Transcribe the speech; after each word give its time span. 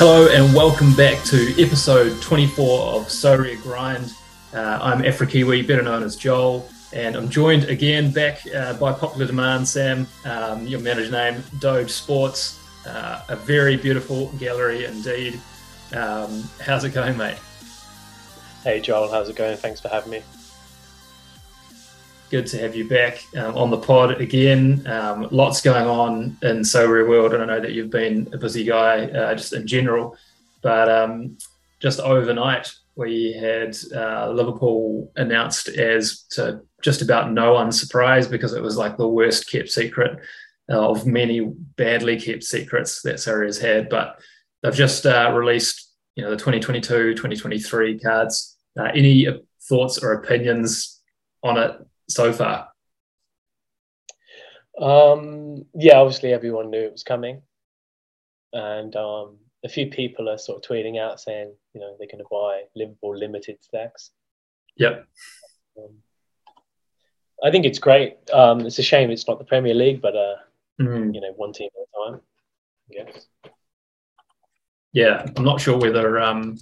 Hello 0.00 0.28
and 0.28 0.54
welcome 0.54 0.94
back 0.94 1.22
to 1.24 1.62
episode 1.62 2.22
24 2.22 2.94
of 2.94 3.08
Sorare 3.08 3.60
Grind. 3.62 4.14
Uh, 4.54 4.78
I'm 4.80 5.02
Afrikiwi, 5.02 5.68
better 5.68 5.82
known 5.82 6.02
as 6.02 6.16
Joel, 6.16 6.66
and 6.94 7.14
I'm 7.16 7.28
joined 7.28 7.64
again 7.64 8.10
back 8.10 8.40
uh, 8.46 8.72
by 8.78 8.94
popular 8.94 9.26
demand, 9.26 9.68
Sam, 9.68 10.06
um, 10.24 10.66
your 10.66 10.80
manager 10.80 11.10
name, 11.10 11.44
Doge 11.58 11.90
Sports. 11.90 12.58
Uh, 12.86 13.20
a 13.28 13.36
very 13.36 13.76
beautiful 13.76 14.28
gallery 14.38 14.86
indeed. 14.86 15.38
Um, 15.92 16.48
how's 16.62 16.84
it 16.84 16.94
going, 16.94 17.18
mate? 17.18 17.36
Hey, 18.64 18.80
Joel, 18.80 19.10
how's 19.10 19.28
it 19.28 19.36
going? 19.36 19.58
Thanks 19.58 19.82
for 19.82 19.88
having 19.88 20.12
me. 20.12 20.22
Good 22.30 22.46
to 22.46 22.58
have 22.58 22.76
you 22.76 22.88
back 22.88 23.24
um, 23.36 23.56
on 23.56 23.70
the 23.70 23.76
pod 23.76 24.20
again. 24.20 24.86
Um, 24.86 25.26
lots 25.32 25.60
going 25.60 25.88
on 25.88 26.38
in 26.42 26.60
Sorare 26.60 27.08
World, 27.08 27.34
and 27.34 27.42
I 27.42 27.46
know 27.46 27.60
that 27.60 27.72
you've 27.72 27.90
been 27.90 28.28
a 28.32 28.38
busy 28.38 28.62
guy 28.62 29.06
uh, 29.06 29.34
just 29.34 29.52
in 29.52 29.66
general. 29.66 30.16
But 30.62 30.88
um, 30.88 31.38
just 31.80 31.98
overnight, 31.98 32.72
we 32.94 33.32
had 33.32 33.76
uh, 33.92 34.30
Liverpool 34.30 35.10
announced 35.16 35.70
as 35.70 36.22
to 36.30 36.60
just 36.82 37.02
about 37.02 37.32
no 37.32 37.54
one's 37.54 37.80
surprise 37.80 38.28
because 38.28 38.52
it 38.52 38.62
was 38.62 38.76
like 38.76 38.96
the 38.96 39.08
worst 39.08 39.50
kept 39.50 39.68
secret 39.68 40.20
of 40.68 41.06
many 41.06 41.40
badly 41.40 42.20
kept 42.20 42.44
secrets 42.44 43.02
that 43.02 43.16
Sorare 43.16 43.46
has 43.46 43.58
had. 43.58 43.88
But 43.88 44.20
they've 44.62 44.72
just 44.72 45.04
uh, 45.04 45.32
released, 45.34 45.96
you 46.14 46.22
know, 46.22 46.30
the 46.30 46.36
2022, 46.36 47.14
2023 47.14 47.98
cards. 47.98 48.56
Uh, 48.78 48.84
any 48.94 49.26
thoughts 49.68 49.98
or 49.98 50.12
opinions 50.12 51.00
on 51.42 51.58
it 51.58 51.72
so 52.10 52.32
far? 52.32 52.68
Um, 54.80 55.66
yeah, 55.74 55.96
obviously 55.96 56.32
everyone 56.32 56.70
knew 56.70 56.80
it 56.80 56.92
was 56.92 57.02
coming, 57.02 57.42
and 58.52 58.94
um, 58.96 59.38
a 59.64 59.68
few 59.68 59.88
people 59.88 60.28
are 60.28 60.38
sort 60.38 60.64
of 60.64 60.70
tweeting 60.70 60.98
out 60.98 61.20
saying, 61.20 61.52
you 61.74 61.80
know, 61.80 61.94
they're 61.98 62.08
going 62.08 62.24
to 62.24 62.28
buy 62.30 62.62
Liverpool 62.74 63.16
limited 63.16 63.62
stacks. 63.62 64.10
Yep. 64.76 65.06
Um, 65.78 65.96
I 67.42 67.50
think 67.50 67.64
it's 67.64 67.78
great. 67.78 68.16
Um, 68.32 68.60
it's 68.60 68.78
a 68.78 68.82
shame 68.82 69.10
it's 69.10 69.26
not 69.26 69.38
the 69.38 69.44
Premier 69.44 69.74
League, 69.74 70.00
but 70.00 70.16
uh, 70.16 70.36
mm. 70.80 71.14
you 71.14 71.20
know, 71.20 71.32
one 71.36 71.52
team 71.52 71.70
at 71.76 72.10
a 72.10 72.10
time. 72.10 72.20
I 72.90 73.04
guess. 73.04 73.26
Yeah, 74.92 75.26
I'm 75.36 75.44
not 75.44 75.60
sure 75.60 75.78
whether 75.78 76.20
um, 76.20 76.58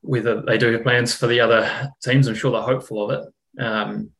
whether 0.00 0.42
they 0.42 0.58
do 0.58 0.72
have 0.72 0.82
plans 0.82 1.14
for 1.14 1.26
the 1.26 1.40
other 1.40 1.90
teams. 2.02 2.26
I'm 2.26 2.34
sure 2.34 2.50
they're 2.50 2.60
hopeful 2.60 3.08
of 3.10 3.22
it. 3.22 3.32
Um, 3.58 4.10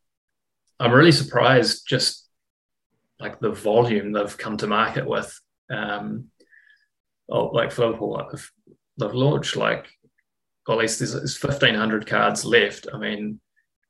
I'm 0.78 0.92
really 0.92 1.12
surprised 1.12 1.86
just 1.86 2.28
like 3.20 3.40
the 3.40 3.52
volume 3.52 4.12
they've 4.12 4.38
come 4.38 4.56
to 4.58 4.66
market 4.66 5.06
with. 5.06 5.38
Um, 5.70 6.28
oh, 7.28 7.46
like 7.46 7.72
for 7.72 7.86
Liverpool, 7.86 8.26
they've, 8.30 8.50
they've 8.98 9.14
launched 9.14 9.56
like, 9.56 9.86
at 10.68 10.76
least 10.76 10.98
there's, 10.98 11.12
there's 11.12 11.42
1,500 11.42 12.06
cards 12.06 12.44
left. 12.44 12.86
I 12.92 12.98
mean, 12.98 13.40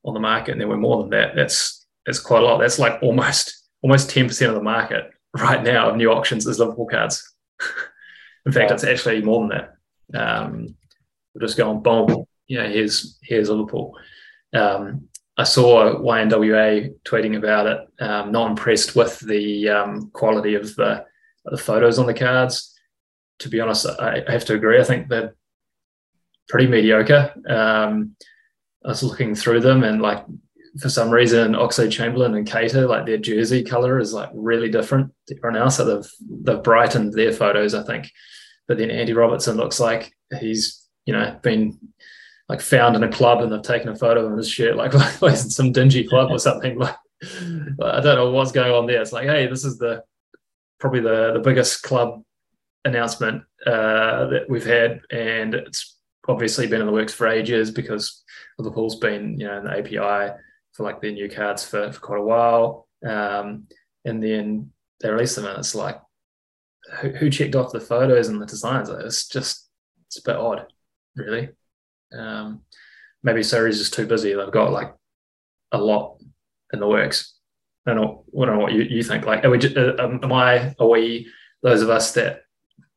on 0.05 0.15
the 0.15 0.21
market, 0.21 0.53
and 0.53 0.61
there 0.61 0.69
were 0.69 0.77
more 0.77 1.03
than 1.03 1.11
that. 1.11 1.35
That's 1.35 1.87
that's 2.07 2.19
quite 2.19 2.43
a 2.43 2.47
lot. 2.47 2.59
That's 2.59 2.79
like 2.79 3.03
almost 3.03 3.69
almost 3.83 4.11
10% 4.11 4.49
of 4.49 4.55
the 4.55 4.63
market 4.63 5.11
right 5.37 5.63
now 5.63 5.91
of 5.91 5.97
new 5.97 6.11
auctions 6.11 6.47
is 6.47 6.59
Liverpool 6.59 6.87
cards. 6.87 7.35
In 8.47 8.53
fact, 8.53 8.71
it's 8.73 8.85
actually 8.85 9.23
more 9.23 9.47
than 9.47 9.59
that. 10.13 10.19
Um, 10.21 10.75
we're 11.35 11.47
just 11.47 11.57
going 11.57 11.83
boom. 11.83 12.25
Yeah, 12.49 12.67
here's 12.67 13.19
here's 13.23 13.49
Liverpool. 13.49 13.97
Um, 14.53 15.09
I 15.37 15.45
saw 15.45 15.99
YNWA 15.99 16.95
tweeting 17.05 17.37
about 17.37 17.67
it. 17.67 18.03
Um, 18.03 18.33
not 18.33 18.51
impressed 18.51 18.95
with 18.95 19.19
the 19.21 19.69
um, 19.69 20.11
quality 20.13 20.55
of 20.55 20.75
the, 20.77 21.05
the 21.45 21.57
photos 21.57 21.99
on 21.99 22.07
the 22.07 22.15
cards. 22.15 22.79
To 23.41 23.49
be 23.49 23.61
honest, 23.61 23.87
I, 23.87 24.23
I 24.27 24.33
have 24.33 24.45
to 24.47 24.55
agree. 24.55 24.81
I 24.81 24.85
think 24.85 25.09
they're 25.09 25.35
pretty 26.49 26.67
mediocre. 26.67 27.33
Um, 27.49 28.15
I 28.85 28.89
was 28.89 29.03
looking 29.03 29.35
through 29.35 29.61
them, 29.61 29.85
and 29.85 30.03
like 30.03 30.25
for 30.81 30.89
some 30.89 31.11
reason, 31.11 31.53
Oxlade-Chamberlain 31.53 32.35
and 32.35 32.47
Keita, 32.47 32.89
like 32.89 33.07
their 33.07 33.19
jersey 33.19 33.63
color 33.63 33.99
is 33.99 34.13
like 34.13 34.31
really 34.35 34.71
different 34.71 35.13
to 35.29 35.37
everyone 35.37 35.61
else. 35.61 35.77
So 35.77 35.85
they've 35.85 36.11
they've 36.45 36.63
brightened 36.63 37.15
their 37.15 37.33
photos, 37.33 37.75
I 37.75 37.83
think. 37.85 38.11
But 38.69 38.79
then 38.79 38.91
Andy 38.91 39.13
Robertson 39.13 39.57
looks 39.57 39.81
like 39.81 40.13
he's 40.41 40.87
you 41.07 41.13
know 41.13 41.39
been 41.43 41.79
like 42.53 42.61
found 42.61 42.95
in 42.95 43.03
a 43.03 43.11
club 43.11 43.41
and 43.41 43.51
they've 43.51 43.63
taken 43.63 43.89
a 43.89 43.97
photo 43.97 44.27
of 44.27 44.37
his 44.37 44.49
shirt, 44.49 44.77
like, 44.83 44.93
like 45.23 45.37
some 45.37 45.73
dingy 45.73 46.07
club 46.07 46.31
or 46.31 46.39
something. 46.39 46.79
Like, 47.79 47.95
I 47.95 48.01
don't 48.01 48.17
know 48.17 48.33
what's 48.33 48.51
going 48.51 48.73
on 48.73 48.87
there. 48.87 49.01
It's 49.01 49.13
like, 49.13 49.29
hey, 49.29 49.47
this 49.47 49.65
is 49.65 49.79
the 49.79 50.03
probably 50.81 50.99
the 50.99 51.35
the 51.35 51.39
biggest 51.39 51.85
club 51.85 52.21
announcement 52.85 53.45
uh, 53.65 54.27
that 54.27 54.47
we've 54.49 54.67
had, 54.67 55.03
and 55.09 55.55
it's 55.55 55.99
obviously 56.27 56.67
been 56.67 56.81
in 56.81 56.89
the 56.89 56.93
works 56.93 57.15
for 57.15 57.29
ages 57.29 57.71
because 57.71 58.25
Liverpool's 58.59 58.97
been, 58.97 59.39
you 59.39 59.47
know, 59.47 59.59
in 59.59 59.65
the 59.65 59.71
API 59.71 60.35
for 60.73 60.83
like 60.83 61.01
their 61.01 61.13
new 61.13 61.31
cards 61.31 61.65
for, 61.65 61.93
for 61.93 62.01
quite 62.01 62.19
a 62.19 62.25
while. 62.25 62.89
Um, 63.07 63.69
and 64.05 64.21
then 64.21 64.73
they 65.01 65.09
release 65.09 65.37
them, 65.37 65.47
and 65.47 65.61
it's 65.61 65.77
like, 65.77 66.01
who, 66.99 67.11
who 67.11 67.31
checked 67.31 67.55
off 67.55 67.71
the 67.71 67.79
photos 67.79 68.27
and 68.27 68.43
the 68.43 68.47
designs? 68.47 68.89
It's 68.89 69.29
just, 69.29 69.71
it's 70.09 70.19
a 70.19 70.29
bit 70.29 70.35
odd, 70.35 70.67
really. 71.15 71.51
Um, 72.17 72.63
maybe 73.23 73.43
Sorare's 73.43 73.79
just 73.79 73.95
too 73.95 74.07
busy. 74.07 74.35
They've 74.35 74.51
got 74.51 74.73
like 74.73 74.95
a 75.73 75.79
lot 75.79 76.19
in 76.73 76.81
the 76.81 76.89
works. 76.89 77.35
I 77.87 77.95
don't 77.95 78.01
know, 78.01 78.25
I 78.41 78.47
don't 78.47 78.57
know 78.57 78.63
what 78.63 78.73
you, 78.73 78.83
you 78.83 79.03
think. 79.03 79.25
Like, 79.27 79.45
are 79.45 79.51
we, 79.51 79.59
uh, 79.59 79.97
um, 80.03 80.21
am 80.23 80.33
I, 80.33 80.75
are 80.79 80.89
we, 80.89 81.29
those 81.63 81.83
of 81.83 81.91
us 81.91 82.13
that 82.13 82.43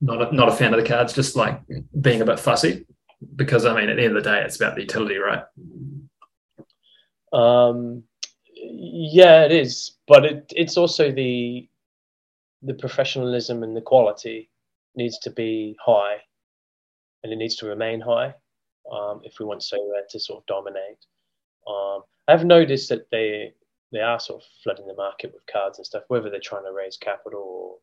not 0.01 0.21
a, 0.31 0.35
not 0.35 0.49
a 0.49 0.51
fan 0.51 0.73
of 0.73 0.81
the 0.81 0.87
cards, 0.87 1.13
just 1.13 1.35
like 1.35 1.59
being 1.99 2.21
a 2.21 2.25
bit 2.25 2.39
fussy? 2.39 2.85
Because 3.35 3.65
I 3.65 3.75
mean, 3.75 3.89
at 3.89 3.95
the 3.95 4.03
end 4.03 4.15
of 4.15 4.23
the 4.23 4.29
day, 4.29 4.43
it's 4.43 4.57
about 4.57 4.75
the 4.75 4.81
utility, 4.81 5.17
right? 5.17 5.43
Um, 7.33 8.03
yeah, 8.53 9.43
it 9.43 9.51
is, 9.51 9.93
but 10.07 10.25
it, 10.25 10.53
it's 10.55 10.77
also 10.77 11.11
the 11.11 11.67
the 12.61 12.73
professionalism 12.73 13.61
and 13.61 13.75
the 13.75 13.81
quality 13.81 14.49
needs 14.95 15.19
to 15.19 15.29
be 15.29 15.75
high, 15.83 16.17
and 17.23 17.33
it 17.33 17.37
needs 17.37 17.55
to 17.57 17.67
remain 17.67 18.01
high 18.01 18.33
um, 18.91 19.21
if 19.23 19.39
we 19.39 19.45
want 19.45 19.61
Sorare 19.61 20.07
to 20.09 20.19
sort 20.19 20.43
of 20.43 20.45
dominate. 20.45 21.05
Um, 21.67 22.03
I've 22.27 22.45
noticed 22.45 22.89
that 22.89 23.09
they 23.11 23.53
they 23.91 23.99
are 23.99 24.19
sort 24.19 24.41
of 24.41 24.47
flooding 24.63 24.87
the 24.87 24.95
market 24.95 25.31
with 25.33 25.45
cards 25.51 25.77
and 25.77 25.85
stuff, 25.85 26.03
whether 26.07 26.29
they're 26.29 26.39
trying 26.39 26.65
to 26.65 26.73
raise 26.73 26.97
capital 26.97 27.41
or 27.41 27.77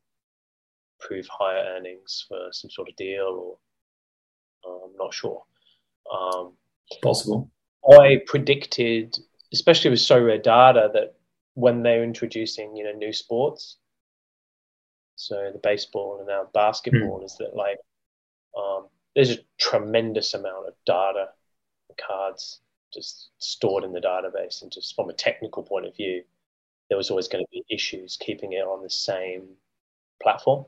prove 1.01 1.27
higher 1.29 1.65
earnings 1.77 2.25
for 2.29 2.49
some 2.51 2.71
sort 2.71 2.89
of 2.89 2.97
deal, 2.97 3.59
or 4.65 4.85
I'm 4.85 4.97
not 4.97 5.15
sure. 5.15 5.43
Um, 6.13 6.53
Possible. 7.03 7.51
I 7.99 8.21
predicted, 8.27 9.17
especially 9.53 9.91
with 9.91 10.01
Sorare 10.01 10.43
data, 10.43 10.91
that 10.93 11.15
when 11.55 11.83
they're 11.83 12.05
introducing 12.05 12.77
you 12.77 12.85
know 12.85 12.93
new 12.93 13.13
sports, 13.13 13.79
so 15.17 15.51
the 15.53 15.59
baseball 15.59 16.19
and 16.19 16.29
now 16.29 16.49
basketball, 16.53 17.21
mm. 17.21 17.25
is 17.25 17.37
that 17.39 17.55
like 17.55 17.79
um, 18.59 18.87
there's 19.15 19.31
a 19.31 19.39
tremendous 19.59 20.35
amount 20.35 20.69
of 20.69 20.75
data 20.87 21.29
cards 22.01 22.61
just 22.93 23.31
stored 23.39 23.85
in 23.85 23.93
the 23.93 24.01
database. 24.01 24.63
And 24.63 24.71
just 24.71 24.95
from 24.95 25.11
a 25.11 25.15
technical 25.15 25.63
point 25.63 25.87
of 25.87 25.97
view 25.97 26.23
there 26.89 26.99
was 26.99 27.11
always 27.11 27.29
going 27.29 27.45
to 27.45 27.51
be 27.51 27.65
issues 27.75 28.19
keeping 28.21 28.53
it 28.53 28.67
on 28.67 28.83
the 28.83 28.91
same 28.91 29.45
platform. 30.23 30.67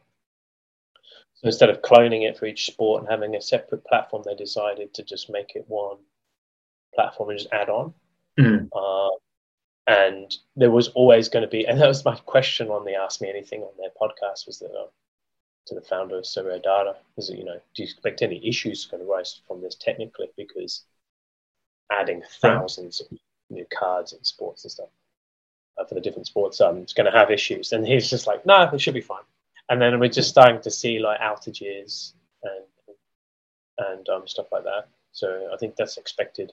So 1.34 1.46
instead 1.46 1.68
of 1.68 1.82
cloning 1.82 2.26
it 2.26 2.38
for 2.38 2.46
each 2.46 2.66
sport 2.66 3.02
and 3.02 3.10
having 3.10 3.34
a 3.36 3.42
separate 3.42 3.84
platform 3.84 4.22
they 4.24 4.34
decided 4.34 4.94
to 4.94 5.02
just 5.02 5.30
make 5.30 5.52
it 5.54 5.64
one 5.68 5.98
platform 6.94 7.30
and 7.30 7.38
just 7.38 7.52
add 7.52 7.68
on. 7.68 7.92
Mm. 8.38 8.68
uh, 8.74 9.16
and 9.86 10.34
there 10.56 10.70
was 10.70 10.88
always 10.88 11.28
going 11.28 11.44
to 11.44 11.48
be 11.48 11.66
and 11.66 11.80
that 11.80 11.86
was 11.86 12.04
my 12.04 12.16
question 12.16 12.68
on 12.68 12.84
the 12.84 12.94
ask 12.94 13.20
me 13.20 13.28
anything 13.28 13.60
on 13.60 13.72
their 13.78 13.90
podcast 13.90 14.46
was 14.46 14.58
that 14.58 14.72
uh, 14.72 14.86
to 15.66 15.74
the 15.74 15.80
founder 15.80 16.18
of 16.18 16.24
Sorare 16.24 16.62
Data 16.62 16.96
is 17.16 17.28
that, 17.28 17.38
you 17.38 17.44
know, 17.44 17.60
do 17.74 17.82
you 17.82 17.84
expect 17.84 18.22
any 18.22 18.46
issues 18.46 18.86
going 18.86 19.02
to 19.02 19.10
rise 19.10 19.40
from 19.46 19.60
this 19.60 19.74
technically? 19.74 20.28
Because 20.36 20.82
adding 21.90 22.22
thousands 22.40 23.00
of 23.00 23.06
new 23.50 23.66
cards 23.76 24.12
in 24.12 24.22
sports 24.24 24.64
and 24.64 24.72
stuff 24.72 24.88
uh, 25.78 25.84
for 25.84 25.94
the 25.94 26.00
different 26.00 26.26
sports, 26.26 26.60
um, 26.60 26.78
it's 26.78 26.92
going 26.92 27.10
to 27.10 27.18
have 27.18 27.30
issues. 27.30 27.72
And 27.72 27.86
he's 27.86 28.10
just 28.10 28.26
like, 28.26 28.44
no, 28.44 28.68
it 28.72 28.80
should 28.80 28.94
be 28.94 29.00
fine. 29.00 29.22
And 29.68 29.80
then 29.80 29.98
we're 29.98 30.08
just 30.08 30.28
starting 30.28 30.60
to 30.60 30.70
see 30.70 30.98
like 30.98 31.20
outages 31.20 32.12
and 32.42 32.64
and 33.78 34.08
um, 34.08 34.26
stuff 34.26 34.52
like 34.52 34.64
that. 34.64 34.88
So 35.12 35.48
I 35.52 35.56
think 35.56 35.76
that's 35.76 35.96
expected. 35.96 36.52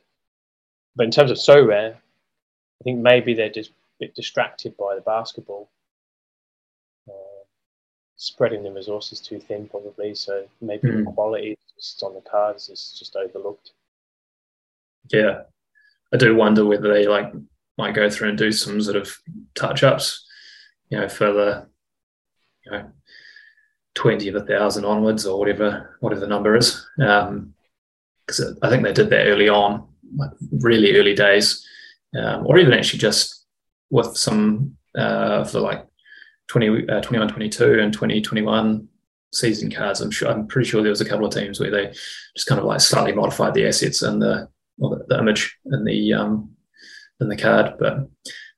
But 0.95 1.05
in 1.05 1.11
terms 1.11 1.31
of 1.31 1.37
Sorare, 1.37 1.93
I 1.93 2.83
think 2.83 2.99
maybe 2.99 3.33
they're 3.33 3.49
just 3.49 3.69
a 3.69 3.73
bit 3.99 4.15
distracted 4.15 4.75
by 4.77 4.95
the 4.95 5.01
basketball 5.01 5.69
spreading 8.21 8.61
the 8.61 8.71
resources 8.71 9.19
too 9.19 9.39
thin, 9.39 9.67
probably. 9.67 10.13
So 10.13 10.45
maybe 10.61 10.87
mm. 10.87 10.97
the 10.97 11.03
hmm. 11.05 11.13
quality 11.15 11.57
just 11.75 12.03
on 12.03 12.13
the 12.13 12.21
cards 12.21 12.69
is 12.69 12.95
just 12.97 13.15
overlooked. 13.15 13.71
Yeah, 15.11 15.41
I 16.13 16.17
do 16.17 16.35
wonder 16.35 16.63
whether 16.63 16.93
they 16.93 17.07
like 17.07 17.33
might 17.79 17.95
go 17.95 18.11
through 18.11 18.29
and 18.29 18.37
do 18.37 18.51
some 18.51 18.79
sort 18.79 18.95
of 18.95 19.11
touch 19.55 19.81
ups, 19.81 20.27
you 20.89 20.99
know, 20.99 21.09
for 21.09 21.33
the, 21.33 21.65
you 22.63 22.71
know, 22.71 22.91
twenty 23.95 24.27
of 24.27 24.35
a 24.35 24.45
thousand 24.45 24.85
onwards, 24.85 25.25
or 25.25 25.39
whatever 25.39 25.97
whatever 26.01 26.21
the 26.21 26.27
number 26.27 26.55
is. 26.55 26.85
Um, 27.03 27.55
because 28.27 28.55
I 28.61 28.69
think 28.69 28.83
they 28.83 28.93
did 28.93 29.09
that 29.09 29.25
early 29.25 29.49
on, 29.49 29.87
like 30.15 30.29
really 30.51 30.95
early 30.95 31.15
days, 31.15 31.67
um, 32.15 32.45
or 32.45 32.59
even 32.59 32.71
actually 32.71 32.99
just 32.99 33.47
with 33.89 34.15
some 34.15 34.77
uh, 34.95 35.43
for 35.43 35.59
like 35.59 35.87
20, 36.51 36.89
uh, 36.89 36.99
21, 36.99 37.29
22 37.29 37.79
and 37.79 37.93
2021 37.93 38.87
season 39.33 39.71
cards. 39.71 40.01
I'm 40.01 40.11
sure 40.11 40.29
I'm 40.29 40.47
pretty 40.47 40.69
sure 40.69 40.81
there 40.81 40.89
was 40.89 40.99
a 40.99 41.07
couple 41.07 41.25
of 41.25 41.33
teams 41.33 41.61
where 41.61 41.71
they 41.71 41.87
just 42.35 42.47
kind 42.47 42.59
of 42.59 42.65
like 42.65 42.81
slightly 42.81 43.13
modified 43.13 43.53
the 43.53 43.67
assets 43.67 44.01
and 44.01 44.21
the 44.21 44.49
the, 44.77 45.05
the, 45.07 45.19
image 45.19 45.57
in 45.65 45.85
the 45.85 46.13
um 46.13 46.51
in 47.21 47.29
the 47.29 47.37
card, 47.37 47.75
but 47.79 48.09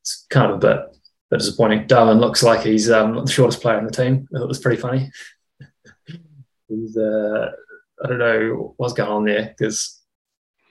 it's 0.02 0.26
kind 0.32 0.50
of 0.50 0.58
a 0.58 0.60
bit, 0.60 0.98
bit 1.30 1.40
disappointing. 1.40 1.86
Darwin 1.86 2.20
looks 2.20 2.42
like 2.42 2.62
he's 2.62 2.90
um, 2.90 3.14
the 3.14 3.32
shortest 3.32 3.62
player 3.62 3.78
in 3.78 3.86
the 3.86 3.92
team. 3.92 4.28
It 4.32 4.48
was 4.48 4.60
pretty 4.60 4.82
funny. 4.82 5.12
he's 6.68 6.98
uh, 6.98 7.52
I 8.04 8.08
don't 8.08 8.18
know 8.18 8.74
what's 8.78 8.94
going 8.94 9.12
on 9.12 9.26
there 9.26 9.54
because 9.56 10.02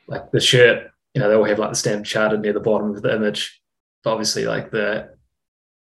like 0.09 0.33
the 0.33 0.41
shirt, 0.41 0.91
you 1.15 1.21
know, 1.21 1.29
they 1.29 1.37
all 1.37 1.45
have 1.45 1.61
like 1.61 1.71
the 1.71 1.77
stamp 1.77 2.05
charted 2.05 2.41
near 2.41 2.53
the 2.53 2.61
bottom 2.61 2.91
of 2.91 3.01
the 3.01 3.15
image. 3.15 3.63
But 4.03 4.11
obviously, 4.11 4.45
like 4.47 4.73
the 4.73 5.11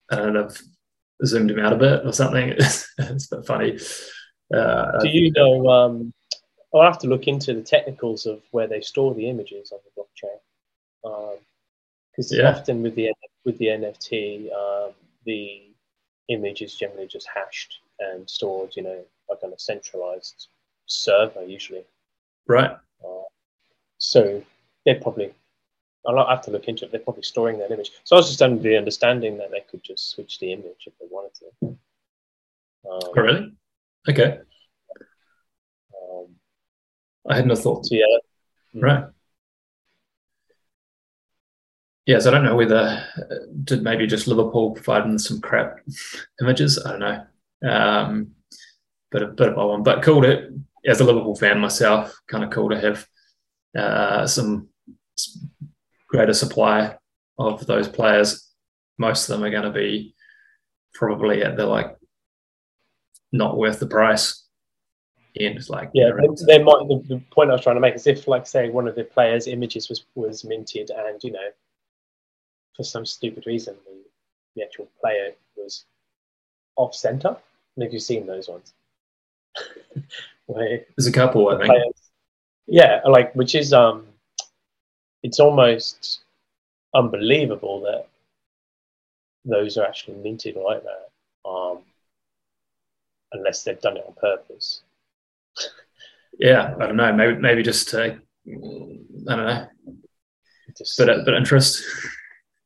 I 0.08 0.16
don't 0.16 0.34
know, 0.34 0.44
I've 0.44 0.62
zoomed 1.24 1.50
him 1.50 1.58
out 1.58 1.72
a 1.72 1.76
bit 1.76 2.06
or 2.06 2.12
something. 2.12 2.48
it's 2.58 2.88
a 2.98 3.36
bit 3.36 3.46
funny. 3.46 3.78
Uh, 4.54 5.00
Do 5.00 5.08
you 5.08 5.32
know? 5.32 5.68
Um, 5.68 6.12
I'll 6.74 6.82
have 6.82 6.98
to 7.00 7.08
look 7.08 7.28
into 7.28 7.52
the 7.54 7.62
technicals 7.62 8.26
of 8.26 8.42
where 8.50 8.66
they 8.66 8.80
store 8.80 9.14
the 9.14 9.28
images 9.28 9.72
on 9.72 9.78
the 9.84 10.02
blockchain, 10.02 11.38
because 12.10 12.32
um, 12.32 12.38
yeah. 12.38 12.50
often 12.50 12.82
with 12.82 12.94
the 12.94 13.12
with 13.44 13.58
the 13.58 13.66
NFT, 13.66 14.52
um, 14.52 14.92
the 15.24 15.72
image 16.28 16.62
is 16.62 16.74
generally 16.74 17.06
just 17.06 17.28
hashed 17.32 17.80
and 17.98 18.28
stored, 18.28 18.74
you 18.76 18.82
know, 18.82 19.04
like 19.28 19.38
on 19.42 19.52
a 19.52 19.58
centralized 19.58 20.48
server 20.86 21.44
usually. 21.44 21.84
Right. 22.46 22.70
Uh, 23.04 23.28
so 23.98 24.42
they're 24.84 25.00
probably, 25.00 25.32
I'll 26.06 26.28
have 26.28 26.42
to 26.42 26.50
look 26.50 26.68
into 26.68 26.84
it. 26.84 26.90
They're 26.90 27.00
probably 27.00 27.22
storing 27.22 27.58
that 27.58 27.70
image. 27.70 27.92
So 28.04 28.16
I 28.16 28.18
was 28.18 28.28
just 28.28 28.42
under 28.42 28.60
the 28.60 28.76
understanding 28.76 29.38
that 29.38 29.50
they 29.50 29.60
could 29.70 29.84
just 29.84 30.10
switch 30.10 30.38
the 30.40 30.52
image 30.52 30.86
if 30.86 30.98
they 30.98 31.06
wanted 31.10 31.34
to. 31.34 31.66
Um, 31.68 31.78
oh, 32.84 33.12
really? 33.14 33.52
Okay. 34.08 34.40
Um, 35.94 36.26
I 37.28 37.36
had 37.36 37.46
no 37.46 37.54
thought. 37.54 37.86
So 37.86 37.94
yeah. 37.94 38.04
Right. 38.74 39.04
Yes, 42.04 42.26
I 42.26 42.32
don't 42.32 42.44
know 42.44 42.56
whether 42.56 43.04
did 43.62 43.84
maybe 43.84 44.08
just 44.08 44.26
Liverpool 44.26 44.72
provide 44.72 45.04
them 45.04 45.18
some 45.18 45.40
crap 45.40 45.78
images. 46.40 46.84
I 46.84 46.90
don't 46.90 47.00
know. 47.00 47.70
Um, 47.70 48.32
bit 49.12 49.22
of 49.22 49.36
bit 49.36 49.50
of 49.50 49.56
a 49.56 49.66
one, 49.66 49.84
but 49.84 50.02
cool 50.02 50.22
to 50.22 50.58
as 50.84 51.00
a 51.00 51.04
Liverpool 51.04 51.36
fan 51.36 51.60
myself, 51.60 52.20
kind 52.26 52.42
of 52.42 52.50
cool 52.50 52.70
to 52.70 52.80
have 52.80 53.06
uh, 53.78 54.26
some 54.26 54.68
greater 56.12 56.34
supply 56.34 56.94
of 57.38 57.66
those 57.66 57.88
players. 57.88 58.50
Most 58.98 59.28
of 59.28 59.34
them 59.34 59.44
are 59.44 59.50
going 59.50 59.64
to 59.64 59.70
be 59.70 60.14
probably 60.94 61.42
at 61.42 61.56
the 61.56 61.66
like 61.66 61.96
not 63.32 63.56
worth 63.56 63.80
the 63.80 63.86
price. 63.86 64.44
And 65.34 65.56
it's 65.56 65.70
like 65.70 65.90
yeah, 65.94 66.10
they 66.46 66.62
might. 66.62 66.86
The, 66.88 67.02
the 67.08 67.22
point 67.30 67.48
I 67.48 67.54
was 67.54 67.62
trying 67.62 67.76
to 67.76 67.80
make 67.80 67.94
is 67.94 68.06
if, 68.06 68.28
like, 68.28 68.46
say, 68.46 68.68
one 68.68 68.86
of 68.86 68.94
the 68.94 69.04
players' 69.04 69.46
images 69.46 69.88
was 69.88 70.04
was 70.14 70.44
minted, 70.44 70.90
and 70.90 71.24
you 71.24 71.32
know, 71.32 71.48
for 72.76 72.84
some 72.84 73.06
stupid 73.06 73.44
reason, 73.46 73.74
the, 73.86 73.96
the 74.54 74.62
actual 74.62 74.90
player 75.00 75.32
was 75.56 75.86
off 76.76 76.94
center. 76.94 77.34
And 77.76 77.82
have 77.82 77.94
you 77.94 77.98
seen 77.98 78.26
those 78.26 78.46
ones? 78.46 78.74
Where 80.46 80.84
There's 80.98 81.06
a 81.06 81.12
couple, 81.12 81.48
I 81.48 81.56
think. 81.56 81.68
Players, 81.68 82.10
yeah, 82.66 83.00
like 83.06 83.34
which 83.34 83.54
is 83.54 83.72
um, 83.72 84.04
it's 85.22 85.40
almost 85.40 86.20
unbelievable 86.94 87.80
that 87.82 88.06
those 89.44 89.76
are 89.76 89.84
actually 89.84 90.16
minted 90.16 90.56
like 90.56 90.82
that. 90.82 91.08
Um, 91.48 91.78
unless 93.32 93.62
they've 93.62 93.80
done 93.80 93.96
it 93.96 94.04
on 94.06 94.14
purpose. 94.14 94.82
yeah, 96.38 96.74
I 96.78 96.86
don't 96.86 96.96
know. 96.96 97.12
Maybe 97.12 97.40
maybe 97.40 97.62
just 97.62 97.88
to, 97.90 98.02
I 98.04 98.08
don't 98.46 99.28
know, 99.28 99.66
just, 100.76 100.98
bit 100.98 101.24
bit 101.24 101.34
interest. 101.34 101.82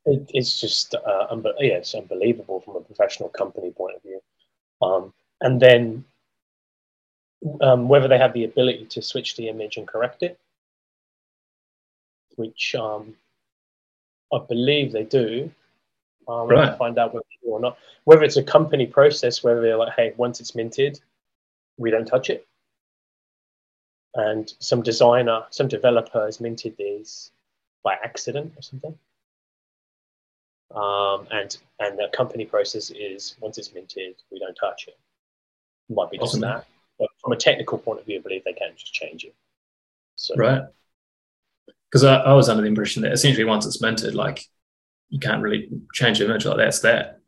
It, 0.04 0.30
it's 0.34 0.60
just 0.60 0.94
uh, 0.94 1.26
un- 1.30 1.44
yeah, 1.58 1.74
it's 1.74 1.94
unbelievable 1.94 2.60
from 2.60 2.76
a 2.76 2.80
professional 2.80 3.28
company 3.28 3.70
point 3.70 3.96
of 3.96 4.02
view. 4.02 4.20
Um, 4.82 5.12
and 5.40 5.60
then 5.60 6.04
um, 7.60 7.88
whether 7.88 8.08
they 8.08 8.18
have 8.18 8.32
the 8.32 8.44
ability 8.44 8.86
to 8.86 9.02
switch 9.02 9.36
the 9.36 9.48
image 9.48 9.76
and 9.76 9.86
correct 9.86 10.22
it, 10.22 10.38
which 12.36 12.74
um, 12.74 13.14
I 14.32 14.38
believe 14.48 14.92
they 14.92 15.04
do. 15.04 15.50
Um, 16.28 16.48
right. 16.48 16.76
Find 16.76 16.98
out 16.98 17.14
whether 17.14 17.24
or 17.46 17.60
not. 17.60 17.78
Whether 18.04 18.24
it's 18.24 18.36
a 18.36 18.42
company 18.42 18.86
process, 18.86 19.42
whether 19.42 19.60
they're 19.60 19.76
like, 19.76 19.94
hey, 19.96 20.14
once 20.16 20.40
it's 20.40 20.54
minted, 20.54 21.00
we 21.76 21.90
don't 21.90 22.06
touch 22.06 22.30
it. 22.30 22.46
And 24.14 24.52
some 24.60 24.82
designer, 24.82 25.44
some 25.50 25.68
developer 25.68 26.24
has 26.24 26.40
minted 26.40 26.76
these 26.78 27.30
by 27.84 27.96
accident 28.02 28.54
or 28.56 28.62
something. 28.62 28.98
Um, 30.74 31.28
and 31.30 31.56
and 31.78 31.98
the 31.98 32.08
company 32.12 32.44
process 32.44 32.90
is 32.90 33.36
once 33.40 33.58
it's 33.58 33.72
minted, 33.72 34.16
we 34.32 34.38
don't 34.38 34.54
touch 34.54 34.88
it. 34.88 34.98
Might 35.88 36.10
be 36.10 36.18
just 36.18 36.30
awesome. 36.30 36.40
that. 36.40 36.66
But 36.98 37.08
from 37.22 37.32
a 37.32 37.36
technical 37.36 37.78
point 37.78 38.00
of 38.00 38.06
view, 38.06 38.18
I 38.18 38.22
believe 38.22 38.42
they 38.44 38.52
can 38.52 38.70
just 38.76 38.92
change 38.92 39.24
it. 39.24 39.34
So, 40.16 40.34
right. 40.34 40.62
Because 41.90 42.04
I, 42.04 42.16
I, 42.16 42.32
was 42.32 42.48
under 42.48 42.62
the 42.62 42.68
impression 42.68 43.02
that 43.02 43.12
essentially 43.12 43.44
once 43.44 43.64
it's 43.64 43.80
minted, 43.80 44.14
like 44.14 44.42
you 45.08 45.20
can't 45.20 45.42
really 45.42 45.68
change 45.92 46.18
the 46.18 46.24
image 46.24 46.44
like 46.44 46.56
that's 46.56 46.80
that. 46.80 47.20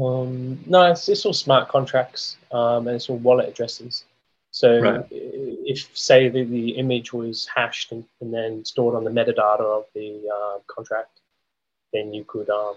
Um, 0.00 0.60
no, 0.66 0.90
it's, 0.90 1.08
it's 1.08 1.26
all 1.26 1.32
smart 1.32 1.68
contracts 1.68 2.36
um, 2.50 2.86
and 2.86 2.96
it's 2.96 3.10
all 3.10 3.18
wallet 3.18 3.48
addresses. 3.48 4.04
So 4.50 4.80
right. 4.80 5.06
if, 5.10 5.96
say, 5.96 6.28
the, 6.28 6.44
the 6.44 6.70
image 6.70 7.12
was 7.12 7.48
hashed 7.54 7.92
and, 7.92 8.04
and, 8.20 8.32
then 8.32 8.64
stored 8.66 8.94
on 8.94 9.04
the 9.04 9.10
metadata 9.10 9.60
of 9.60 9.84
the 9.94 10.28
uh, 10.28 10.58
contract, 10.66 11.20
then 11.92 12.12
you 12.12 12.24
could, 12.24 12.50
um, 12.50 12.74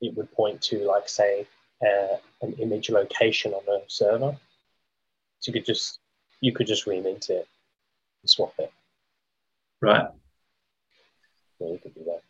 it 0.00 0.16
would 0.16 0.32
point 0.32 0.60
to, 0.62 0.84
like, 0.84 1.08
say, 1.08 1.46
uh, 1.82 2.16
an 2.42 2.52
image 2.54 2.90
location 2.90 3.52
on 3.52 3.62
a 3.68 3.80
server. 3.86 4.36
So 5.38 5.48
you 5.48 5.52
could 5.52 5.66
just 5.66 5.99
you 6.40 6.52
could 6.52 6.66
just 6.66 6.86
remint 6.86 7.30
it 7.30 7.46
and 8.22 8.30
swap 8.30 8.54
it. 8.58 8.72
Right. 9.80 10.06
Yeah, 11.60 11.68
you 11.68 11.78
could 11.82 11.94
do 11.94 12.04
that. 12.04 12.20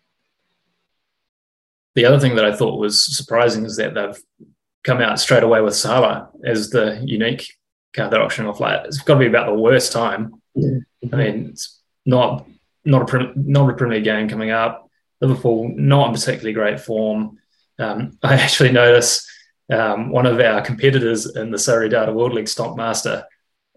The 1.95 2.05
other 2.05 2.21
thing 2.21 2.37
that 2.37 2.45
I 2.45 2.55
thought 2.55 2.79
was 2.79 3.05
surprising 3.17 3.65
is 3.65 3.77
that 3.77 3.95
they've 3.95 4.49
come 4.85 5.01
out 5.01 5.21
straight 5.21 5.43
away 5.43 5.61
with 5.61 5.75
Salah 5.75 6.31
as 6.45 6.71
the 6.71 7.03
unique 7.05 7.53
card 7.95 8.13
they're 8.13 8.23
auctioning 8.23 8.49
off. 8.49 8.61
Like 8.61 8.87
it's 8.87 8.99
got 8.99 9.15
to 9.15 9.21
be 9.21 9.27
about 9.27 9.47
the 9.47 9.61
worst 9.61 9.93
time. 9.93 10.41
I 10.57 11.17
mean, 11.17 11.51
it's 11.51 11.81
not 12.07 12.47
not 12.85 13.13
a 13.13 13.33
not 13.37 13.71
a 13.71 13.75
Premier 13.75 14.01
game 14.01 14.29
coming 14.29 14.51
up. 14.51 14.89
Liverpool 15.21 15.73
not 15.75 16.09
in 16.09 16.15
particularly 16.15 16.53
great 16.53 16.81
form. 16.81 17.39
Um, 17.79 18.19
I 18.23 18.35
actually 18.41 18.73
notice 18.73 19.29
um, 19.73 20.11
one 20.11 20.27
of 20.27 20.41
our 20.41 20.63
competitors 20.63 21.37
in 21.37 21.51
the 21.51 21.59
Sorare 21.59 21.91
Data 21.91 22.13
World 22.13 22.33
League, 22.33 22.47
Stockmaster, 22.47 23.25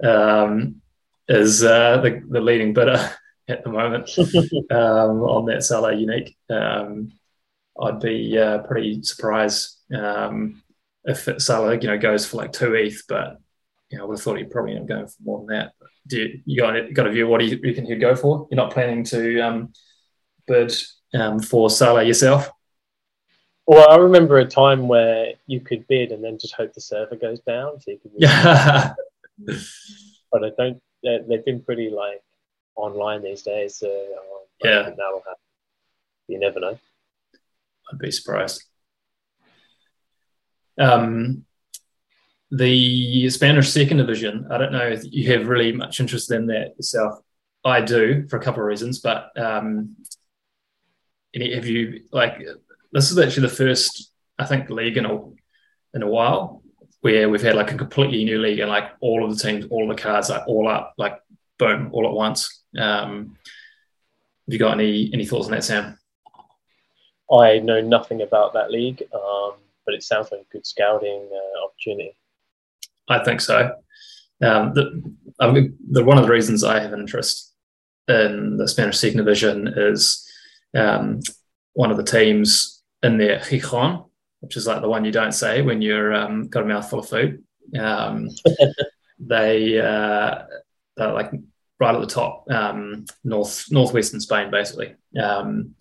um, 0.04 0.82
is 1.28 1.64
uh, 1.64 1.98
the, 1.98 2.22
the, 2.30 2.42
leading 2.42 2.74
bidder 2.74 3.12
at 3.48 3.64
the 3.64 3.70
moment 3.70 4.10
um, 4.72 5.22
on 5.22 5.46
that 5.46 5.64
Salah 5.64 5.96
unique. 5.96 6.36
Um, 6.50 7.12
I'd 7.82 8.00
be 8.00 8.38
uh, 8.38 8.60
pretty 8.60 9.02
surprised 9.04 9.78
um, 9.96 10.62
if 11.06 11.28
Salah, 11.42 11.76
you 11.80 11.88
know, 11.88 11.98
goes 11.98 12.26
for 12.26 12.38
like 12.38 12.54
two 12.54 12.74
ETH, 12.74 13.04
but 13.08 13.38
you 13.90 13.98
know, 13.98 14.06
I 14.06 14.08
would 14.08 14.18
have 14.18 14.24
thought 14.24 14.38
he'd 14.38 14.52
probably 14.52 14.74
end 14.74 14.84
up 14.84 14.88
going 14.88 15.08
for 15.08 15.24
more 15.24 15.40
than 15.40 15.48
that. 15.48 15.74
But 15.80 15.90
do 16.08 16.18
you, 16.18 16.42
you 16.46 16.62
got, 16.62 16.94
got 16.94 17.08
a 17.08 17.12
view? 17.12 17.28
What 17.28 17.40
do 17.40 17.46
you 17.46 17.60
reckon 17.64 17.86
he'd 17.86 18.02
go 18.02 18.16
for? 18.16 18.48
You're 18.50 18.58
not 18.58 18.74
planning 18.74 19.04
to 19.06 19.40
um, 19.40 19.74
bid 20.48 20.74
for 21.48 21.70
Salah 21.70 22.04
yourself? 22.04 22.50
Well, 23.66 23.90
I 23.90 23.96
remember 23.96 24.40
a 24.40 24.46
time 24.46 24.88
where 24.88 25.34
you 25.48 25.62
could 25.62 25.88
bid 25.88 26.12
and 26.12 26.24
then 26.24 26.38
just 26.38 26.54
hope 26.54 26.74
the 26.74 26.82
server 26.82 27.16
goes 27.16 27.40
down. 27.42 27.80
So 27.80 27.92
you 27.92 28.00
could 28.00 28.12
yeah. 28.18 28.94
But 29.38 30.44
I 30.44 30.52
don't. 30.58 30.82
They've 31.04 31.46
been 31.46 31.64
pretty 31.64 31.90
like 31.90 32.22
online 32.76 33.24
these 33.24 33.42
days. 33.44 33.78
So 33.78 33.88
um, 33.88 34.46
yeah, 34.64 34.84
that'll 34.84 35.20
happen. 35.20 35.36
You 36.28 36.40
never 36.40 36.60
know. 36.60 36.80
I'd 37.92 38.00
be 38.00 38.12
surprised. 38.12 38.64
Um, 40.80 41.46
the 42.52 43.30
Spanish 43.30 43.70
second 43.70 43.98
division. 43.98 44.48
I 44.50 44.58
don't 44.58 44.72
know 44.72 44.88
if 44.88 45.04
you 45.06 45.32
have 45.34 45.48
really 45.48 45.72
much 45.72 46.00
interest 46.00 46.32
in 46.32 46.48
that 46.48 46.76
yourself. 46.78 47.20
I 47.66 47.82
do 47.82 48.28
for 48.28 48.38
a 48.38 48.42
couple 48.42 48.62
of 48.62 48.68
reasons, 48.68 49.00
but 49.00 49.32
um, 49.40 49.96
any, 51.34 51.54
have 51.56 51.66
you 51.66 52.02
like 52.12 52.42
this 52.92 53.12
is 53.12 53.18
actually 53.18 53.48
the 53.48 53.56
first, 53.56 54.12
I 54.38 54.46
think, 54.46 54.70
league 54.70 54.98
in 54.98 55.06
a 55.06 55.20
in 55.94 56.04
a 56.04 56.08
while, 56.08 56.63
where 57.04 57.30
we've 57.30 57.42
had 57.42 57.56
like 57.56 57.74
a 57.74 57.78
completely 57.78 58.24
new 58.24 58.40
league 58.40 58.60
and 58.60 58.70
like 58.70 58.92
all 59.02 59.26
of 59.26 59.30
the 59.30 59.44
teams, 59.44 59.66
all 59.70 59.86
the 59.90 59.94
cards, 59.94 60.30
like 60.30 60.48
all 60.48 60.70
up, 60.70 60.94
like 60.98 61.20
boom, 61.60 61.90
all 61.92 62.08
at 62.08 62.14
once. 62.14 62.64
Um, 62.80 63.38
have 63.44 64.54
you 64.54 64.58
got 64.58 64.80
any 64.80 65.12
any 65.14 65.26
thoughts 65.26 65.48
on 65.48 65.52
that, 65.52 65.66
Sam? 65.66 66.00
I 67.30 67.60
know 67.60 67.82
nothing 67.82 68.22
about 68.22 68.54
that 68.54 68.72
league, 68.72 69.04
um, 69.14 69.56
but 69.86 69.96
it 69.96 70.02
sounds 70.02 70.30
like 70.32 70.42
a 70.42 70.54
good 70.54 70.66
scouting 70.66 71.28
uh, 71.30 71.66
opportunity. 71.66 72.16
I 73.10 73.22
think 73.22 73.42
so. 73.42 73.76
Um, 74.42 74.74
the, 74.74 75.14
I 75.42 75.52
mean, 75.52 75.76
the, 75.92 76.06
one 76.06 76.18
of 76.18 76.24
the 76.26 76.32
reasons 76.32 76.64
I 76.64 76.80
have 76.80 76.94
an 76.94 77.02
interest 77.02 77.54
in 78.08 78.56
the 78.56 78.68
Spanish 78.68 78.98
Second 78.98 79.18
Division 79.18 79.74
is 79.76 80.26
um, 80.74 81.20
one 81.74 81.92
of 81.92 81.98
the 81.98 82.04
teams 82.04 82.82
in 83.02 83.18
there, 83.18 83.40
Gijon, 83.40 84.10
which 84.44 84.58
is 84.58 84.68
like 84.68 84.82
the 84.82 84.90
one 84.90 85.06
you 85.06 85.12
don't 85.12 85.32
say 85.32 85.62
when 85.62 85.82
you're 85.82 86.14
um, 86.14 86.50
got 86.50 86.64
a 86.64 86.66
mouthful 86.66 87.00
of 87.00 87.08
food. 87.08 87.44
Um, 87.80 88.28
they 89.20 89.80
uh, 89.80 90.44
they're 90.98 91.14
like 91.14 91.32
right 91.80 91.96
at 91.96 92.02
the 92.02 92.08
top, 92.08 92.46
um, 92.52 93.06
north 93.24 93.72
northwestern 93.72 94.20
Spain, 94.20 94.52
basically. 94.52 94.96
Um, 95.20 95.76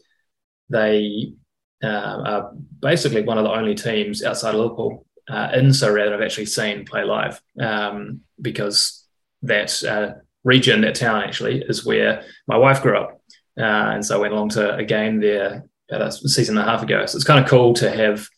they 0.70 1.34
uh, 1.82 2.22
are 2.24 2.52
basically 2.80 3.22
one 3.22 3.36
of 3.36 3.44
the 3.44 3.50
only 3.50 3.74
teams 3.74 4.22
outside 4.22 4.54
of 4.54 4.60
Liverpool 4.60 5.06
uh, 5.28 5.50
in 5.54 5.66
Sorare 5.66 6.04
that 6.04 6.14
I've 6.14 6.22
actually 6.22 6.46
seen 6.46 6.84
play 6.84 7.02
live 7.02 7.42
um, 7.60 8.20
because 8.40 9.04
that 9.42 9.82
uh, 9.82 10.12
region, 10.44 10.82
that 10.82 10.94
town 10.94 11.20
actually, 11.24 11.64
is 11.68 11.84
where 11.84 12.24
my 12.46 12.56
wife 12.56 12.80
grew 12.80 12.96
up. 12.96 13.20
Uh, 13.58 13.90
and 13.94 14.06
so 14.06 14.16
I 14.16 14.20
went 14.20 14.34
along 14.34 14.50
to 14.50 14.76
a 14.76 14.84
game 14.84 15.18
there 15.18 15.64
about 15.90 16.08
a 16.08 16.28
season 16.28 16.56
and 16.56 16.66
a 16.66 16.70
half 16.70 16.84
ago. 16.84 17.04
So 17.06 17.16
it's 17.16 17.24
kind 17.24 17.42
of 17.42 17.50
cool 17.50 17.74
to 17.74 17.90
have 17.90 18.28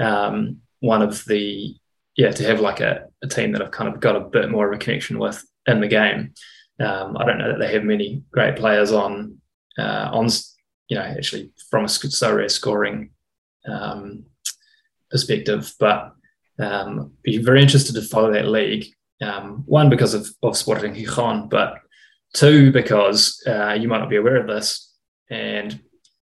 um, 0.00 0.58
one 0.80 1.02
of 1.02 1.24
the, 1.24 1.74
yeah, 2.16 2.30
to 2.30 2.44
have 2.44 2.60
like 2.60 2.80
a, 2.80 3.06
a, 3.22 3.26
team 3.26 3.52
that 3.52 3.62
I've 3.62 3.70
kind 3.70 3.92
of 3.92 4.00
got 4.00 4.16
a 4.16 4.20
bit 4.20 4.50
more 4.50 4.68
of 4.68 4.74
a 4.74 4.78
connection 4.78 5.18
with 5.18 5.44
in 5.66 5.80
the 5.80 5.88
game. 5.88 6.34
Um, 6.80 7.16
I 7.16 7.24
don't 7.24 7.38
know 7.38 7.52
that 7.52 7.58
they 7.58 7.72
have 7.72 7.84
many 7.84 8.22
great 8.32 8.56
players 8.56 8.92
on, 8.92 9.38
uh, 9.78 10.10
on 10.12 10.28
you 10.88 10.96
know, 10.96 11.02
actually 11.02 11.52
from 11.70 11.84
a 11.84 11.88
Sorare 11.88 12.50
scoring 12.50 13.10
um, 13.68 14.24
perspective, 15.10 15.72
but 15.78 16.12
um, 16.58 17.12
be 17.22 17.38
very 17.38 17.62
interested 17.62 17.94
to 17.94 18.02
follow 18.02 18.32
that 18.32 18.48
league. 18.48 18.86
Um, 19.22 19.62
one 19.66 19.88
because 19.88 20.14
of, 20.14 20.28
of 20.42 20.56
Sporting 20.56 20.94
Gijon, 20.94 21.48
but 21.48 21.78
two 22.34 22.72
because 22.72 23.42
uh, 23.46 23.72
you 23.72 23.88
might 23.88 23.98
not 23.98 24.10
be 24.10 24.16
aware 24.16 24.36
of 24.36 24.46
this, 24.46 24.92
and 25.30 25.80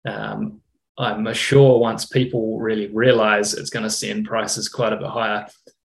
um, 0.06 0.61
I'm 1.02 1.34
sure 1.34 1.80
once 1.80 2.06
people 2.06 2.60
really 2.60 2.88
realize 2.88 3.54
it's 3.54 3.72
going 3.72 3.84
to 3.84 3.90
send 3.90 4.26
prices 4.26 4.70
quite 4.70 4.94
a 4.94 4.98
bit 4.98 5.08
higher, 5.08 5.48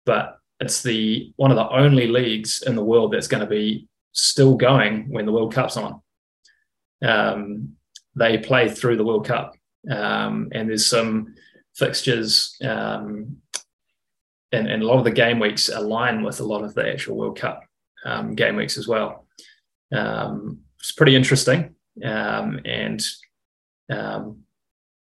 but 0.05 0.39
it's 0.59 0.81
the 0.81 1.31
one 1.35 1.51
of 1.51 1.57
the 1.57 1.69
only 1.69 2.07
leagues 2.07 2.63
in 2.63 2.75
the 2.75 2.83
world 2.83 3.13
that's 3.13 3.27
going 3.27 3.41
to 3.41 3.49
be 3.49 3.87
still 4.13 4.55
going 4.55 5.11
when 5.11 5.25
the 5.25 5.31
World 5.31 5.53
Cup's 5.53 5.77
on. 5.77 6.01
Um, 7.03 7.75
they 8.15 8.37
play 8.37 8.69
through 8.69 8.97
the 8.97 9.05
World 9.05 9.25
Cup, 9.25 9.55
um, 9.91 10.49
and 10.53 10.69
there's 10.69 10.87
some 10.87 11.35
fixtures 11.75 12.55
um, 12.63 13.37
and, 14.51 14.67
and 14.67 14.81
a 14.81 14.85
lot 14.87 14.97
of 14.97 15.03
the 15.03 15.11
game 15.11 15.39
weeks 15.39 15.69
align 15.69 16.23
with 16.23 16.39
a 16.39 16.43
lot 16.43 16.63
of 16.63 16.73
the 16.73 16.89
actual 16.89 17.17
World 17.17 17.37
Cup 17.37 17.63
um, 18.05 18.33
game 18.33 18.55
weeks 18.55 18.77
as 18.77 18.87
well. 18.87 19.27
Um, 19.91 20.61
it's 20.79 20.93
pretty 20.93 21.15
interesting. 21.15 21.75
Um, 22.03 22.59
and 22.65 23.03
um, 23.89 24.44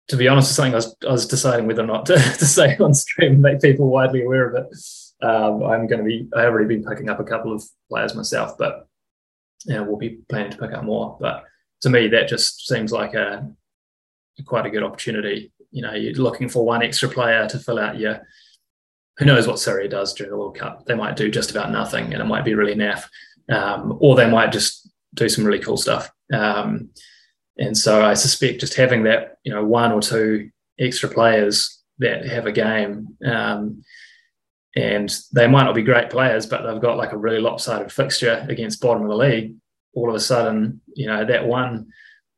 to 0.09 0.17
be 0.17 0.29
honest, 0.29 0.55
something 0.55 0.73
I 0.73 0.77
was, 0.77 0.97
I 1.07 1.13
was 1.13 1.27
deciding 1.27 1.67
whether 1.67 1.83
or 1.83 1.87
not 1.87 2.07
to, 2.07 2.15
to 2.39 2.47
say 2.47 2.77
on 2.79 2.95
stream, 2.95 3.41
make 3.41 3.61
people 3.61 3.89
widely 3.89 4.25
aware 4.25 4.49
of 4.49 4.65
it. 4.65 5.25
Um, 5.25 5.63
I'm 5.63 5.87
going 5.87 6.01
to 6.01 6.05
be, 6.05 6.29
I've 6.37 6.49
already 6.49 6.69
been 6.69 6.85
picking 6.85 7.09
up 7.09 7.21
a 7.21 7.25
couple 7.25 7.53
of 7.53 7.65
players 7.89 8.15
myself, 8.15 8.59
but 8.59 8.87
know, 9.67 9.83
we'll 9.85 9.97
be 9.97 10.19
planning 10.29 10.53
to 10.53 10.59
pick 10.59 10.73
up 10.73 10.85
more. 10.85 11.17
But 11.21 11.45
to 11.83 11.91
me, 11.91 12.09
that 12.09 12.29
just 12.29 12.67
seems 12.67 12.93
like 12.93 13.15
a, 13.15 13.49
quite 14.45 14.67
a 14.67 14.71
good 14.71 14.83
opportunity. 14.83 15.53
You 15.71 15.83
know, 15.83 15.95
you're 15.95 16.15
looking 16.15 16.49
for 16.49 16.65
one 16.65 16.83
extra 16.83 17.09
player 17.09 17.49
to 17.49 17.59
fill 17.59 17.79
out 17.79 17.99
your 17.99 18.21
who 19.19 19.27
knows 19.27 19.47
what 19.47 19.57
Sorare 19.57 19.89
does 19.89 20.13
during 20.13 20.33
the 20.33 20.37
World 20.37 20.59
Cup? 20.59 20.87
They 20.87 20.95
might 20.95 21.15
do 21.15 21.31
just 21.31 21.53
about 21.53 21.71
nothing, 21.71 22.13
and 22.13 22.21
it 22.21 22.27
might 22.27 22.45
be 22.45 22.55
really 22.55 22.75
naff, 22.75 23.05
um, 23.49 23.97
or 24.01 24.17
they 24.17 24.29
might 24.29 24.51
just 24.51 24.91
do 25.15 25.29
some 25.29 25.45
really 25.45 25.61
cool 25.61 25.77
stuff. 25.77 26.11
Um, 26.33 26.91
and 27.59 27.77
so 27.77 28.05
I 28.05 28.15
suspect 28.15 28.61
just 28.61 28.75
having 28.75 29.05
that, 29.05 29.39
you 29.45 29.53
know, 29.53 29.65
one 29.65 29.93
or 29.93 30.01
two 30.01 30.51
extra 30.79 31.09
players 31.09 31.83
that 31.99 32.27
have 32.27 32.47
a 32.47 32.53
game, 32.53 33.17
um, 33.25 33.83
and 34.77 35.15
they 35.33 35.47
might 35.47 35.65
not 35.65 35.75
be 35.75 35.83
great 35.83 36.11
players, 36.11 36.47
but 36.47 36.63
they've 36.63 36.83
got 36.83 36.97
like 36.97 37.13
a 37.13 37.17
really 37.17 37.41
lopsided 37.41 37.93
fixture 37.93 38.45
against 38.49 38.81
bottom 38.81 39.05
of 39.05 39.09
the 39.09 39.17
league. 39.17 39.55
All 39.95 40.09
of 40.09 40.17
a 40.17 40.21
sudden, 40.21 40.81
you 40.95 41.07
know, 41.07 41.25
that 41.25 41.47
one 41.47 41.87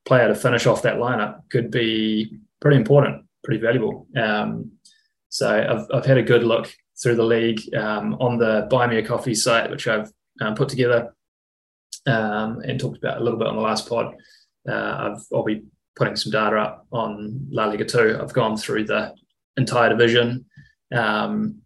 player 0.05 0.29
to 0.29 0.35
finish 0.35 0.67
off 0.67 0.83
that 0.83 0.97
lineup 0.97 1.49
could 1.51 1.71
be 1.71 2.37
pretty 2.61 2.77
important, 2.77 3.25
pretty 3.43 3.61
valuable. 3.61 4.07
Um, 4.15 4.73
so 5.31 5.49
I've, 5.49 5.87
I've 5.97 6.07
had 6.07 6.19
a 6.19 6.23
good 6.23 6.45
look 6.45 6.75
through 7.03 7.17
the 7.17 7.25
league 7.25 7.75
um, 7.75 8.15
on 8.21 8.39
the 8.39 8.67
Buy 8.71 8.87
Me 8.87 8.99
a 8.99 9.07
Coffee 9.07 9.35
site, 9.35 9.71
which 9.71 9.89
I've 9.89 10.11
um, 10.41 10.55
put 10.55 10.69
together 10.69 11.15
um, 12.07 12.61
and 12.61 12.79
talked 12.79 12.99
about 12.99 13.19
a 13.19 13.25
little 13.25 13.39
bit 13.39 13.49
on 13.49 13.57
the 13.57 13.63
last 13.63 13.89
pod. 13.89 14.15
Uh, 14.69 15.13
I've, 15.15 15.27
I'll 15.33 15.45
be 15.45 15.65
putting 15.95 16.17
some 16.17 16.33
data 16.33 16.57
up 16.57 16.87
on 16.93 17.47
La 17.51 17.67
Liga 17.67 17.85
2. 17.85 18.19
I've 18.21 18.33
gone 18.33 18.57
through 18.57 18.85
the 18.85 19.15
entire 19.57 19.89
division 19.89 20.45
um, 20.95 21.61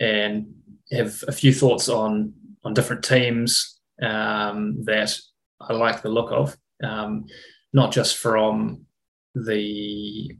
and 0.00 0.54
have 0.92 1.22
a 1.26 1.32
few 1.32 1.52
thoughts 1.52 1.88
on 1.88 2.32
on 2.64 2.72
different 2.72 3.04
teams 3.04 3.78
um, 4.02 4.82
that 4.84 5.18
I 5.60 5.72
like 5.74 6.02
the 6.02 6.08
look 6.08 6.32
of, 6.32 6.56
um, 6.82 7.26
not 7.72 7.92
just 7.92 8.16
from 8.16 8.86
the 9.34 10.30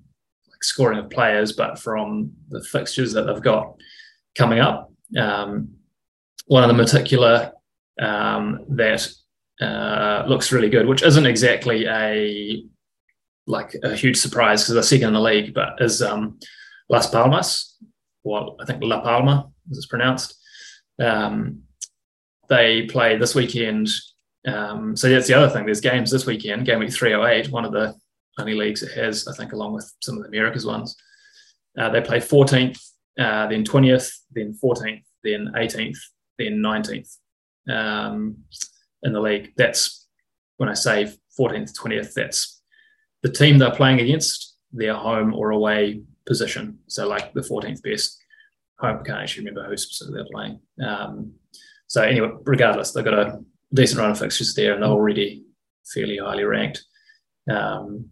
scoring 0.63 0.99
of 0.99 1.11
players, 1.11 1.53
but 1.53 1.79
from 1.79 2.33
the 2.49 2.63
fixtures 2.63 3.13
that 3.13 3.27
they've 3.27 3.43
got 3.43 3.75
coming 4.35 4.59
up. 4.59 4.91
Um, 5.19 5.69
one 6.47 6.63
of 6.63 6.69
them 6.69 6.85
particular 6.85 7.53
um, 8.01 8.65
that 8.71 9.07
uh, 9.61 10.25
looks 10.27 10.53
really 10.53 10.69
good, 10.69 10.87
which 10.87 11.03
isn't 11.03 11.27
exactly 11.27 11.87
a 11.87 12.65
like 13.47 13.77
a 13.83 13.95
huge 13.95 14.17
surprise 14.17 14.63
because 14.63 14.75
they're 14.75 14.83
second 14.83 15.09
in 15.09 15.15
the 15.15 15.21
league, 15.21 15.53
but 15.53 15.75
is 15.79 16.01
um, 16.01 16.39
Las 16.89 17.09
Palmas, 17.11 17.77
well, 18.23 18.57
I 18.61 18.65
think 18.65 18.83
La 18.83 19.01
Palma 19.01 19.51
as 19.71 19.77
it's 19.77 19.87
pronounced. 19.87 20.35
Um, 20.99 21.63
they 22.49 22.87
play 22.87 23.17
this 23.19 23.35
weekend. 23.35 23.89
Um, 24.47 24.97
so 24.97 25.09
that's 25.09 25.27
the 25.27 25.35
other 25.35 25.49
thing. 25.49 25.67
There's 25.67 25.81
games 25.81 26.11
this 26.11 26.27
weekend, 26.27 26.67
game 26.67 26.79
week 26.79 26.93
308, 26.93 27.51
one 27.51 27.65
of 27.65 27.73
the 27.73 27.95
only 28.39 28.55
leagues 28.55 28.83
it 28.83 28.93
has, 28.93 29.29
I 29.29 29.35
think, 29.35 29.53
along 29.53 29.75
with 29.75 29.91
some 30.03 30.17
of 30.17 30.23
the 30.23 30.29
Americas 30.29 30.67
ones. 30.67 30.97
Uh, 31.79 31.91
they 31.91 32.01
play 32.01 32.19
14th, 32.19 32.79
uh, 33.19 33.47
then 33.47 33.65
20th, 33.65 34.11
then 34.33 34.57
14th, 34.63 35.03
then 35.23 35.53
18th, 35.55 35.99
then 36.39 36.57
19th 36.59 37.17
um, 37.69 38.37
in 39.05 39.13
the 39.13 39.21
league. 39.21 39.53
That's 39.57 40.07
when 40.57 40.69
I 40.69 40.75
say 40.75 41.13
14th, 41.39 41.73
20th, 41.79 42.15
that's 42.15 42.63
the 43.23 43.31
team 43.31 43.59
they're 43.59 43.71
playing 43.71 44.01
against, 44.01 44.57
their 44.73 44.95
home 44.95 45.35
or 45.35 45.51
away 45.51 46.03
position. 46.27 46.79
So, 46.89 47.07
like 47.07 47.33
the 47.33 47.41
14th 47.41 47.83
best 47.83 48.19
home, 48.79 49.05
can't 49.05 49.21
actually 49.21 49.47
remember 49.47 49.69
who 49.69 49.77
specifically 49.77 50.21
they're 50.21 50.33
playing. 50.33 50.61
Um, 50.85 51.33
so, 51.87 52.03
anyway, 52.03 52.31
regardless, 52.45 52.93
they've 52.93 53.05
got 53.05 53.15
a 53.15 53.41
decent 53.73 54.01
run 54.01 54.11
of 54.11 54.19
fixtures 54.19 54.55
there 54.55 54.75
and 54.75 54.83
they're 54.83 54.91
already 54.91 55.45
fairly 55.93 56.19
highly 56.19 56.45
ranked. 56.45 56.85
Um, 57.51 58.11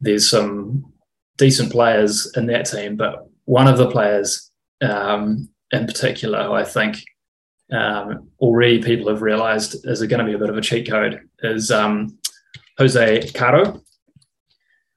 there's 0.00 0.28
some 0.28 0.92
decent 1.36 1.72
players 1.72 2.32
in 2.36 2.46
that 2.46 2.66
team, 2.66 2.96
but 2.96 3.26
one 3.44 3.66
of 3.66 3.78
the 3.78 3.90
players 3.90 4.50
um, 4.80 5.48
in 5.72 5.86
particular, 5.86 6.52
I 6.52 6.64
think 6.64 7.02
um, 7.72 8.28
already 8.40 8.82
people 8.82 9.08
have 9.08 9.22
realised 9.22 9.86
is 9.86 10.02
it 10.02 10.08
going 10.08 10.20
to 10.20 10.26
be 10.26 10.34
a 10.34 10.38
bit 10.38 10.50
of 10.50 10.56
a 10.56 10.60
cheat 10.60 10.88
code 10.88 11.20
is 11.42 11.70
um, 11.70 12.18
Jose 12.78 13.30
Caro, 13.32 13.80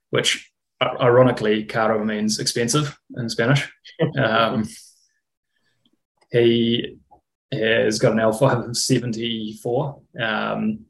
which 0.09 0.51
ironically 0.81 1.63
Caro 1.65 2.03
means 2.03 2.39
expensive 2.39 2.97
in 3.17 3.29
Spanish. 3.29 3.69
Um, 4.17 4.67
he 6.31 6.97
has 7.51 7.99
got 7.99 8.13
an 8.13 8.17
L5 8.17 8.69
of 8.69 8.75
74, 8.75 10.01
um, 10.19 10.85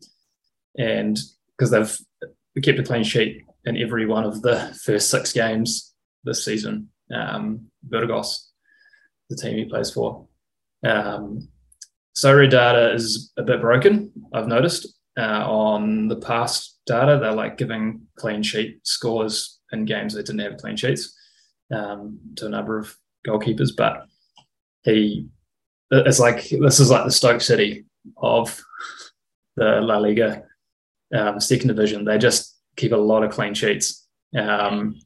and 0.77 1.19
because 1.57 1.69
they've 1.69 2.63
kept 2.63 2.79
a 2.79 2.83
clean 2.83 3.03
sheet 3.03 3.43
in 3.65 3.77
every 3.77 4.05
one 4.05 4.23
of 4.23 4.41
the 4.41 4.73
first 4.83 5.09
six 5.09 5.33
games 5.33 5.93
this 6.23 6.45
season. 6.45 6.89
Um, 7.13 7.67
Burgos, 7.83 8.51
the 9.29 9.35
team 9.35 9.57
he 9.57 9.65
plays 9.65 9.91
for. 9.91 10.27
Um, 10.85 11.49
Sorare 12.15 12.49
data 12.49 12.93
is 12.93 13.31
a 13.37 13.43
bit 13.43 13.61
broken, 13.61 14.11
I've 14.33 14.47
noticed. 14.47 14.99
Uh, 15.17 15.45
on 15.45 16.07
the 16.07 16.15
past 16.15 16.79
data, 16.85 17.19
they're 17.19 17.33
like 17.33 17.57
giving 17.57 18.01
clean 18.17 18.41
sheet 18.43 18.79
scores 18.83 19.59
in 19.71 19.85
games 19.85 20.13
that 20.13 20.25
didn't 20.25 20.41
have 20.41 20.57
clean 20.57 20.75
sheets 20.75 21.15
um, 21.73 22.19
to 22.35 22.47
a 22.47 22.49
number 22.49 22.77
of 22.77 22.95
goalkeepers, 23.27 23.69
but 23.75 24.07
he 24.83 25.27
it's 25.91 26.19
like 26.19 26.49
this 26.49 26.79
is 26.79 26.89
like 26.89 27.05
the 27.05 27.11
Stoke 27.11 27.41
City 27.41 27.85
of 28.17 28.59
the 29.55 29.79
La 29.81 29.97
Liga 29.97 30.43
um, 31.15 31.39
second 31.39 31.67
division. 31.67 32.05
They 32.05 32.17
just 32.17 32.57
keep 32.75 32.91
a 32.91 32.97
lot 32.97 33.23
of 33.23 33.31
clean 33.31 33.53
sheets. 33.53 34.07
Um, 34.37 34.99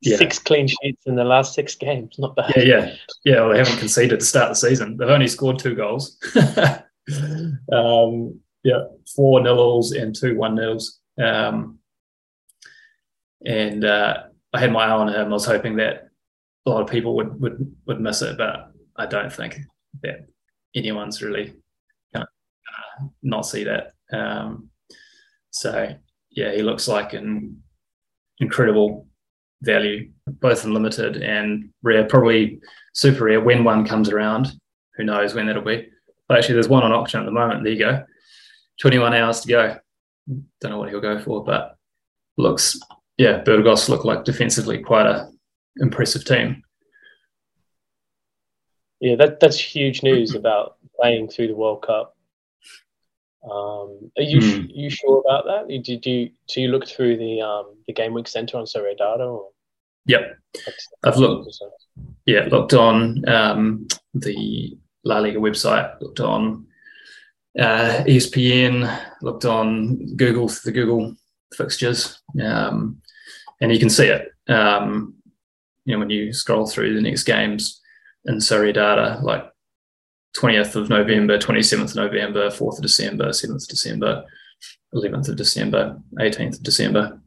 yeah. 0.00 0.16
Six 0.16 0.38
clean 0.38 0.68
sheets 0.68 1.06
in 1.06 1.16
the 1.16 1.24
last 1.24 1.54
six 1.54 1.74
games, 1.74 2.16
not 2.18 2.36
bad. 2.36 2.52
Yeah, 2.56 2.62
yeah, 2.62 2.94
yeah. 3.24 3.40
Well, 3.40 3.50
they 3.50 3.58
haven't 3.58 3.78
conceded 3.78 4.20
to 4.20 4.26
start 4.26 4.50
the 4.50 4.54
season. 4.54 4.96
They've 4.96 5.08
only 5.08 5.26
scored 5.26 5.58
two 5.58 5.74
goals. 5.74 6.18
um, 7.72 8.40
yeah, 8.62 8.84
four 9.16 9.40
nils 9.40 9.92
and 9.92 10.14
two 10.14 10.36
one 10.36 10.54
nils. 10.54 11.00
Um, 11.20 11.78
and 13.44 13.84
uh, 13.84 14.24
I 14.52 14.60
had 14.60 14.72
my 14.72 14.84
eye 14.84 14.90
on 14.90 15.08
him. 15.08 15.26
I 15.26 15.28
was 15.28 15.46
hoping 15.46 15.76
that 15.76 16.08
a 16.66 16.70
lot 16.70 16.82
of 16.82 16.88
people 16.88 17.16
would 17.16 17.40
would 17.40 17.76
would 17.86 18.00
miss 18.00 18.22
it, 18.22 18.38
but 18.38 18.72
I 18.96 19.06
don't 19.06 19.32
think 19.32 19.58
that 20.02 20.28
anyone's 20.76 21.22
really 21.22 21.54
gonna, 22.14 22.28
not 23.22 23.46
see 23.46 23.64
that. 23.64 23.94
Um, 24.12 24.70
so 25.50 25.92
yeah, 26.30 26.52
he 26.52 26.62
looks 26.62 26.86
like 26.86 27.14
an 27.14 27.62
incredible 28.38 29.07
value, 29.62 30.10
both 30.26 30.64
limited 30.64 31.22
and 31.22 31.70
rare, 31.82 32.04
probably 32.04 32.60
super 32.94 33.24
rare 33.24 33.40
when 33.40 33.64
one 33.64 33.86
comes 33.86 34.10
around. 34.10 34.52
Who 34.96 35.04
knows 35.04 35.34
when 35.34 35.46
that'll 35.46 35.62
be? 35.62 35.88
But 36.28 36.38
actually, 36.38 36.54
there's 36.54 36.68
one 36.68 36.82
on 36.82 36.92
auction 36.92 37.20
at 37.20 37.26
the 37.26 37.32
moment. 37.32 37.64
There 37.64 37.72
you 37.72 37.78
go. 37.78 38.04
21 38.80 39.14
hours 39.14 39.40
to 39.40 39.48
go. 39.48 39.76
Don't 40.60 40.72
know 40.72 40.78
what 40.78 40.90
he'll 40.90 41.00
go 41.00 41.18
for, 41.18 41.42
but 41.42 41.76
looks, 42.36 42.78
yeah, 43.16 43.38
Burgos 43.38 43.88
look 43.88 44.04
like 44.04 44.24
defensively 44.24 44.78
quite 44.78 45.06
a 45.06 45.30
impressive 45.78 46.24
team. 46.24 46.62
Yeah, 49.00 49.16
that 49.16 49.40
that's 49.40 49.58
huge 49.58 50.02
news 50.02 50.34
about 50.34 50.76
playing 51.00 51.28
through 51.28 51.48
the 51.48 51.54
World 51.54 51.82
Cup. 51.82 52.16
Um, 53.44 54.10
are 54.16 54.22
you 54.22 54.40
mm. 54.40 54.66
you 54.70 54.90
sure 54.90 55.22
about 55.24 55.44
that? 55.44 55.68
Did 55.68 56.06
you 56.06 56.30
do 56.48 56.60
you 56.60 56.68
look 56.68 56.86
through 56.86 57.16
the 57.16 57.40
um, 57.40 57.76
the 57.86 57.92
game 57.92 58.14
week 58.14 58.28
center 58.28 58.58
on 58.58 58.64
SorareData? 58.64 59.20
Or? 59.20 59.48
Yep, 60.06 60.38
I've 61.04 61.16
looked. 61.16 61.56
Yeah, 62.26 62.48
looked 62.50 62.74
on 62.74 63.26
um, 63.28 63.86
the 64.14 64.76
La 65.04 65.18
Liga 65.18 65.38
website. 65.38 66.00
Looked 66.00 66.20
on 66.20 66.66
uh, 67.58 68.04
ESPN. 68.06 69.00
Looked 69.22 69.44
on 69.44 70.16
Google 70.16 70.48
the 70.48 70.72
Google 70.72 71.14
fixtures, 71.54 72.20
um, 72.42 73.00
and 73.60 73.72
you 73.72 73.78
can 73.78 73.90
see 73.90 74.06
it. 74.06 74.28
Um, 74.48 75.14
you 75.84 75.94
know 75.94 76.00
when 76.00 76.10
you 76.10 76.32
scroll 76.32 76.66
through 76.66 76.94
the 76.94 77.00
next 77.00 77.22
games 77.22 77.80
in 78.26 78.36
SorareData, 78.36 79.22
like 79.22 79.44
20th 80.36 80.76
of 80.76 80.88
November, 80.88 81.38
27th 81.38 81.90
of 81.90 81.96
November, 81.96 82.48
4th 82.48 82.76
of 82.76 82.82
December, 82.82 83.28
7th 83.28 83.62
of 83.62 83.68
December, 83.68 84.24
11th 84.94 85.28
of 85.28 85.36
December, 85.36 86.00
18th 86.18 86.56
of 86.56 86.62
December. 86.62 87.20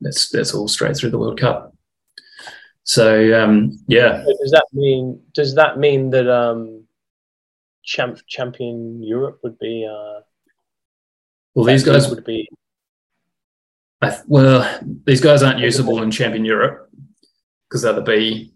That's 0.00 0.30
that's 0.30 0.54
all 0.54 0.68
straight 0.68 0.96
through 0.96 1.10
the 1.10 1.18
World 1.18 1.38
Cup. 1.38 1.74
So 2.84 3.40
um, 3.40 3.78
yeah. 3.86 4.24
Does 4.40 4.50
that 4.52 4.66
mean 4.72 5.20
does 5.34 5.54
that 5.54 5.78
mean 5.78 6.10
that 6.10 6.28
um, 6.28 6.84
champ, 7.84 8.18
champion 8.26 9.02
Europe 9.02 9.40
would 9.42 9.58
be? 9.58 9.86
Uh, 9.86 10.20
well, 11.54 11.66
these 11.66 11.84
guys 11.84 12.08
would 12.08 12.24
be. 12.24 12.48
I, 14.00 14.18
well, 14.26 14.80
these 15.04 15.20
guys 15.20 15.42
aren't 15.42 15.58
usable 15.58 16.02
in 16.02 16.10
Champion 16.10 16.44
Europe 16.44 16.90
because 17.68 17.82
they're 17.82 17.92
the 17.92 18.00
B 18.00 18.54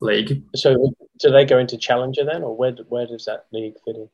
league. 0.00 0.44
So 0.54 0.94
do 1.18 1.30
they 1.30 1.44
go 1.44 1.58
into 1.58 1.76
Challenger 1.76 2.24
then, 2.24 2.42
or 2.42 2.56
where 2.56 2.72
where 2.88 3.06
does 3.06 3.24
that 3.26 3.46
league 3.52 3.74
fit 3.84 3.96
in? 3.96 4.08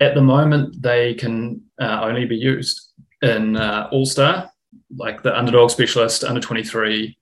At 0.00 0.14
the 0.14 0.22
moment, 0.22 0.80
they 0.82 1.14
can 1.14 1.62
uh, 1.80 2.00
only 2.02 2.24
be 2.26 2.36
used 2.36 2.92
in 3.22 3.56
uh, 3.56 3.88
All 3.90 4.06
Star, 4.06 4.50
like 4.96 5.22
the 5.22 5.36
underdog 5.36 5.70
specialist, 5.70 6.24
under 6.24 6.40
twenty 6.40 6.64
three, 6.64 7.18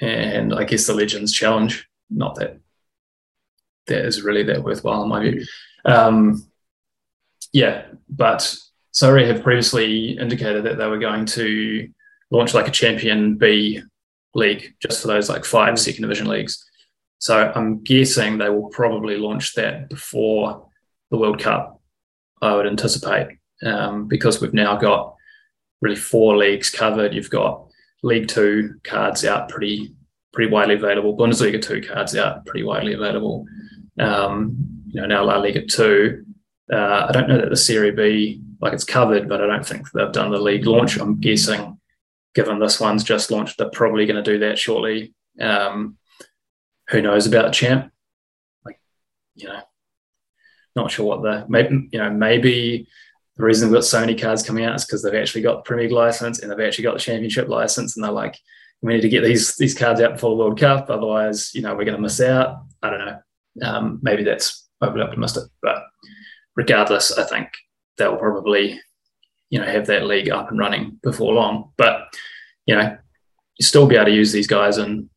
and 0.00 0.54
I 0.54 0.64
guess 0.64 0.86
the 0.86 0.94
Legends 0.94 1.32
Challenge. 1.32 1.88
Not 2.10 2.34
that 2.36 2.60
that 3.86 4.04
is 4.04 4.22
really 4.22 4.42
that 4.44 4.62
worthwhile 4.62 5.02
in 5.02 5.08
my 5.08 5.20
view. 5.20 5.44
Um, 5.84 6.46
yeah, 7.52 7.86
but 8.08 8.56
Sorare 8.92 9.26
have 9.26 9.42
previously 9.42 10.18
indicated 10.18 10.64
that 10.64 10.78
they 10.78 10.86
were 10.86 10.98
going 10.98 11.26
to 11.26 11.88
launch 12.30 12.54
like 12.54 12.68
a 12.68 12.72
Champion 12.72 13.36
B 13.36 13.82
league 14.34 14.74
just 14.80 15.00
for 15.00 15.08
those 15.08 15.28
like 15.28 15.44
five 15.44 15.74
mm. 15.74 16.00
division 16.00 16.26
leagues. 16.26 16.65
So 17.18 17.52
I'm 17.54 17.82
guessing 17.82 18.38
they 18.38 18.50
will 18.50 18.68
probably 18.68 19.16
launch 19.16 19.54
that 19.54 19.88
before 19.88 20.68
the 21.10 21.16
World 21.16 21.40
Cup, 21.40 21.80
I 22.42 22.54
would 22.54 22.66
anticipate, 22.66 23.38
um, 23.64 24.06
because 24.06 24.40
we've 24.40 24.54
now 24.54 24.76
got 24.76 25.14
really 25.80 25.96
four 25.96 26.36
leagues 26.36 26.70
covered. 26.70 27.14
You've 27.14 27.30
got 27.30 27.66
League 28.02 28.28
Two 28.28 28.78
cards 28.84 29.24
out 29.24 29.48
pretty 29.48 29.94
pretty 30.32 30.50
widely 30.50 30.74
available. 30.74 31.16
Bundesliga 31.16 31.60
Two 31.60 31.80
cards 31.80 32.14
out 32.14 32.44
pretty 32.44 32.64
widely 32.64 32.92
available. 32.92 33.46
Um, 33.98 34.82
you 34.88 35.00
know 35.00 35.06
now 35.06 35.24
La 35.24 35.38
Liga 35.38 35.64
Two. 35.64 36.24
Uh, 36.72 37.06
I 37.08 37.12
don't 37.12 37.28
know 37.28 37.38
that 37.38 37.50
the 37.50 37.56
Serie 37.56 37.92
B 37.92 38.42
like 38.60 38.72
it's 38.72 38.84
covered, 38.84 39.28
but 39.28 39.42
I 39.42 39.46
don't 39.46 39.66
think 39.66 39.90
they've 39.92 40.12
done 40.12 40.30
the 40.30 40.38
league 40.38 40.66
launch. 40.66 40.98
I'm 40.98 41.20
guessing, 41.20 41.78
given 42.34 42.58
this 42.58 42.80
one's 42.80 43.04
just 43.04 43.30
launched, 43.30 43.58
they're 43.58 43.70
probably 43.70 44.06
going 44.06 44.22
to 44.22 44.30
do 44.30 44.38
that 44.40 44.58
shortly. 44.58 45.14
Um, 45.40 45.98
who 46.88 47.02
knows 47.02 47.26
about 47.26 47.52
champ? 47.52 47.92
Like, 48.64 48.80
you 49.34 49.48
know, 49.48 49.60
not 50.74 50.90
sure 50.90 51.06
what 51.06 51.22
the 51.22 51.46
maybe 51.48 51.88
you 51.90 51.98
know 51.98 52.10
maybe 52.10 52.86
the 53.36 53.44
reason 53.44 53.68
we've 53.68 53.76
got 53.76 53.84
so 53.84 54.00
many 54.00 54.14
cards 54.14 54.42
coming 54.42 54.64
out 54.64 54.76
is 54.76 54.84
because 54.84 55.02
they've 55.02 55.14
actually 55.14 55.42
got 55.42 55.56
the 55.56 55.62
Premier 55.62 55.84
League 55.84 55.92
license 55.92 56.40
and 56.40 56.50
they've 56.50 56.66
actually 56.66 56.84
got 56.84 56.94
the 56.94 57.00
Championship 57.00 57.48
license, 57.48 57.96
and 57.96 58.04
they're 58.04 58.12
like, 58.12 58.38
we 58.82 58.94
need 58.94 59.02
to 59.02 59.08
get 59.08 59.24
these 59.24 59.56
these 59.56 59.76
cards 59.76 60.00
out 60.00 60.14
before 60.14 60.30
the 60.30 60.36
World 60.36 60.58
Cup, 60.58 60.90
otherwise, 60.90 61.54
you 61.54 61.62
know, 61.62 61.74
we're 61.74 61.84
going 61.84 61.96
to 61.96 62.02
miss 62.02 62.20
out. 62.20 62.58
I 62.82 62.90
don't 62.90 63.04
know. 63.04 63.18
Um, 63.62 63.98
maybe 64.02 64.22
that's 64.22 64.68
overly 64.80 65.02
optimistic, 65.02 65.44
but 65.62 65.82
regardless, 66.54 67.16
I 67.16 67.24
think 67.24 67.48
they'll 67.96 68.16
probably, 68.16 68.80
you 69.48 69.58
know, 69.58 69.66
have 69.66 69.86
that 69.86 70.06
league 70.06 70.30
up 70.30 70.50
and 70.50 70.58
running 70.58 71.00
before 71.02 71.32
long. 71.32 71.72
But 71.76 72.14
you 72.66 72.74
know, 72.74 72.96
you 73.58 73.64
still 73.64 73.86
be 73.86 73.96
able 73.96 74.06
to 74.06 74.12
use 74.12 74.32
these 74.32 74.46
guys 74.46 74.78
in 74.78 75.08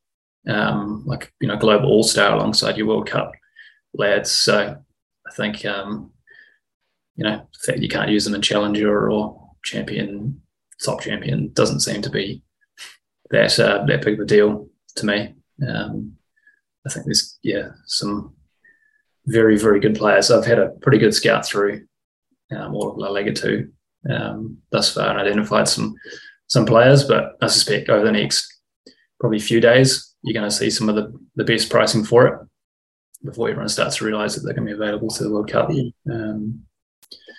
um, 0.48 1.04
like 1.06 1.34
you 1.40 1.48
know 1.48 1.58
global 1.58 1.90
all 1.90 2.04
star 2.04 2.36
alongside 2.36 2.78
your 2.78 2.88
World 2.88 3.08
Cup 3.08 3.32
lads. 3.94 4.32
So 4.32 4.78
I 5.28 5.32
think 5.36 5.66
um, 5.66 6.12
you 7.16 7.24
know 7.24 7.48
you 7.76 7.90
can't 7.90 8.12
use 8.12 8.26
them 8.26 8.36
in 8.36 8.42
Challenger 8.42 9.10
or 9.10 9.52
Champion, 9.64 10.42
top 10.84 11.02
champion 11.02 11.52
doesn't 11.54 11.82
seem 11.82 12.02
to 12.02 12.10
be 12.10 12.42
that 13.32 13.60
uh, 13.60 13.86
that 13.86 14.04
big 14.04 14.16
of 14.16 14.22
a 14.22 14.26
deal 14.26 14.70
to 14.96 15.06
me. 15.06 15.36
Um, 15.68 16.16
I 16.86 16.90
think 16.90 17.06
there's 17.06 17.38
yeah 17.44 17.70
some 17.86 18.36
very 19.26 19.58
very 19.58 19.80
good 19.80 19.96
players. 19.96 20.32
I've 20.32 20.46
had 20.46 20.60
a 20.60 20.70
pretty 20.82 20.98
good 20.98 21.14
scout 21.14 21.46
through 21.46 21.86
um, 22.56 22.74
all 22.74 22.92
of 22.92 22.98
La 22.98 23.10
Liga 23.10 23.34
two 23.34 23.72
um, 24.10 24.58
thus 24.72 24.94
far 24.94 25.10
and 25.10 25.20
identified 25.20 25.68
some 25.68 25.96
some 26.48 26.66
players, 26.66 27.04
but 27.04 27.38
I 27.42 27.48
suspect 27.48 27.90
over 27.90 28.04
the 28.04 28.12
next 28.12 28.52
probably 29.20 29.40
few 29.40 29.60
days 29.60 30.09
you're 30.24 30.40
going 30.40 30.50
to 30.50 30.56
see 30.56 30.70
some 30.70 30.90
of 30.90 30.96
the, 30.96 31.18
the 31.36 31.44
best 31.44 31.70
pricing 31.70 32.04
for 32.04 32.28
it 32.28 32.40
before 33.24 33.50
everyone 33.50 33.70
starts 33.70 33.98
to 33.98 34.06
realize 34.06 34.36
that 34.36 34.42
they're 34.42 34.54
going 34.54 34.68
to 34.68 34.76
be 34.76 34.82
available 34.82 35.10
to 35.10 35.24
the 35.24 35.32
World 35.32 35.52
Cup. 35.52 35.70
Um, 36.12 36.62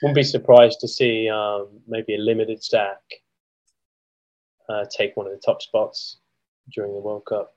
Wouldn't 0.03 0.14
be 0.14 0.23
surprised 0.23 0.81
to 0.81 0.88
see 0.88 1.29
um, 1.29 1.69
maybe 1.87 2.14
a 2.14 2.19
limited 2.19 2.62
stack 2.62 2.99
uh, 4.69 4.85
take 4.90 5.16
one 5.16 5.27
of 5.27 5.33
the 5.33 5.43
top 5.45 5.62
spots 5.62 6.19
during 6.73 6.93
the 6.93 7.01
World 7.01 7.25
Cup. 7.27 7.55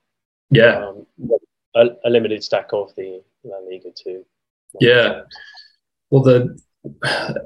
Yeah. 0.49 0.85
Um, 0.85 1.05
a, 1.75 1.87
a, 2.05 2.09
limited 2.09 2.43
stack 2.43 2.69
of 2.73 2.93
the 2.95 3.21
La 3.43 3.57
Liga 3.57 3.89
2. 3.95 4.25
Yeah. 4.79 5.21
Well, 6.09 6.23
the 6.23 6.59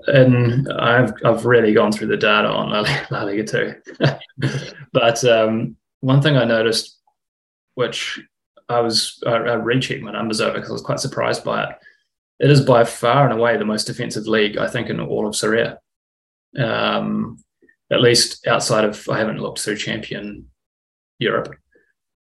and 0.08 0.72
I've 0.74 1.14
I've 1.24 1.46
really 1.46 1.74
gone 1.74 1.92
through 1.92 2.08
the 2.08 2.18
data 2.18 2.48
on 2.48 2.72
La, 2.72 2.84
La 3.12 3.24
Liga 3.24 3.44
2, 3.44 3.76
but 4.94 5.24
um, 5.26 5.76
one 6.00 6.22
thing 6.22 6.38
I 6.38 6.44
noticed 6.44 6.97
which 7.78 8.20
I 8.70 8.80
was 8.80 9.22
I, 9.28 9.34
I 9.34 9.54
rechecked 9.54 10.02
my 10.02 10.12
numbers 10.12 10.42
over 10.42 10.54
because 10.54 10.72
I 10.72 10.74
was 10.74 10.82
quite 10.82 11.00
surprised 11.00 11.44
by 11.44 11.64
it. 11.64 11.70
It 12.40 12.50
is 12.50 12.62
by 12.62 12.84
far 12.84 13.30
and 13.30 13.38
away 13.38 13.56
the 13.56 13.66
most 13.66 13.86
defensive 13.86 14.28
league 14.28 14.58
I 14.58 14.68
think 14.68 14.90
in 14.90 15.00
all 15.00 15.28
of 15.28 15.36
Sorare. 15.36 15.78
Um, 16.58 17.38
at 17.92 18.02
least 18.02 18.48
outside 18.48 18.84
of 18.84 19.08
I 19.10 19.20
haven't 19.20 19.42
looked 19.42 19.60
through 19.60 19.78
Champion 19.78 20.48
Europe, 21.20 21.54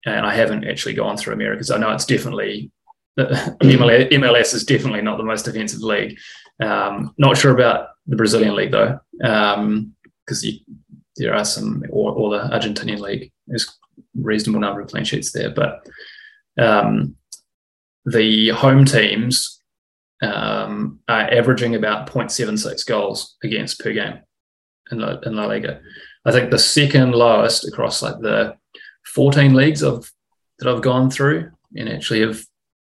and 0.06 0.26
I 0.26 0.36
haven't 0.36 0.66
actually 0.66 0.94
gone 0.94 1.16
through 1.16 1.36
Americas. 1.36 1.72
I 1.72 1.78
know 1.78 1.92
it's 1.92 2.06
definitely 2.06 2.70
MLS 3.18 4.54
is 4.54 4.66
definitely 4.66 5.02
not 5.02 5.18
the 5.18 5.24
most 5.24 5.46
defensive 5.46 5.82
league. 5.82 6.18
Um, 6.62 7.14
not 7.18 7.38
sure 7.38 7.54
about 7.54 7.92
the 8.08 8.18
Brazilian 8.18 8.56
league 8.56 8.72
though, 8.72 9.00
because 9.18 10.44
um, 10.44 10.66
there 11.16 11.34
are 11.34 11.46
some 11.46 11.82
or, 11.90 12.12
or 12.12 12.30
the 12.32 12.50
Argentinian 12.50 13.00
league. 13.00 13.32
There's 13.48 13.74
reasonable 14.16 14.60
number 14.60 14.82
of 14.82 14.88
clean 14.88 15.04
sheets 15.04 15.32
there. 15.32 15.50
But 15.50 15.88
Um, 16.58 17.16
the 18.06 18.50
home 18.50 18.86
teams 18.86 19.62
um, 20.22 21.00
are 21.08 21.32
averaging 21.32 21.76
about 21.76 22.10
0.76 22.10 22.86
goals 22.86 23.36
against 23.44 23.80
per 23.80 23.92
game 23.94 24.20
in 24.92 25.00
La, 25.00 25.18
in 25.26 25.36
La 25.36 25.46
Liga. 25.46 25.82
I 26.26 26.32
think 26.32 26.52
the 26.52 26.60
second 26.60 27.14
lowest 27.14 27.68
across 27.68 28.02
like 28.02 28.20
the 28.20 28.56
14 29.06 29.54
leagues 29.54 29.84
of 29.84 30.12
that 30.60 30.70
I've 30.70 30.82
gone 30.82 31.10
through 31.10 31.52
and 31.76 31.90
actually 31.90 32.22
have 32.22 32.42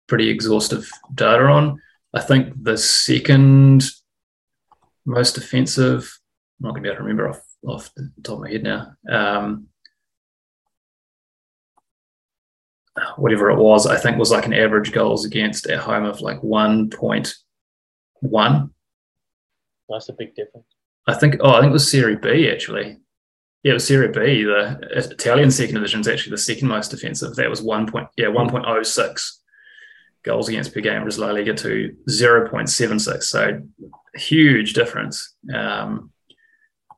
pretty 0.06 0.28
exhaustive 0.30 0.88
data 1.14 1.44
on. 1.44 1.80
I 2.14 2.20
think 2.20 2.54
the 2.62 2.78
second 2.78 3.84
most 5.04 5.34
defensive, 5.34 6.18
I'm 6.60 6.66
not 6.66 6.70
going 6.70 6.82
to 6.82 6.88
be 6.88 6.88
able 6.88 6.98
to 6.98 7.02
remember 7.02 7.28
off, 7.28 7.42
off 7.66 7.90
the 7.94 8.10
top 8.22 8.36
of 8.36 8.40
my 8.42 8.50
head 8.50 8.62
now. 8.62 8.92
Um, 9.10 9.68
whatever 13.16 13.50
it 13.50 13.58
was, 13.58 13.87
I 13.87 13.96
think 13.96 14.18
was 14.18 14.30
like 14.30 14.46
an 14.46 14.54
average 14.54 14.92
goals 14.92 15.24
against 15.24 15.66
at 15.66 15.80
home 15.80 16.04
of 16.04 16.20
like 16.20 16.40
1.1. 16.40 18.70
That's 19.88 20.08
a 20.08 20.12
big 20.12 20.34
difference. 20.34 20.66
I 21.06 21.14
think, 21.14 21.37
oh, 21.40 21.50
I 21.50 21.61
think 21.61 21.70
it 21.70 21.72
was 21.72 21.90
Serie 21.90 22.16
B 22.16 22.50
actually. 22.50 22.98
Yeah, 23.62 23.72
it 23.72 23.74
was 23.74 23.87
Serie 23.87 24.08
B. 24.08 24.44
The 24.44 25.08
Italian 25.11 25.50
second 25.50 25.74
division 25.74 26.00
is 26.00 26.08
actually 26.08 26.32
the 26.32 26.38
second 26.38 26.68
most 26.68 26.90
defensive. 26.90 27.34
That 27.34 27.50
was 27.50 27.62
1. 27.62 27.90
Point, 27.90 28.08
yeah, 28.16 28.26
1.06 28.26 29.38
goals 30.22 30.48
against 30.48 30.74
per 30.74 30.80
game, 30.80 31.00
whereas 31.00 31.18
La 31.18 31.30
Liga 31.30 31.54
2 31.54 31.96
0.76. 32.08 33.22
So 33.22 33.61
huge 34.14 34.74
difference. 34.74 35.34
Um, 35.52 36.12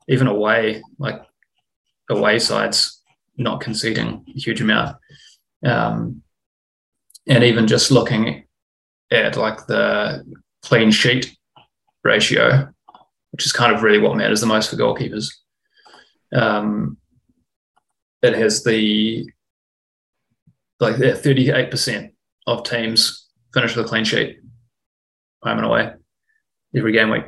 even 0.07 0.27
away, 0.27 0.83
like 0.99 1.21
away 2.09 2.39
sides 2.39 3.01
not 3.37 3.61
conceding 3.61 4.25
a 4.27 4.39
huge 4.39 4.61
amount. 4.61 4.97
Um, 5.65 6.23
and 7.27 7.43
even 7.43 7.67
just 7.67 7.91
looking 7.91 8.45
at 9.11 9.37
like 9.37 9.67
the 9.67 10.25
clean 10.63 10.91
sheet 10.91 11.35
ratio, 12.03 12.69
which 13.31 13.45
is 13.45 13.51
kind 13.51 13.73
of 13.73 13.83
really 13.83 13.99
what 13.99 14.17
matters 14.17 14.41
the 14.41 14.47
most 14.47 14.69
for 14.69 14.75
goalkeepers. 14.75 15.27
Um, 16.33 16.97
it 18.21 18.35
has 18.35 18.63
the 18.63 19.29
like 20.79 20.95
38% 20.95 22.11
of 22.47 22.63
teams 22.63 23.27
finish 23.53 23.75
with 23.75 23.85
a 23.85 23.89
clean 23.89 24.03
sheet 24.03 24.39
home 25.43 25.57
and 25.57 25.65
away 25.65 25.93
every 26.75 26.91
game 26.91 27.09
week, 27.09 27.25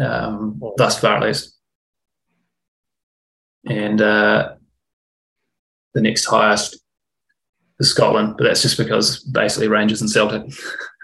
um, 0.00 0.60
thus 0.76 1.00
far 1.00 1.16
at 1.16 1.22
least. 1.22 1.56
And 3.66 4.00
uh, 4.00 4.54
the 5.94 6.00
next 6.00 6.26
highest 6.26 6.80
is 7.78 7.90
Scotland, 7.90 8.34
but 8.36 8.44
that's 8.44 8.62
just 8.62 8.76
because 8.76 9.20
basically 9.20 9.68
Rangers 9.68 10.00
and 10.00 10.10
Celtic 10.10 10.42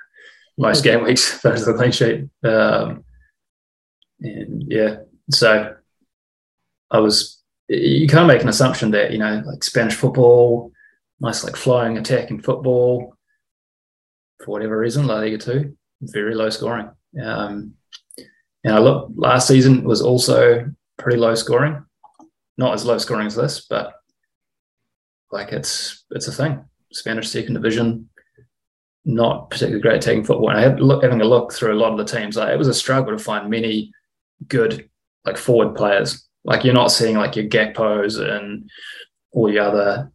most 0.59 0.85
game 0.85 1.05
weeks 1.05 1.41
finish 1.41 1.61
with 1.61 1.69
a 1.69 1.75
clean 1.75 1.93
sheet. 1.93 2.29
Um, 2.43 3.05
and 4.21 4.65
yeah, 4.67 4.97
so 5.31 5.75
I 6.91 6.99
was 7.01 7.43
you 7.69 8.07
can't 8.07 8.29
make 8.29 8.43
an 8.43 8.49
assumption 8.49 8.91
that 8.93 9.13
you 9.13 9.19
know 9.19 9.43
like 9.45 9.65
Spanish 9.65 9.95
football, 9.95 10.73
nice 11.21 11.45
like 11.45 11.57
flying 11.57 11.99
attacking 11.99 12.43
football, 12.43 13.17
for 14.45 14.53
whatever 14.53 14.79
reason, 14.79 15.07
La 15.07 15.17
Liga 15.17 15.39
two, 15.39 15.77
very 16.01 16.35
low 16.35 16.51
scoring. 16.51 16.91
Um, 17.23 17.75
and 18.65 18.75
I 18.75 18.79
look 18.79 19.11
last 19.15 19.49
season 19.49 19.85
was 19.85 20.03
also 20.03 20.71
pretty 20.99 21.19
low 21.19 21.35
scoring, 21.35 21.85
not 22.57 22.75
as 22.75 22.85
low 22.85 22.99
scoring 22.99 23.27
as 23.27 23.37
this, 23.37 23.67
but 23.69 23.95
like 25.33 25.53
it's 25.53 26.05
it's 26.11 26.29
a 26.29 26.33
thing. 26.33 26.65
Spanish 26.93 27.29
second 27.29 27.55
division, 27.55 28.09
not 29.05 29.51
particularly 29.51 29.83
great 29.83 29.97
at 29.97 30.03
taking 30.03 30.25
football. 30.25 30.51
And 30.51 30.59
I 30.59 30.63
had 30.63 30.81
look, 30.81 31.03
having 31.03 31.21
a 31.21 31.25
look 31.25 31.53
through 31.53 31.75
a 31.75 31.81
lot 31.81 31.93
of 31.93 31.99
the 31.99 32.05
teams. 32.05 32.37
Like, 32.37 32.53
it 32.53 32.59
was 32.59 32.69
a 32.69 32.75
struggle 32.75 33.17
to 33.17 33.23
find 33.23 33.51
many 33.51 33.93
good 34.47 34.89
like 35.25 35.37
forward 35.37 35.75
players. 35.75 36.27
Like 36.45 36.65
you're 36.65 36.75
not 36.75 36.93
seeing 36.93 37.17
like 37.17 37.37
your 37.37 37.47
Gakpos 37.47 38.21
and 38.21 38.71
all 39.33 39.49
the 39.49 39.59
other, 39.59 40.13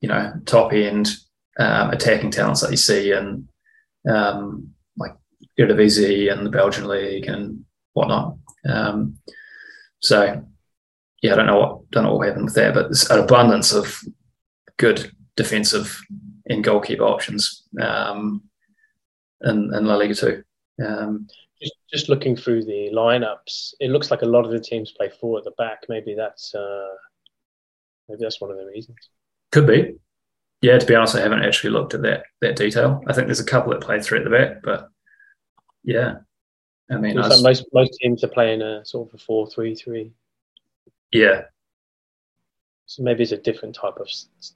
you 0.00 0.08
know, 0.08 0.32
top 0.46 0.72
end 0.72 1.10
um, 1.58 1.90
attacking 1.90 2.30
talents 2.30 2.60
that 2.60 2.70
you 2.70 2.76
see 2.76 3.12
in 3.12 3.48
um, 4.08 4.70
like 4.96 5.12
Eredivisie 5.58 6.32
and 6.32 6.46
the 6.46 6.50
Belgian 6.50 6.86
league 6.86 7.26
and 7.26 7.64
whatnot. 7.92 8.36
Um, 8.68 9.18
so 10.00 10.44
yeah, 11.22 11.32
I 11.32 11.36
don't 11.36 11.46
know 11.46 11.58
what 11.58 11.90
don't 11.90 12.04
know 12.04 12.16
what 12.16 12.28
happened 12.28 12.46
with 12.46 12.54
that, 12.54 12.74
but 12.74 12.84
there's 12.84 13.08
an 13.10 13.20
abundance 13.20 13.72
of 13.72 14.00
good 14.78 15.10
defensive 15.36 16.00
and 16.46 16.64
goalkeeper 16.64 17.04
options 17.04 17.64
um, 17.80 18.42
in, 19.42 19.72
in 19.74 19.86
La 19.86 19.96
Liga 19.96 20.14
2. 20.14 20.42
Um, 20.84 21.28
just, 21.60 21.74
just 21.92 22.08
looking 22.08 22.36
through 22.36 22.64
the 22.64 22.90
lineups, 22.92 23.74
it 23.80 23.90
looks 23.90 24.10
like 24.10 24.22
a 24.22 24.26
lot 24.26 24.44
of 24.44 24.50
the 24.50 24.60
teams 24.60 24.92
play 24.92 25.10
four 25.20 25.38
at 25.38 25.44
the 25.44 25.52
back. 25.52 25.84
Maybe 25.88 26.14
that's 26.14 26.54
uh, 26.54 26.94
maybe 28.08 28.20
that's 28.22 28.40
one 28.40 28.50
of 28.50 28.58
the 28.58 28.66
reasons. 28.66 28.96
Could 29.52 29.66
be. 29.66 29.94
Yeah, 30.60 30.78
to 30.78 30.86
be 30.86 30.94
honest, 30.94 31.14
I 31.14 31.20
haven't 31.20 31.44
actually 31.44 31.70
looked 31.70 31.94
at 31.94 32.02
that 32.02 32.24
that 32.40 32.56
detail. 32.56 33.02
I 33.06 33.12
think 33.12 33.28
there's 33.28 33.40
a 33.40 33.44
couple 33.44 33.72
that 33.72 33.82
play 33.82 34.00
three 34.00 34.18
at 34.18 34.24
the 34.24 34.30
back, 34.30 34.62
but 34.62 34.88
yeah, 35.84 36.16
I 36.90 36.96
mean, 36.96 37.18
I 37.18 37.28
was, 37.28 37.42
like 37.42 37.54
most 37.54 37.66
most 37.72 37.98
teams 38.00 38.24
are 38.24 38.28
playing 38.28 38.62
a 38.62 38.84
sort 38.84 39.08
of 39.08 39.14
a 39.14 39.18
four-three-three. 39.18 40.12
Yeah. 41.12 41.42
So 42.86 43.02
maybe 43.02 43.22
it's 43.22 43.32
a 43.32 43.36
different 43.36 43.74
type 43.74 43.96
of 43.98 44.08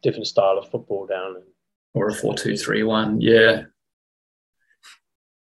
different 0.03 0.27
style 0.27 0.59
of 0.59 0.71
football 0.71 1.07
down. 1.07 1.37
In, 1.37 1.43
or 1.95 2.09
a 2.09 2.15
four-two-three-one. 2.15 3.21
Yeah. 3.21 3.63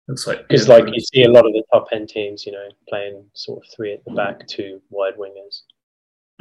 Looks 0.08 0.26
like 0.26 0.46
because 0.48 0.68
like 0.68 0.84
you 0.92 1.00
see 1.00 1.22
a 1.22 1.30
lot 1.30 1.46
of 1.46 1.52
the 1.52 1.62
top 1.72 1.88
end 1.92 2.10
teams, 2.10 2.44
you 2.44 2.52
know, 2.52 2.68
playing 2.88 3.24
sort 3.32 3.64
of 3.64 3.72
three 3.74 3.94
at 3.94 4.04
the 4.04 4.10
back, 4.10 4.46
two 4.46 4.82
wide 4.90 5.14
wingers. 5.16 5.62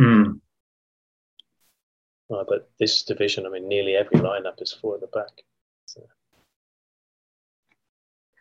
Mm. 0.01 0.39
Uh, 2.29 2.43
but 2.47 2.69
this 2.79 3.03
division, 3.03 3.45
I 3.45 3.49
mean, 3.49 3.69
nearly 3.69 3.95
every 3.95 4.19
lineup 4.19 4.61
is 4.61 4.73
four 4.73 4.95
at 4.95 5.01
the 5.01 5.07
back. 5.07 5.43
So. 5.85 6.01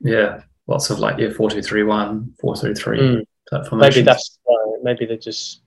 Yeah, 0.01 0.43
lots 0.67 0.91
of 0.91 0.99
like 0.99 1.19
yeah, 1.19 1.31
four 1.31 1.51
two 1.51 1.63
three 1.63 1.85
one, 1.85 2.35
four 2.41 2.57
three 2.57 2.75
three 2.75 2.99
mm. 2.99 3.69
formations. 3.69 3.97
Maybe 3.97 4.03
that's 4.05 4.41
uh, 4.51 4.79
maybe 4.83 5.07
they're 5.07 5.17
just 5.19 5.61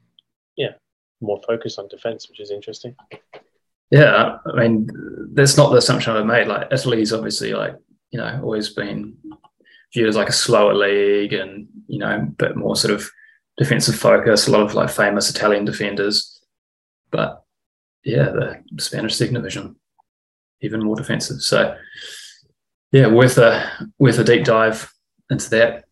yeah 0.58 0.74
more 1.22 1.42
focused 1.48 1.80
on 1.80 1.88
defense, 1.88 2.30
which 2.30 2.40
is 2.40 2.52
interesting. 2.52 2.96
Yeah, 3.92 4.38
I 4.46 4.56
mean, 4.60 4.90
that's 5.34 5.58
not 5.58 5.72
the 5.72 5.78
assumption 5.78 6.16
I've 6.16 6.26
made. 6.26 6.48
Like 6.48 6.68
Italy's 6.72 7.14
obviously 7.14 7.54
like 7.54 7.76
you 8.12 8.20
know 8.20 8.40
always 8.44 8.70
been 8.70 9.18
viewed 9.94 10.10
as 10.10 10.16
like 10.16 10.30
a 10.30 10.34
slower 10.34 10.74
league 10.74 11.34
and 11.34 11.68
you 11.88 12.00
know 12.00 12.16
a 12.16 12.26
bit 12.26 12.56
more 12.56 12.76
sort 12.76 12.94
of 12.94 13.10
defensive 13.58 13.96
focus. 13.96 14.48
A 14.48 14.52
lot 14.52 14.62
of 14.62 14.74
like 14.74 14.90
famous 14.90 15.30
Italian 15.30 15.66
defenders, 15.66 16.44
but 17.12 17.44
yeah, 18.04 18.26
the 18.26 18.64
Spanish 18.78 19.16
second 19.16 19.36
division 19.36 19.76
even 20.62 20.84
more 20.84 20.96
defensive. 20.96 21.42
So 21.42 21.76
yeah, 22.92 23.08
worth 23.08 23.38
a 23.38 23.90
worth 24.00 24.20
a 24.20 24.24
deep 24.24 24.44
dive 24.46 24.92
into 25.30 25.50
that 25.52 25.86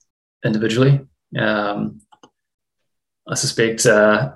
individually. 0.44 1.02
Um, 1.38 2.02
I 3.28 3.36
suspect 3.36 3.86
uh, 3.86 4.34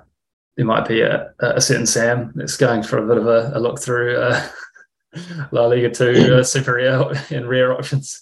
there 0.58 0.66
might 0.66 0.88
be 0.88 1.02
a, 1.02 1.32
a, 1.38 1.60
certain 1.60 1.86
Sam 1.86 2.32
that's 2.34 2.56
going 2.56 2.82
for 2.82 2.98
a 2.98 3.06
bit 3.06 3.16
of 3.16 3.28
a, 3.28 3.52
a 3.54 3.60
look 3.60 3.80
through 3.80 4.16
uh, 4.16 4.48
La 5.52 5.66
Liga 5.66 5.88
2 5.88 6.34
uh, 6.34 6.42
super 6.42 6.74
rare 6.74 7.12
and 7.30 7.48
rare 7.48 7.72
options. 7.72 8.20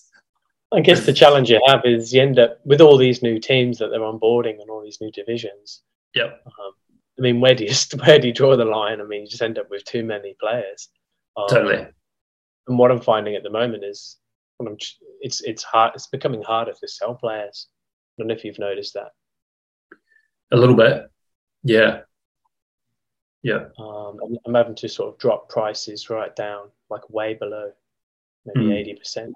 I 0.71 0.81
guess 0.81 1.07
the 1.07 1.15
challenge 1.15 1.49
you 1.49 1.59
have 1.67 1.81
is 1.87 2.13
you 2.13 2.21
end 2.21 2.39
up 2.39 2.59
with 2.67 2.83
all 2.83 2.99
these 2.99 3.23
new 3.23 3.39
teams 3.39 3.79
that 3.79 3.89
they're 3.89 4.01
onboarding 4.01 4.61
and 4.61 4.69
all 4.69 4.83
these 4.83 5.01
new 5.01 5.11
divisions. 5.11 5.81
Yep. 6.15 6.43
Um, 6.45 6.73
I 7.19 7.23
mean, 7.23 7.41
where 7.41 7.55
do 7.55 7.65
you 7.65 7.73
where 8.05 8.19
do 8.19 8.29
you 8.29 8.35
draw 8.35 8.55
the 8.55 8.67
line? 8.67 9.01
I 9.01 9.05
mean, 9.05 9.23
you 9.23 9.29
just 9.29 9.43
end 9.43 9.59
up 9.59 9.71
with 9.71 9.85
too 9.85 10.05
many 10.05 10.37
players. 10.39 10.91
Um, 11.39 11.47
totally. 11.49 11.87
And 12.69 12.79
what 12.79 12.91
I'm 12.91 13.01
finding 13.01 13.35
at 13.35 13.45
the 13.45 13.51
moment 13.51 13.83
is, 13.83 14.19
it's 15.23 15.41
it's 15.41 15.63
hard. 15.63 15.93
It's 15.95 16.09
becoming 16.09 16.43
harder 16.43 16.73
to 16.79 16.89
sell 16.89 17.15
players. 17.15 17.69
I 18.19 18.23
don't 18.23 18.29
know 18.29 18.35
if 18.35 18.45
you've 18.45 18.59
noticed 18.59 18.93
that. 18.93 19.13
A 20.53 20.57
little 20.57 20.77
bit, 20.77 21.11
yeah, 21.63 22.01
yeah. 23.43 23.67
Um, 23.79 24.19
I'm, 24.23 24.39
I'm 24.47 24.55
having 24.55 24.75
to 24.77 24.89
sort 24.89 25.13
of 25.13 25.19
drop 25.19 25.49
prices 25.49 26.11
right 26.11 26.35
down, 26.35 26.69
like 26.91 27.09
way 27.11 27.35
below, 27.35 27.73
maybe 28.45 28.67
hmm. 28.67 28.73
eighty 28.73 28.93
mm. 28.93 28.99
percent. 28.99 29.35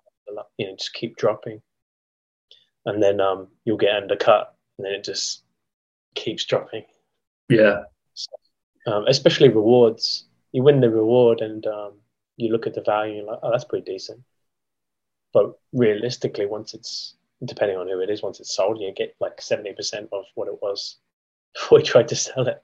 You 0.58 0.66
know, 0.66 0.76
just 0.76 0.94
keep 0.94 1.16
dropping, 1.16 1.60
and 2.86 3.02
then 3.02 3.20
um, 3.20 3.48
you'll 3.64 3.76
get 3.76 3.96
undercut, 3.96 4.54
and 4.78 4.86
then 4.86 4.94
it 4.94 5.04
just 5.04 5.42
keeps 6.14 6.44
dropping. 6.44 6.84
Yeah. 7.48 7.82
So, 8.14 8.30
um, 8.86 9.04
especially 9.08 9.48
rewards. 9.48 10.26
You 10.52 10.62
win 10.62 10.80
the 10.80 10.90
reward, 10.90 11.40
and 11.40 11.66
um, 11.66 11.92
you 12.36 12.50
look 12.50 12.66
at 12.66 12.74
the 12.74 12.82
value, 12.82 13.12
and 13.12 13.22
you're 13.22 13.30
like, 13.30 13.40
oh, 13.42 13.50
that's 13.50 13.64
pretty 13.64 13.90
decent. 13.90 14.20
But 15.32 15.58
realistically, 15.72 16.46
once 16.46 16.74
it's 16.74 17.14
depending 17.44 17.76
on 17.76 17.88
who 17.88 18.00
it 18.00 18.10
is, 18.10 18.22
once 18.22 18.40
it's 18.40 18.54
sold, 18.54 18.80
you 18.80 18.92
get 18.92 19.14
like 19.20 19.40
seventy 19.40 19.72
percent 19.72 20.08
of 20.12 20.24
what 20.34 20.48
it 20.48 20.60
was 20.62 20.96
before 21.54 21.78
you 21.78 21.84
tried 21.84 22.08
to 22.08 22.16
sell 22.16 22.46
it. 22.46 22.62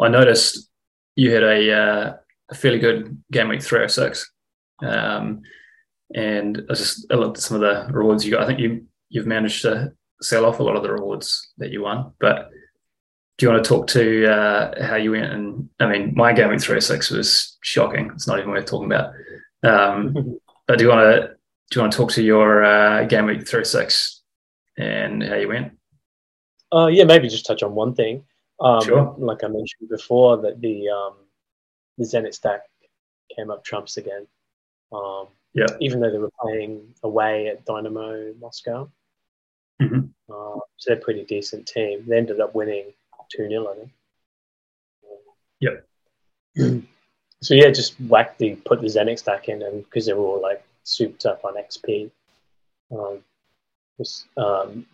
I 0.00 0.08
noticed 0.08 0.68
you 1.16 1.32
had 1.32 1.42
a, 1.42 1.72
uh, 1.72 2.14
a 2.50 2.54
fairly 2.54 2.78
good 2.78 3.22
game 3.30 3.48
week 3.48 3.62
306 3.62 4.30
Um, 4.82 5.42
and 6.14 6.62
I 6.68 6.74
just 6.74 7.06
I 7.10 7.14
looked 7.14 7.38
at 7.38 7.42
some 7.42 7.56
of 7.56 7.60
the 7.62 7.92
rewards 7.92 8.24
you 8.24 8.32
got. 8.32 8.42
I 8.42 8.46
think 8.46 8.60
you 8.60 8.86
you've 9.08 9.26
managed 9.26 9.62
to 9.62 9.92
sell 10.20 10.44
off 10.44 10.60
a 10.60 10.62
lot 10.62 10.76
of 10.76 10.82
the 10.82 10.92
rewards 10.92 11.52
that 11.58 11.70
you 11.70 11.82
won. 11.82 12.12
But 12.20 12.50
do 13.38 13.46
you 13.46 13.52
want 13.52 13.64
to 13.64 13.68
talk 13.68 13.86
to 13.88 14.26
uh, 14.30 14.86
how 14.86 14.96
you 14.96 15.12
went? 15.12 15.32
And 15.32 15.68
I 15.80 15.86
mean, 15.86 16.12
my 16.14 16.32
game 16.32 16.50
week 16.50 16.60
three 16.60 16.80
six 16.80 17.10
was 17.10 17.56
shocking. 17.62 18.10
It's 18.14 18.26
not 18.26 18.38
even 18.38 18.50
worth 18.50 18.66
talking 18.66 18.92
about. 18.92 19.12
Um, 19.62 20.38
but 20.66 20.78
do 20.78 20.84
you 20.84 20.90
want 20.90 21.00
to 21.00 21.28
do 21.70 21.78
you 21.78 21.80
want 21.80 21.92
to 21.92 21.96
talk 21.98 22.12
to 22.12 22.22
your 22.22 22.64
uh, 22.64 23.04
game 23.04 23.26
week 23.26 23.48
three 23.48 23.64
six 23.64 24.22
and 24.76 25.22
how 25.22 25.36
you 25.36 25.48
went? 25.48 25.72
Uh, 26.72 26.86
yeah, 26.86 27.04
maybe 27.04 27.28
just 27.28 27.46
touch 27.46 27.62
on 27.62 27.74
one 27.74 27.94
thing. 27.94 28.24
Um, 28.62 28.84
Sure. 28.84 29.14
Like 29.18 29.44
I 29.44 29.48
mentioned 29.48 29.88
before, 29.90 30.36
that 30.38 30.60
the 30.60 30.88
um, 30.88 31.14
the 31.98 32.04
Zenit 32.04 32.34
stack 32.34 32.62
came 33.36 33.50
up 33.50 33.64
trumps 33.64 33.96
again. 33.96 34.26
Um, 34.92 35.28
Yeah. 35.54 35.66
Even 35.80 36.00
though 36.00 36.10
they 36.10 36.18
were 36.18 36.32
playing 36.40 36.94
away 37.02 37.48
at 37.48 37.64
Dynamo 37.64 38.32
Moscow, 38.40 38.90
Mhm. 39.80 40.10
uh, 40.30 40.60
so 40.76 40.84
they're 40.86 40.96
a 40.96 41.00
pretty 41.00 41.24
decent 41.24 41.66
team. 41.66 42.04
They 42.06 42.16
ended 42.16 42.40
up 42.40 42.54
winning 42.54 42.94
two 43.30 43.48
0 43.48 43.68
I 43.68 43.74
think. 43.76 43.92
Yep. 45.60 45.86
So 47.42 47.54
yeah, 47.54 47.70
just 47.70 48.00
whack 48.02 48.38
the 48.38 48.54
put 48.54 48.80
the 48.80 48.86
Zenit 48.86 49.18
stack 49.18 49.48
in, 49.48 49.62
and 49.62 49.82
because 49.82 50.06
they 50.06 50.12
were 50.12 50.24
all 50.24 50.40
like 50.40 50.64
souped 50.84 51.26
up 51.26 51.44
on 51.44 51.54
XP. 51.56 52.08
Um, 52.92 53.24
just, 53.98 54.26
um, 54.36 54.86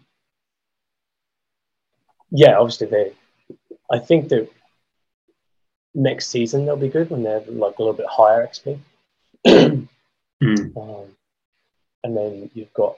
yeah, 2.31 2.57
obviously 2.59 2.87
they. 2.87 3.12
I 3.90 3.98
think 3.98 4.29
that 4.29 4.51
next 5.94 6.29
season 6.29 6.64
they'll 6.64 6.77
be 6.77 6.88
good 6.88 7.11
when 7.11 7.22
they're 7.22 7.40
like 7.40 7.79
a 7.79 7.83
little 7.83 7.94
bit 7.94 8.07
higher 8.09 8.46
XP. 8.46 8.79
Mm. 10.42 10.77
Um, 10.77 11.07
and 12.05 12.16
then 12.16 12.51
you've 12.55 12.72
got, 12.72 12.96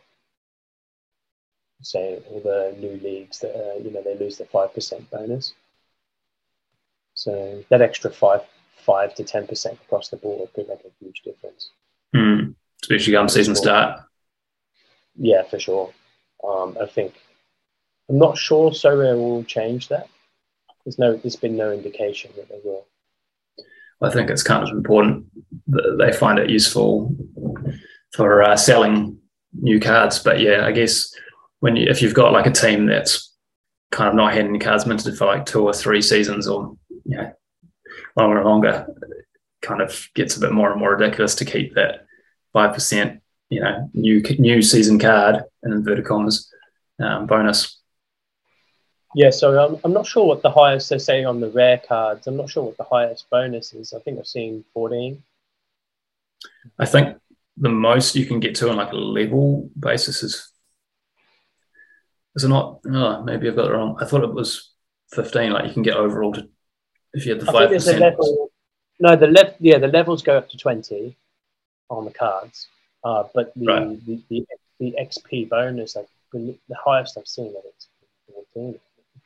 say, 1.83 2.21
all 2.31 2.41
the 2.41 2.77
new 2.79 3.01
leagues 3.03 3.39
that 3.39 3.55
uh, 3.55 3.79
you 3.79 3.91
know 3.91 4.03
they 4.03 4.17
lose 4.19 4.37
the 4.37 4.45
five 4.45 4.75
percent 4.75 5.11
bonus. 5.11 5.55
So 7.15 7.65
that 7.71 7.81
extra 7.81 8.11
five, 8.11 8.43
five 8.77 9.15
to 9.15 9.25
ten 9.25 9.47
percent 9.47 9.79
across 9.87 10.09
the 10.09 10.17
board 10.17 10.51
could 10.55 10.69
make 10.69 10.81
a 10.81 11.05
huge 11.05 11.23
difference. 11.23 11.71
Mm. 12.15 12.55
Especially 12.83 13.15
come 13.15 13.29
season 13.29 13.55
start. 13.55 14.03
Yeah, 15.17 15.43
for 15.43 15.59
sure. 15.59 15.93
Um, 16.47 16.77
I 16.81 16.87
think 16.87 17.15
I'm 18.09 18.19
not 18.19 18.37
sure 18.37 18.71
Sorare 18.71 19.17
will 19.17 19.45
change 19.45 19.89
that. 19.89 20.09
There's 20.85 20.99
no, 20.99 21.17
there's 21.17 21.37
been 21.37 21.57
no 21.57 21.73
indication 21.73 22.31
that 22.37 22.49
they 22.49 22.61
will. 22.65 22.87
I 24.03 24.11
think 24.11 24.31
it's 24.31 24.43
kind 24.43 24.63
of 24.63 24.71
important 24.71 25.27
that 25.69 25.97
they 25.99 26.13
find 26.13 26.39
it 26.39 26.49
useful 26.49 27.15
for 28.15 28.43
uh, 28.43 28.57
selling 28.57 29.19
new 29.53 29.79
cards. 29.79 30.19
But 30.21 30.41
yeah, 30.41 30.65
I 30.65 30.73
guess 30.73 31.15
when 31.61 31.77
you, 31.77 31.87
if 31.89 32.01
you've 32.01 32.15
got 32.15 32.33
like 32.33 32.47
a 32.47 32.51
team 32.51 32.87
that's 32.87 33.35
kind 33.91 34.09
of 34.09 34.15
not 34.15 34.33
had 34.33 34.61
cards 34.61 34.87
minted 34.87 35.17
for 35.19 35.27
like 35.27 35.47
two 35.47 35.63
or 35.63 35.73
three 35.73 36.01
seasons 36.01 36.49
or 36.49 36.77
you 37.05 37.17
know 37.17 37.33
longer 38.17 38.39
and 38.39 38.47
longer, 38.47 38.87
kind 39.63 39.83
of 39.83 40.09
gets 40.15 40.37
a 40.37 40.41
bit 40.41 40.53
more 40.53 40.71
and 40.71 40.81
more 40.81 40.97
ridiculous 40.97 41.35
to 41.37 41.45
keep 41.45 41.75
that 41.75 42.07
five 42.53 42.73
percent 42.73 43.21
you 43.51 43.61
know 43.61 43.91
new 43.93 44.23
new 44.39 44.63
season 44.63 44.99
card 44.99 45.43
in 45.63 45.73
inverted 45.73 46.07
commas 46.07 46.51
um, 47.01 47.27
bonus. 47.27 47.80
Yeah, 49.15 49.31
so 49.31 49.59
I'm, 49.59 49.81
I'm 49.85 49.93
not 49.93 50.07
sure 50.07 50.25
what 50.25 50.43
the 50.43 50.51
highest 50.51 50.89
they're 50.89 50.99
saying 51.01 51.27
on 51.27 51.41
the 51.41 51.51
rare 51.51 51.79
cards. 51.79 52.27
I'm 52.27 52.37
not 52.37 52.49
sure 52.51 52.63
what 52.63 52.77
the 52.77 52.85
highest 52.85 53.29
bonus 53.29 53.73
is. 53.75 53.93
I 53.93 53.99
think 54.01 54.19
I've 54.19 54.27
seen 54.27 54.65
14. 54.73 55.21
I 56.79 56.87
think 56.87 57.19
the 57.57 57.69
most 57.69 58.15
you 58.15 58.25
can 58.25 58.39
get 58.41 58.55
to 58.57 58.71
on 58.71 58.77
like 58.77 58.93
a 58.93 58.97
level 58.97 59.69
basis 59.79 60.23
is 60.23 60.51
is 62.37 62.45
it 62.45 62.49
not? 62.49 62.81
Oh, 62.87 63.23
maybe 63.25 63.49
I've 63.49 63.57
got 63.57 63.69
it 63.71 63.73
wrong. 63.75 63.99
I 64.01 64.05
thought 64.05 64.23
it 64.23 64.33
was 64.33 64.71
fifteen. 65.13 65.51
Like 65.53 65.67
you 65.67 65.73
can 65.73 65.83
get 65.83 65.97
overall 65.97 66.33
to 66.35 66.49
if 67.13 67.27
you 67.27 67.33
had 67.33 67.41
the 67.41 67.47
five 67.47 67.69
think 67.69 67.71
there's 67.71 67.89
a 67.89 67.93
percent. 67.95 68.01
level. 68.19 68.51
No, 69.01 69.17
the 69.17 69.27
lev- 69.27 69.57
yeah, 69.59 69.79
the 69.79 69.89
levels 69.89 70.23
go 70.23 70.39
up 70.39 70.49
to 70.51 70.57
20 70.57 71.17
on 71.89 72.05
the 72.05 72.11
cards, 72.13 72.69
uh, 73.03 73.25
but 73.35 73.53
the, 73.57 73.67
Right. 73.67 74.07
the, 74.07 74.23
the 74.29 74.47
the 74.79 74.95
XP 75.01 75.49
bonus, 75.49 75.97
like 75.97 76.07
the, 76.33 76.57
the 76.69 76.77
highest 76.77 77.19
I've 77.19 77.27
seen 77.27 77.49
of 77.49 77.63
it's 77.67 77.89
14, 78.55 78.79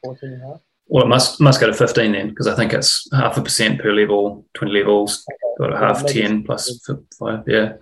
14 0.04 0.32
and 0.32 0.42
a 0.42 0.46
half. 0.46 0.60
Well, 0.86 1.04
it 1.04 1.08
must 1.08 1.40
must 1.40 1.60
go 1.60 1.66
to 1.66 1.72
fifteen 1.72 2.12
then 2.12 2.28
because 2.28 2.46
I 2.46 2.54
think 2.54 2.74
it's 2.74 3.08
half 3.12 3.38
a 3.38 3.42
percent 3.42 3.80
per 3.80 3.90
level, 3.92 4.44
twenty 4.54 4.74
levels. 4.74 5.24
Got 5.58 5.72
a 5.72 5.78
half 5.78 6.02
maybe 6.04 6.20
ten 6.20 6.30
it's- 6.40 6.46
plus 6.46 6.90
f- 6.90 6.96
five. 7.18 7.44
Yeah, 7.46 7.74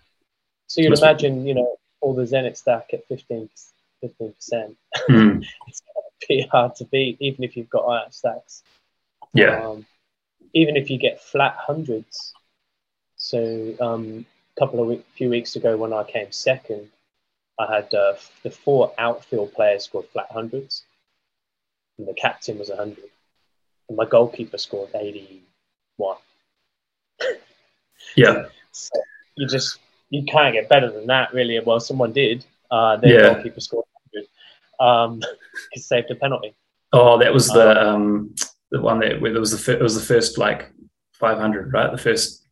So 0.69 0.81
you'd 0.83 0.91
Must 0.91 1.03
be- 1.03 1.09
imagine, 1.09 1.47
you 1.47 1.55
know, 1.55 1.77
all 2.01 2.15
the 2.15 2.23
Zenit 2.23 2.57
stack 2.57 2.91
at 2.93 3.05
15 3.09 3.49
percent. 4.19 4.77
Hmm. 5.09 5.41
It's 5.69 5.83
gonna 5.83 6.29
be 6.29 6.49
hard 6.53 6.77
to 6.77 6.85
beat, 6.85 7.17
even 7.21 7.43
if 7.43 7.57
you've 7.57 7.71
got 7.71 7.87
higher 7.87 8.11
stacks. 8.11 8.63
yeah, 9.35 9.67
Um, 9.67 9.85
even 10.55 10.77
if 10.77 10.89
you 10.91 10.97
get 10.99 11.21
flat 11.21 11.57
hundreds. 11.59 12.33
So 13.17 13.75
um, 13.81 14.25
a 14.57 14.61
couple 14.61 14.81
of 14.81 14.87
week, 14.89 15.05
few 15.17 15.29
weeks 15.31 15.57
ago, 15.57 15.77
when 15.77 15.93
I 15.93 16.05
came 16.05 16.31
second, 16.31 16.89
I 17.59 17.75
had 17.75 17.93
uh, 17.95 18.15
the 18.45 18.51
four 18.51 18.93
outfield 18.99 19.53
players 19.55 19.85
scored 19.85 20.07
flat 20.13 20.31
hundreds, 20.31 20.85
and 21.99 22.07
the 22.09 22.15
captain 22.15 22.59
was 22.59 22.71
hundred, 22.71 23.05
and 23.89 23.97
my 23.97 24.05
goalkeeper 24.05 24.59
scored 24.59 24.91
eighty-one. 24.95 26.17
yeah, 28.17 28.45
So 28.73 29.01
you 29.37 29.47
just 29.47 29.79
you 30.11 30.25
can't 30.25 30.53
get 30.55 30.69
better 30.69 30.91
than 30.91 31.07
that, 31.07 31.33
really. 31.33 31.59
Well, 31.61 31.81
someone 31.81 32.13
did. 32.13 32.45
Uh, 32.71 32.97
their 32.97 33.15
Yeah. 33.15 33.35
goalkeeper 33.35 33.61
scored 33.61 33.85
hundred. 34.15 34.29
Um, 34.81 35.21
he 35.73 35.81
saved 35.81 36.11
a 36.11 36.15
penalty. 36.17 36.55
Oh, 36.93 37.19
that 37.19 37.33
was 37.33 37.49
the 37.49 37.89
um 37.89 38.35
the 38.71 38.81
one 38.81 38.99
that 39.01 39.21
where 39.21 39.33
there 39.33 39.41
was 39.41 39.51
the 39.53 39.59
fir- 39.59 39.79
it 39.79 39.83
was 39.83 39.95
the 39.95 40.15
first 40.15 40.39
like 40.39 40.71
five 41.15 41.39
hundred, 41.39 41.73
right? 41.73 41.91
The 41.91 41.99
first. 41.99 42.47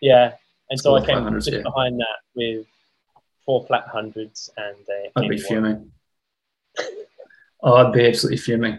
Yeah, 0.00 0.32
and 0.70 0.78
so 0.78 0.94
I 0.96 1.04
came 1.04 1.30
just 1.34 1.50
yeah. 1.50 1.62
behind 1.62 1.98
that 2.00 2.18
with 2.34 2.66
four 3.44 3.66
flat 3.66 3.86
hundreds 3.88 4.50
and 4.56 4.76
a. 4.90 5.10
I'd 5.16 5.28
be 5.28 5.36
81. 5.36 5.48
fuming. 5.48 5.90
Oh, 7.64 7.74
I'd 7.76 7.92
be 7.92 8.06
absolutely 8.06 8.36
fuming. 8.36 8.78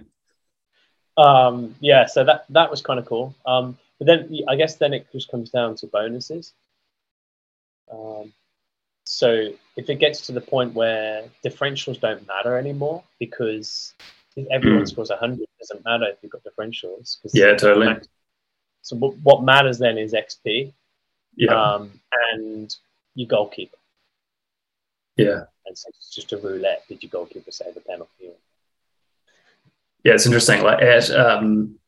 Um, 1.18 1.76
yeah, 1.80 2.06
so 2.06 2.24
that 2.24 2.46
that 2.50 2.70
was 2.70 2.82
kind 2.82 3.00
of 3.00 3.06
cool. 3.06 3.34
Um, 3.46 3.78
but 4.00 4.06
then 4.08 4.38
I 4.48 4.56
guess 4.56 4.76
then 4.76 4.94
it 4.94 5.08
just 5.12 5.30
comes 5.32 5.50
down 5.50 5.76
to 5.78 5.88
bonuses. 5.88 6.54
Um, 7.92 8.32
so 9.06 9.50
if 9.78 9.90
it 9.90 9.96
gets 9.96 10.26
to 10.28 10.32
the 10.34 10.42
point 10.42 10.74
where 10.74 11.24
differentials 11.44 12.00
don't 12.00 12.26
matter 12.28 12.58
anymore 12.58 13.04
because 13.20 13.94
if 14.36 14.48
everyone 14.52 14.84
Mm. 14.84 14.90
scores 14.90 15.10
100, 15.12 15.40
it 15.42 15.50
doesn't 15.60 15.86
matter 15.86 16.06
if 16.08 16.18
you've 16.22 16.32
got 16.32 16.44
differentials. 16.44 17.18
Yeah, 17.34 17.56
totally. 17.56 17.86
max- 17.88 18.08
So 18.82 18.96
what, 18.98 19.16
what 19.24 19.44
matters 19.44 19.78
then 19.80 19.98
is 19.98 20.14
XP 20.14 20.74
Yeah, 21.38 21.54
um, 21.54 21.92
and 22.34 22.76
your 23.16 23.28
goalkeeper. 23.28 23.78
yeah. 25.18 25.46
And 25.68 25.78
so 25.78 25.88
it's 25.90 26.14
just 26.14 26.34
a 26.34 26.38
roulette. 26.38 26.84
Did 26.88 27.02
your 27.02 27.10
goalkeeper 27.12 27.52
save 27.52 27.78
a 27.78 27.80
penalty? 27.82 28.32
Yeah, 30.06 30.14
it's 30.14 30.28
interesting. 30.28 30.62
Like 30.62 30.84
at 30.84 31.10
um, 31.10 31.80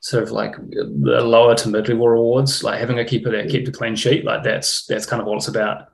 sort 0.00 0.22
of 0.22 0.30
like 0.30 0.54
the 0.56 1.22
lower 1.22 1.54
to 1.56 1.68
mid 1.70 1.88
level 1.88 2.06
rewards, 2.06 2.62
like 2.62 2.78
having 2.78 2.98
a 2.98 3.04
keeper 3.04 3.30
that 3.30 3.50
kept 3.50 3.66
a 3.66 3.72
clean 3.72 3.96
sheet, 3.96 4.26
like 4.26 4.42
that's 4.44 4.84
that's 4.84 5.06
kind 5.06 5.22
of 5.22 5.26
what 5.26 5.36
it's 5.38 5.48
about. 5.48 5.88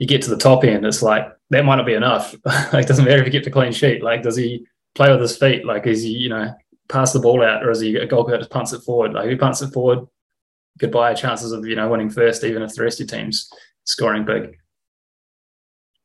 You 0.00 0.08
get 0.08 0.22
to 0.22 0.30
the 0.30 0.36
top 0.36 0.64
end, 0.64 0.84
it's 0.84 1.00
like 1.00 1.28
that 1.50 1.64
might 1.64 1.76
not 1.76 1.86
be 1.86 1.94
enough. 1.94 2.34
like, 2.44 2.84
it 2.84 2.88
doesn't 2.88 3.04
matter 3.04 3.20
if 3.20 3.26
you 3.26 3.30
get 3.30 3.44
the 3.44 3.50
clean 3.50 3.70
sheet. 3.72 4.02
Like, 4.02 4.22
does 4.22 4.36
he 4.36 4.66
play 4.96 5.10
with 5.12 5.20
his 5.20 5.38
feet? 5.38 5.64
Like, 5.64 5.86
is 5.86 6.02
he 6.02 6.10
you 6.10 6.30
know 6.30 6.52
pass 6.88 7.12
the 7.12 7.20
ball 7.20 7.44
out, 7.44 7.64
or 7.64 7.70
is 7.70 7.80
he 7.80 7.94
a 7.94 8.06
goalkeeper 8.06 8.32
that 8.32 8.38
just 8.38 8.50
punts 8.50 8.72
it 8.72 8.80
forward? 8.80 9.12
Like, 9.12 9.26
if 9.26 9.30
he 9.30 9.36
punts 9.36 9.62
it 9.62 9.72
forward, 9.72 10.00
goodbye 10.78 11.14
chances 11.14 11.52
of 11.52 11.64
you 11.64 11.76
know 11.76 11.88
winning 11.88 12.10
first, 12.10 12.42
even 12.42 12.62
if 12.62 12.74
the 12.74 12.82
rest 12.82 13.00
of 13.00 13.08
your 13.08 13.20
team's 13.20 13.52
scoring 13.84 14.24
big. 14.24 14.58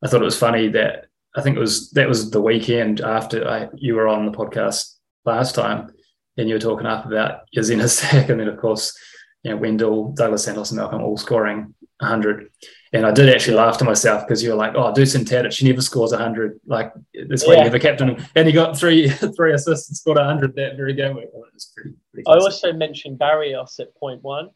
I 0.03 0.07
thought 0.07 0.21
it 0.21 0.25
was 0.25 0.37
funny 0.37 0.67
that 0.69 1.07
I 1.35 1.41
think 1.41 1.57
it 1.57 1.59
was 1.59 1.89
that 1.91 2.07
was 2.07 2.29
the 2.31 2.41
weekend 2.41 3.01
after 3.01 3.47
I, 3.47 3.69
you 3.75 3.95
were 3.95 4.07
on 4.07 4.25
the 4.25 4.31
podcast 4.31 4.95
last 5.25 5.55
time, 5.55 5.91
and 6.37 6.47
you 6.47 6.55
were 6.55 6.59
talking 6.59 6.85
up 6.85 7.05
about 7.05 7.41
your 7.51 7.63
stack, 7.87 8.29
and 8.29 8.39
then 8.39 8.47
of 8.47 8.57
course, 8.57 8.95
you 9.43 9.51
know 9.51 9.57
Wendel, 9.57 10.11
Douglas 10.13 10.43
Santos, 10.45 10.71
and 10.71 10.79
Malcom 10.79 11.01
all 11.01 11.17
scoring 11.17 11.73
hundred. 12.01 12.49
And 12.91 13.05
I 13.07 13.11
did 13.11 13.33
actually 13.33 13.55
laugh 13.57 13.77
to 13.79 13.85
myself 13.85 14.23
because 14.27 14.43
you 14.43 14.49
were 14.51 14.55
like, 14.55 14.75
"Oh, 14.75 14.93
Dusan 14.93 15.23
Tadic, 15.25 15.51
she 15.51 15.65
never 15.67 15.81
scores 15.81 16.13
hundred. 16.13 16.59
Like 16.67 16.93
this 17.27 17.47
way, 17.47 17.55
Yeah. 17.55 17.63
never 17.63 17.79
captain. 17.79 18.23
And 18.35 18.45
he 18.47 18.53
got 18.53 18.77
three 18.77 19.09
three 19.35 19.53
assists 19.53 19.89
and 19.89 19.97
scored 19.97 20.17
hundred 20.19 20.55
that 20.55 20.75
very 20.77 20.93
game. 20.93 21.15
week. 21.15 21.29
Was 21.33 21.71
pretty, 21.75 21.95
pretty 22.11 22.27
I 22.27 22.33
also 22.33 22.71
mentioned 22.73 23.17
Barrios 23.17 23.79
at 23.79 23.95
point 23.95 24.21
one, 24.21 24.49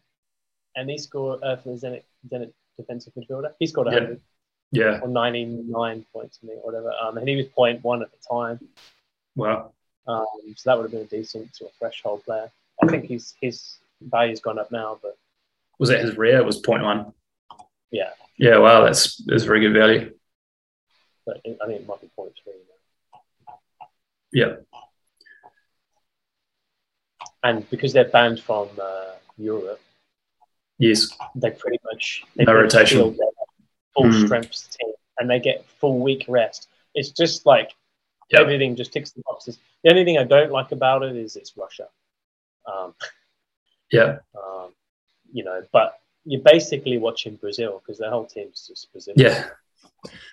and 0.75 0.89
he 0.89 0.97
scored 0.99 1.41
uh, 1.41 1.55
for 1.57 1.69
the 1.75 1.79
Zenit, 1.87 2.03
Zenit 2.31 2.51
defensive 2.77 3.13
midfielder. 3.17 3.51
He 3.59 3.65
scored 3.65 3.87
Yeah. 3.87 3.93
100 3.93 4.09
yeah, 4.13 4.17
or 5.01 5.07
99 5.07 6.05
points, 6.13 6.39
think, 6.43 6.59
or 6.63 6.71
whatever. 6.71 6.91
Um, 7.01 7.17
and 7.17 7.27
he 7.27 7.35
was 7.35 7.45
point 7.47 7.83
one 7.83 8.01
at 8.01 8.09
the 8.11 8.17
time. 8.29 8.59
well, 9.35 9.73
Um, 10.07 10.25
so 10.55 10.69
that 10.69 10.77
would 10.77 10.83
have 10.83 10.91
been 10.91 11.01
a 11.01 11.05
decent 11.05 11.55
sort 11.55 11.71
of 11.71 11.77
threshold 11.77 12.23
player. 12.25 12.49
I 12.83 12.87
think 12.87 13.05
his 13.05 13.33
his 13.41 13.77
value's 14.01 14.39
gone 14.39 14.59
up 14.59 14.71
now, 14.71 14.99
but 15.01 15.17
was 15.79 15.89
that 15.89 16.01
his 16.01 16.15
rare? 16.17 16.43
Was 16.43 16.57
point 16.59 16.83
one. 16.83 17.13
Yeah. 17.91 18.11
Yeah. 18.37 18.57
Wow, 18.57 18.83
that's 18.83 19.17
that's 19.25 19.43
very 19.43 19.61
good 19.61 19.73
value. 19.73 20.13
But 21.25 21.37
I 21.37 21.65
think 21.65 21.81
it 21.81 21.87
might 21.87 22.01
be 22.01 22.09
0.3. 22.17 22.31
Yeah. 24.31 24.55
And 27.43 27.69
because 27.69 27.93
they're 27.93 28.05
banned 28.09 28.39
from 28.41 28.67
uh, 28.81 29.13
Europe, 29.37 29.79
Yes. 30.79 31.09
they 31.35 31.51
pretty 31.51 31.79
much 31.91 32.23
they 32.35 32.43
No 32.45 32.53
rotation. 32.53 33.17
Full 33.97 34.05
Mm. 34.11 34.25
strength 34.25 34.77
team 34.77 34.93
and 35.19 35.29
they 35.29 35.39
get 35.39 35.65
full 35.79 35.99
week 35.99 36.25
rest. 36.27 36.67
It's 36.93 37.09
just 37.11 37.45
like 37.45 37.73
Yep. 38.29 38.41
everything 38.41 38.75
just 38.75 38.91
ticks 38.93 39.11
the 39.11 39.21
boxes. 39.25 39.57
The 39.83 39.89
only 39.89 40.03
thing 40.05 40.17
I 40.17 40.23
don't 40.23 40.51
like 40.51 40.71
about 40.71 41.03
it 41.03 41.15
is 41.15 41.35
it's 41.35 41.55
Russia. 41.57 41.87
Um, 42.65 42.93
Yeah. 43.91 44.17
um, 44.35 44.73
you 45.31 45.43
know, 45.45 45.63
but 45.71 45.99
you're 46.25 46.41
basically 46.41 46.97
watching 46.97 47.35
Brazil 47.37 47.79
because 47.79 47.97
the 47.97 48.09
whole 48.09 48.25
team's 48.25 48.67
just 48.67 48.91
Brazil. 48.91 49.13
Yeah. 49.17 49.49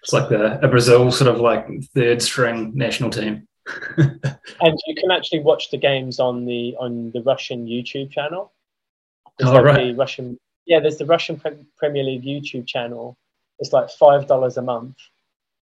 It's 0.02 0.12
like 0.12 0.28
the 0.28 0.58
a 0.64 0.68
Brazil 0.68 1.10
sort 1.12 1.32
of 1.32 1.40
like 1.40 1.66
third 1.94 2.20
string 2.20 2.72
national 2.74 3.10
team. 3.10 3.46
and 3.96 4.78
you 4.86 4.94
can 4.96 5.10
actually 5.12 5.40
watch 5.40 5.70
the 5.70 5.78
games 5.78 6.18
on 6.18 6.44
the 6.44 6.76
on 6.80 7.12
the 7.12 7.22
Russian 7.22 7.66
YouTube 7.66 8.10
channel. 8.10 8.52
There's 9.38 9.50
Oh, 9.50 9.54
like 9.54 9.64
right. 9.64 9.84
the 9.86 9.94
Russian, 9.94 10.38
yeah. 10.66 10.80
There's 10.80 10.98
the 10.98 11.06
Russian 11.06 11.38
Pre- 11.38 11.64
Premier 11.78 12.02
League 12.02 12.24
YouTube 12.24 12.66
channel. 12.66 13.16
It's 13.58 13.72
like 13.72 13.90
five 13.90 14.26
dollars 14.26 14.56
a 14.56 14.62
month, 14.62 14.96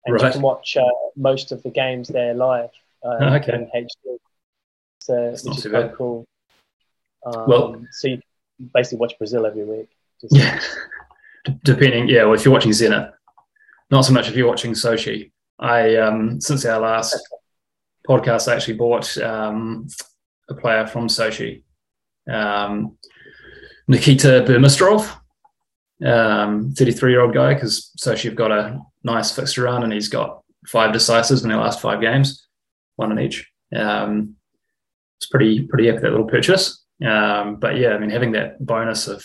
and 0.07 0.21
you 0.21 0.31
can 0.31 0.41
watch 0.43 0.77
uh, 0.77 0.89
most 1.17 1.53
of 1.53 1.63
the 1.63 1.71
games 1.71 2.09
there 2.09 2.35
live 2.35 2.71
uh, 3.05 3.17
Oh, 3.21 3.35
okay. 3.37 3.55
in 3.55 3.71
HD. 3.75 4.17
So 5.01 5.31
That's 5.31 5.45
which 5.45 5.59
is 5.59 5.65
kind 5.65 5.91
of 5.91 5.97
cool. 5.97 6.25
Um, 7.27 7.45
Well- 7.49 7.85
so 7.91 8.09
you 8.09 8.21
basically 8.73 8.99
watch 8.99 9.19
Brazil 9.19 9.47
every 9.47 9.65
week. 9.65 9.89
Just- 10.21 10.35
Yeah. 10.37 10.61
Depending, 11.65 12.09
yeah. 12.09 12.23
Well, 12.25 12.35
if 12.35 12.45
you're 12.45 12.55
watching 12.55 12.71
Zenit, 12.71 13.13
not 13.91 14.03
so 14.05 14.13
much 14.13 14.29
if 14.29 14.37
you're 14.37 14.47
watching 14.47 14.73
Sochi. 14.75 15.33
I 15.59 15.97
um 15.97 16.41
since 16.41 16.65
our 16.65 16.81
last 16.81 17.17
podcast, 18.09 18.47
I 18.47 18.55
actually 18.55 18.77
bought 18.77 19.17
um 19.19 19.89
a 20.49 20.55
player 20.55 20.87
from 20.87 21.09
Sochi, 21.09 21.65
um, 22.31 22.97
Nikita 23.89 24.45
Burmistrov, 24.47 25.21
um, 26.05 26.73
33 26.73 27.13
year 27.13 27.21
old 27.21 27.35
guy, 27.35 27.55
because 27.55 27.91
so 27.97 28.17
have 28.17 28.35
got 28.35 28.53
a 28.53 28.81
nice 29.05 29.35
fixture 29.35 29.63
run 29.63 29.83
and 29.83 29.93
he's 29.93 30.09
got 30.09 30.43
five 30.67 30.93
decisives 30.93 31.43
in 31.43 31.49
their 31.49 31.59
last 31.59 31.81
five 31.81 32.01
games, 32.01 32.47
one 32.97 33.13
in 33.13 33.19
each. 33.19 33.49
Um, 33.75 34.37
it's 35.19 35.29
pretty 35.29 35.67
pretty 35.67 35.89
epic 35.89 36.03
that 36.03 36.11
little 36.11 36.27
purchase. 36.27 36.85
Um, 37.05 37.57
but 37.57 37.77
yeah, 37.77 37.91
I 37.91 37.99
mean 37.99 38.11
having 38.11 38.33
that 38.33 38.65
bonus 38.65 39.09
of 39.09 39.25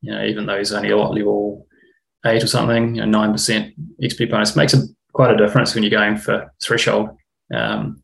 you 0.00 0.12
know 0.12 0.24
even 0.24 0.46
though 0.46 0.58
he's 0.58 0.72
only 0.72 0.90
a 0.90 0.96
lot 0.96 1.14
level 1.14 1.66
eight 2.26 2.42
or 2.42 2.48
something, 2.48 2.96
you 2.96 3.00
know 3.02 3.06
nine 3.06 3.32
percent 3.32 3.74
XP 4.02 4.30
bonus 4.30 4.56
makes 4.56 4.74
a 4.74 4.82
quite 5.12 5.32
a 5.32 5.36
difference 5.36 5.74
when 5.74 5.82
you're 5.82 5.90
going 5.90 6.16
for 6.16 6.52
threshold. 6.62 7.10
Um, 7.54 8.02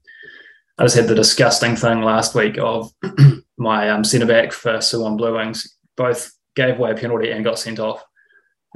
I 0.78 0.84
just 0.84 0.96
had 0.96 1.08
the 1.08 1.14
disgusting 1.14 1.74
thing 1.74 2.02
last 2.02 2.34
week 2.34 2.56
of 2.58 2.92
my 3.58 3.88
um, 3.90 4.04
centre 4.04 4.26
back 4.26 4.52
for 4.52 4.74
Suwon 4.74 5.16
Blue 5.16 5.34
Wings 5.34 5.76
both 5.96 6.30
gave 6.58 6.78
away 6.78 6.90
a 6.90 6.94
penalty 6.94 7.30
and 7.30 7.44
got 7.44 7.58
sent 7.58 7.78
off, 7.78 8.04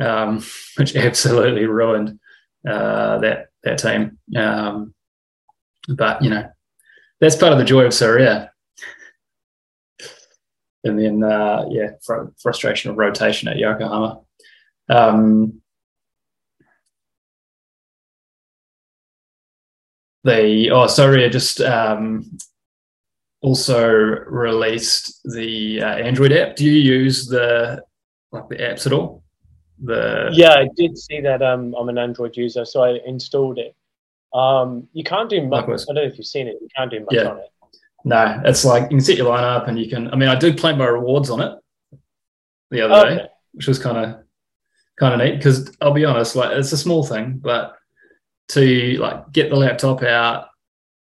um, 0.01 0.42
which 0.77 0.97
absolutely 0.97 1.66
ruined 1.66 2.18
uh, 2.66 3.18
that 3.18 3.49
that 3.64 3.79
team. 3.79 4.18
Um, 4.37 4.95
but 5.88 6.23
you 6.23 6.31
know, 6.31 6.49
that's 7.21 7.37
part 7.37 7.53
of 7.53 7.59
the 7.59 7.64
joy 7.64 7.83
of 7.83 7.92
Sorare. 7.92 8.49
And 10.85 10.99
then, 10.99 11.23
uh, 11.23 11.66
yeah, 11.71 11.90
fr- 12.03 12.33
frustration 12.40 12.90
of 12.90 12.97
rotation 12.97 13.49
at 13.49 13.57
Yokohama. 13.57 14.21
Um, 14.88 15.62
they 20.25 20.71
oh 20.71 20.87
Sorare 20.87 21.31
just 21.31 21.61
um, 21.61 22.38
also 23.42 23.88
released 23.90 25.20
the 25.24 25.83
uh, 25.83 25.94
Android 25.96 26.33
app. 26.33 26.57
Do 26.57 26.64
you 26.64 26.72
use 26.72 27.26
the 27.26 27.83
like 28.31 28.48
the 28.48 28.57
apps 28.57 28.87
at 28.87 28.92
all? 28.92 29.22
The 29.85 30.31
Yeah, 30.33 30.55
I 30.55 30.68
did 30.76 30.96
see 30.96 31.20
that. 31.20 31.42
Um, 31.42 31.74
I'm 31.78 31.88
an 31.88 31.98
Android 31.98 32.37
user, 32.37 32.64
so 32.64 32.83
I 32.83 33.00
installed 33.05 33.59
it. 33.59 33.74
Um, 34.33 34.88
you 34.92 35.05
can't 35.05 35.28
do 35.28 35.42
much. 35.42 35.62
Likewise. 35.62 35.85
I 35.85 35.92
don't 35.92 36.05
know 36.05 36.11
if 36.11 36.16
you've 36.16 36.26
seen 36.26 36.46
it. 36.48 36.57
You 36.61 36.68
can't 36.74 36.90
do 36.90 37.00
much 37.00 37.09
Yeah. 37.11 37.26
on 37.31 37.38
it. 37.38 37.48
no, 38.05 38.40
it's 38.44 38.64
like 38.64 38.85
you 38.85 38.88
can 38.96 39.00
set 39.00 39.16
your 39.18 39.31
lineup 39.37 39.68
and 39.68 39.78
you 39.78 39.88
can. 39.90 40.11
I 40.12 40.16
mean, 40.16 40.28
I 40.28 40.35
did 40.37 40.57
play 40.57 40.74
my 40.74 40.87
rewards 40.87 41.28
on 41.31 41.40
it 41.40 41.59
the 42.70 42.81
other 42.83 43.09
day. 43.09 43.14
Okay. 43.22 43.28
which 43.52 43.66
was 43.68 43.78
kind 43.78 43.98
of 43.98 44.22
kind 44.98 45.14
of 45.14 45.20
neat 45.26 45.37
because 45.37 45.76
I'll 45.81 45.92
be 45.92 46.05
honest, 46.05 46.37
like 46.37 46.52
it's 46.57 46.72
a 46.72 46.76
small 46.78 47.05
thing, 47.05 47.38
but 47.42 47.76
to 48.50 48.96
like 48.98 49.31
get 49.33 49.50
the 49.50 49.57
laptop 49.57 50.02
out 50.02 50.46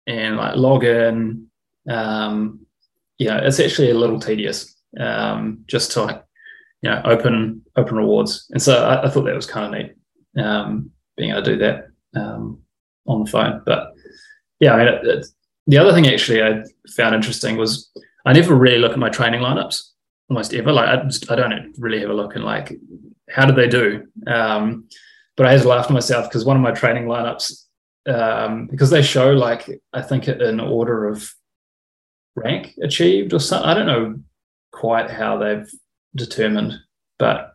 and 0.07 0.37
like 0.37 0.57
log 0.57 0.85
in, 0.85 1.48
um, 1.89 2.61
yeah, 3.19 3.39
it's 3.39 3.61
actually 3.61 3.91
a 3.91 3.95
little 3.95 4.21
tedious 4.21 4.77
um, 4.99 5.65
just 5.67 5.93
to 5.93 6.03
like 6.03 6.25
you 6.83 6.91
know 6.91 7.03
open 7.05 7.63
open 7.77 7.97
rewards, 7.97 8.47
and 8.51 8.63
so 8.63 8.85
I, 8.85 9.07
I 9.07 9.11
thought 9.11 9.25
that 9.25 9.35
was 9.35 9.47
kind 9.47 9.75
of 9.75 9.81
neat 9.81 10.43
um, 10.45 10.91
being 11.17 11.31
able 11.31 11.43
to 11.43 11.53
do 11.53 11.59
that 11.59 11.89
um, 12.15 12.61
on 13.07 13.25
the 13.25 13.31
phone. 13.31 13.63
But 13.67 13.93
yeah, 14.61 14.75
I 14.75 14.79
mean, 14.79 14.89
it, 14.89 15.01
it's 15.05 15.35
the 15.67 15.79
other 15.79 15.93
thing 15.93 16.07
actually 16.07 16.43
I 16.43 16.63
found 16.97 17.15
interesting 17.15 17.57
was 17.57 17.91
I 18.25 18.33
never 18.33 18.55
really 18.55 18.79
look 18.79 18.93
at 18.93 18.99
my 18.99 19.11
training 19.11 19.41
lineups 19.41 19.83
almost 20.31 20.55
ever. 20.55 20.73
Like 20.73 20.89
I, 20.89 21.03
just, 21.05 21.31
I 21.31 21.37
don't 21.37 21.75
really 21.79 22.01
have 22.01 22.11
a 22.11 22.15
look 22.15 22.37
and 22.37 22.45
like 22.45 22.79
how 23.31 23.45
did 23.45 23.57
they 23.57 23.69
do? 23.69 24.07
Um, 24.27 24.89
but 25.37 25.47
I 25.47 25.53
had 25.53 25.63
to 25.63 25.69
laugh 25.69 25.87
to 25.89 25.93
myself 25.93 26.29
because 26.29 26.45
one 26.45 26.57
of 26.57 26.63
my 26.63 26.73
training 26.73 27.05
lineups, 27.05 27.65
um, 28.09 28.67
because 28.67 28.91
they 28.91 29.03
show 29.03 29.33
like 29.33 29.69
I 29.93 30.03
think 30.03 30.29
in 30.29 30.61
order 30.61 31.07
of 31.09 31.31
rank 32.43 32.75
achieved 32.83 33.33
or 33.33 33.41
something. 33.41 33.69
I 33.69 33.75
don't 33.75 33.87
know 33.87 34.21
quite 34.73 35.11
how 35.11 35.39
they've 35.39 35.69
determined, 36.15 36.75
but 37.19 37.53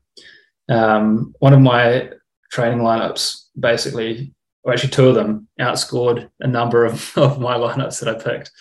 um, 0.70 1.34
one 1.40 1.54
of 1.54 1.62
my 1.62 2.10
training 2.52 2.80
lineups 2.80 3.46
basically, 3.60 4.34
or 4.64 4.74
actually 4.74 4.92
two 4.92 5.08
of 5.08 5.16
them, 5.16 5.48
outscored 5.60 6.30
a 6.40 6.48
number 6.48 6.86
of, 6.86 7.12
of 7.18 7.40
my 7.40 7.56
lineups 7.56 8.00
that 8.00 8.16
I 8.16 8.22
picked 8.22 8.52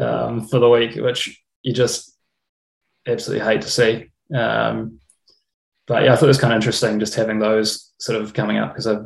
um, 0.00 0.46
for 0.48 0.58
the 0.58 0.68
week, 0.68 0.96
which 0.96 1.40
you 1.62 1.72
just 1.72 2.16
absolutely 3.06 3.44
hate 3.44 3.62
to 3.62 3.70
see. 3.70 4.10
Um, 4.34 4.98
but 5.86 6.04
yeah, 6.04 6.12
I 6.12 6.16
thought 6.16 6.26
it 6.26 6.28
was 6.28 6.40
kind 6.40 6.52
of 6.52 6.56
interesting 6.56 6.98
just 7.00 7.14
having 7.14 7.38
those 7.38 7.92
sort 7.98 8.20
of 8.20 8.34
coming 8.34 8.58
up 8.58 8.72
because 8.72 8.86
I've 8.86 9.04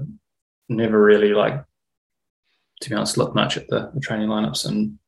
never 0.69 1.03
really 1.03 1.33
like, 1.33 1.63
to 2.83 2.91
be 2.91 2.95
honest, 2.95 3.17
looked 3.17 3.35
much 3.35 3.57
at 3.57 3.67
the, 3.69 3.91
the 3.95 4.01
training 4.01 4.29
lineups 4.29 4.67
and 4.67 4.99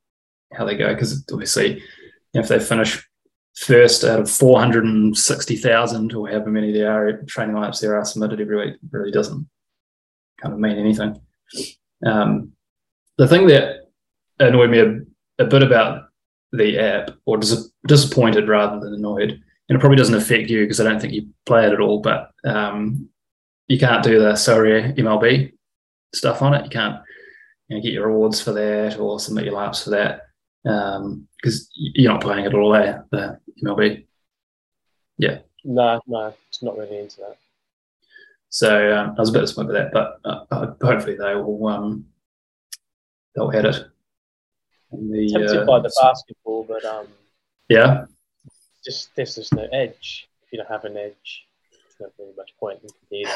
how 0.52 0.64
they 0.64 0.76
go 0.76 0.92
because 0.94 1.24
obviously, 1.32 1.74
you 1.74 1.80
know, 2.34 2.40
if 2.40 2.48
they 2.48 2.58
finish 2.58 3.04
first 3.56 4.04
out 4.04 4.20
of 4.20 4.30
four 4.30 4.58
hundred 4.58 4.84
and 4.84 5.16
sixty 5.16 5.56
thousand 5.56 6.14
or 6.14 6.28
however 6.28 6.50
many 6.50 6.72
there 6.72 6.92
are 6.92 7.22
training 7.24 7.56
lineups 7.56 7.80
there 7.80 7.96
are 7.96 8.04
submitted 8.04 8.40
every 8.40 8.56
week, 8.56 8.76
really 8.90 9.10
doesn't 9.10 9.48
kind 10.40 10.54
of 10.54 10.60
mean 10.60 10.78
anything. 10.78 11.20
Um, 12.04 12.52
the 13.16 13.26
thing 13.26 13.48
that 13.48 13.88
annoyed 14.38 14.70
me 14.70 14.78
a, 14.78 15.00
a 15.42 15.46
bit 15.46 15.62
about 15.62 16.04
the 16.52 16.78
app, 16.78 17.10
or 17.26 17.36
dis- 17.36 17.70
disappointed 17.86 18.48
rather 18.48 18.80
than 18.80 18.94
annoyed, 18.94 19.30
and 19.68 19.76
it 19.76 19.80
probably 19.80 19.98
doesn't 19.98 20.14
affect 20.14 20.48
you 20.48 20.62
because 20.62 20.80
I 20.80 20.84
don't 20.84 21.00
think 21.00 21.12
you 21.12 21.28
play 21.44 21.66
it 21.66 21.72
at 21.72 21.80
all, 21.80 22.00
but 22.00 22.30
um, 22.44 23.08
you 23.66 23.78
can't 23.78 24.04
do 24.04 24.18
the 24.18 24.32
Sorare 24.32 24.96
MLB 24.96 25.52
stuff 26.14 26.40
on 26.40 26.54
it. 26.54 26.64
You 26.64 26.70
can't 26.70 27.00
you 27.68 27.76
know, 27.76 27.82
get 27.82 27.92
your 27.92 28.06
rewards 28.06 28.40
for 28.40 28.52
that 28.52 28.98
or 28.98 29.20
submit 29.20 29.44
your 29.44 29.54
laps 29.54 29.84
for 29.84 29.90
that 29.90 30.27
because 30.62 31.70
you're 31.74 32.12
not 32.12 32.22
playing 32.22 32.44
it 32.44 32.54
all, 32.54 32.74
eh? 32.74 32.98
The 33.10 33.38
MLB. 33.64 34.06
Yeah. 35.18 35.38
No, 35.64 36.00
no, 36.06 36.34
it's 36.48 36.62
not 36.62 36.76
really 36.76 36.98
into 36.98 37.18
that. 37.18 37.36
So 38.50 38.96
um, 38.96 39.14
I 39.16 39.20
was 39.20 39.28
a 39.28 39.32
bit 39.32 39.40
disappointed 39.40 39.72
with 39.72 39.92
that, 39.92 39.92
but 39.92 40.20
uh, 40.24 40.74
hopefully 40.80 41.16
they 41.16 41.34
will 41.34 41.66
um, 41.66 42.06
they'll 43.34 43.52
add 43.52 43.66
it. 43.66 43.86
in 44.92 45.10
the, 45.10 45.28
Tempted 45.28 45.62
uh, 45.62 45.66
by 45.66 45.80
the 45.80 45.92
basketball, 46.00 46.64
but 46.64 46.84
um, 46.84 47.08
yeah, 47.68 48.06
just 48.84 49.10
there's 49.16 49.34
just 49.34 49.54
no 49.54 49.68
edge. 49.72 50.28
If 50.42 50.52
you 50.52 50.58
don't 50.58 50.68
have 50.68 50.84
an 50.84 50.96
edge, 50.96 51.46
there's 51.70 52.00
not 52.00 52.10
really 52.18 52.32
much 52.36 52.52
point 52.58 52.78
in 52.82 52.88
competing. 52.88 53.32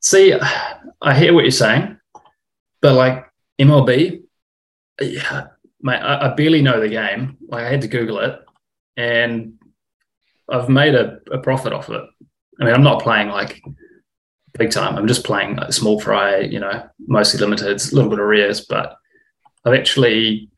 See, 0.00 0.34
I 1.02 1.14
hear 1.14 1.34
what 1.34 1.44
you're 1.44 1.50
saying, 1.50 1.98
but 2.80 2.94
like 2.94 3.26
MLB, 3.60 4.22
yeah, 5.00 5.46
mate, 5.82 5.98
I, 5.98 6.30
I 6.30 6.34
barely 6.34 6.62
know 6.62 6.80
the 6.80 6.88
game. 6.88 7.36
Like 7.48 7.64
I 7.64 7.70
had 7.70 7.82
to 7.82 7.88
Google 7.88 8.20
it, 8.20 8.38
and 8.96 9.54
I've 10.48 10.68
made 10.68 10.94
a, 10.94 11.18
a 11.30 11.38
profit 11.38 11.72
off 11.72 11.88
it. 11.90 12.02
I 12.60 12.64
mean, 12.64 12.74
I'm 12.74 12.82
not 12.82 13.02
playing 13.02 13.28
like 13.28 13.62
big 14.58 14.70
time. 14.70 14.96
I'm 14.96 15.08
just 15.08 15.24
playing 15.24 15.56
like 15.56 15.72
small 15.72 16.00
fry, 16.00 16.40
you 16.40 16.60
know, 16.60 16.88
mostly 17.06 17.40
limited, 17.40 17.80
a 17.80 17.94
little 17.94 18.10
bit 18.10 18.18
of 18.18 18.26
rares, 18.26 18.62
but 18.62 18.96
I've 19.64 19.74
actually 19.74 20.50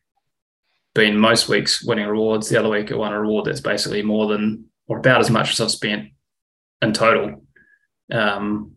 been 0.95 1.19
most 1.19 1.49
weeks 1.49 1.85
winning 1.85 2.07
rewards. 2.07 2.49
The 2.49 2.59
other 2.59 2.69
week 2.69 2.91
I 2.93 2.97
won 2.97 3.13
a 3.13 3.21
reward 3.21 3.47
that's 3.47 3.61
basically 3.61 4.03
more 4.03 4.27
than 4.27 4.67
or 4.87 4.99
about 4.99 5.21
as 5.21 5.31
much 5.31 5.53
as 5.53 5.61
I've 5.61 5.71
spent 5.71 6.11
in 6.83 6.93
total 6.93 7.43
um, 8.13 8.73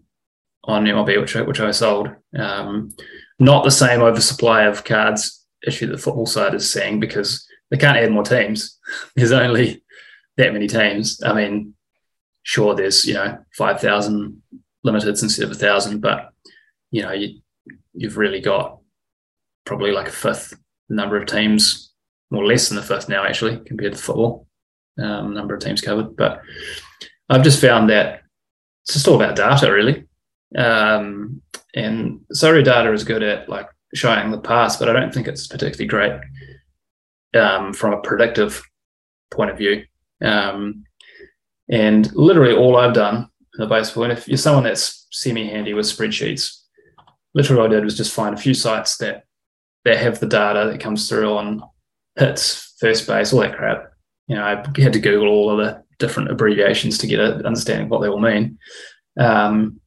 on 0.63 0.85
MLB, 0.85 1.19
which 1.19 1.35
I, 1.35 1.41
which 1.41 1.59
I 1.59 1.71
sold. 1.71 2.09
Um, 2.37 2.95
not 3.39 3.63
the 3.63 3.71
same 3.71 4.01
oversupply 4.01 4.63
of 4.63 4.83
cards 4.83 5.36
issue 5.67 5.87
that 5.87 5.93
the 5.93 6.01
football 6.01 6.25
side 6.25 6.53
is 6.53 6.71
seeing 6.71 6.99
because 6.99 7.47
they 7.69 7.77
can't 7.77 7.97
add 7.97 8.11
more 8.11 8.23
teams. 8.23 8.77
There's 9.15 9.31
only 9.31 9.83
that 10.37 10.53
many 10.53 10.67
teams. 10.67 11.21
I 11.23 11.33
mean, 11.33 11.73
sure, 12.43 12.75
there's 12.75 13.05
you 13.05 13.15
know 13.15 13.39
five 13.55 13.81
thousand 13.81 14.41
limiteds 14.85 15.23
instead 15.23 15.45
of 15.45 15.51
a 15.51 15.55
thousand, 15.55 15.99
but 15.99 16.29
you 16.91 17.01
know 17.01 17.11
you 17.11 17.39
you've 17.93 18.17
really 18.17 18.39
got 18.39 18.79
probably 19.65 19.91
like 19.91 20.07
a 20.07 20.11
fifth 20.11 20.53
number 20.89 21.17
of 21.17 21.25
teams, 21.25 21.91
or 22.31 22.45
less 22.45 22.69
than 22.69 22.77
the 22.77 22.83
fifth 22.83 23.09
now 23.09 23.25
actually 23.25 23.57
compared 23.65 23.93
to 23.93 23.99
football 23.99 24.47
um, 24.99 25.33
number 25.33 25.55
of 25.55 25.61
teams 25.61 25.81
covered. 25.81 26.15
But 26.15 26.41
I've 27.29 27.43
just 27.43 27.61
found 27.61 27.89
that 27.89 28.21
it's 28.83 28.93
just 28.93 29.07
all 29.07 29.15
about 29.15 29.35
data 29.35 29.71
really. 29.71 30.05
Um, 30.55 31.41
and 31.75 32.21
Sorare 32.33 32.63
data 32.63 32.91
is 32.93 33.03
good 33.03 33.23
at 33.23 33.49
like 33.49 33.67
showing 33.93 34.31
the 34.31 34.39
past, 34.39 34.79
but 34.79 34.89
I 34.89 34.93
don't 34.93 35.13
think 35.13 35.27
it's 35.27 35.47
particularly 35.47 35.87
great 35.87 36.19
um, 37.39 37.73
from 37.73 37.93
a 37.93 38.01
predictive 38.01 38.61
point 39.31 39.51
of 39.51 39.57
view. 39.57 39.83
Um, 40.21 40.83
and 41.69 42.13
literally 42.15 42.55
all 42.55 42.77
I've 42.77 42.93
done 42.93 43.15
in 43.15 43.59
the 43.59 43.67
baseball, 43.67 44.03
and 44.03 44.13
if 44.13 44.27
you're 44.27 44.37
someone 44.37 44.63
that's 44.63 45.07
semi-handy 45.11 45.73
with 45.73 45.85
spreadsheets, 45.85 46.61
literally 47.33 47.61
all 47.61 47.67
I 47.67 47.69
did 47.69 47.83
was 47.83 47.97
just 47.97 48.13
find 48.13 48.33
a 48.33 48.41
few 48.41 48.53
sites 48.53 48.97
that 48.97 49.23
that 49.85 49.99
have 49.99 50.19
the 50.19 50.27
data 50.27 50.69
that 50.69 50.81
comes 50.81 51.07
through 51.07 51.33
on 51.37 51.63
hits, 52.17 52.75
first 52.79 53.07
base, 53.07 53.31
all 53.31 53.39
that 53.39 53.55
crap. 53.55 53.91
You 54.27 54.35
know, 54.35 54.43
I 54.43 54.81
had 54.81 54.93
to 54.93 54.99
Google 54.99 55.29
all 55.29 55.49
of 55.49 55.65
the 55.65 55.81
different 55.97 56.29
abbreviations 56.29 56.97
to 56.97 57.07
get 57.07 57.21
an 57.21 57.45
understanding 57.45 57.85
of 57.85 57.91
what 57.91 58.01
they 58.01 58.09
all 58.09 58.19
mean. 58.19 58.59
Um, 59.17 59.79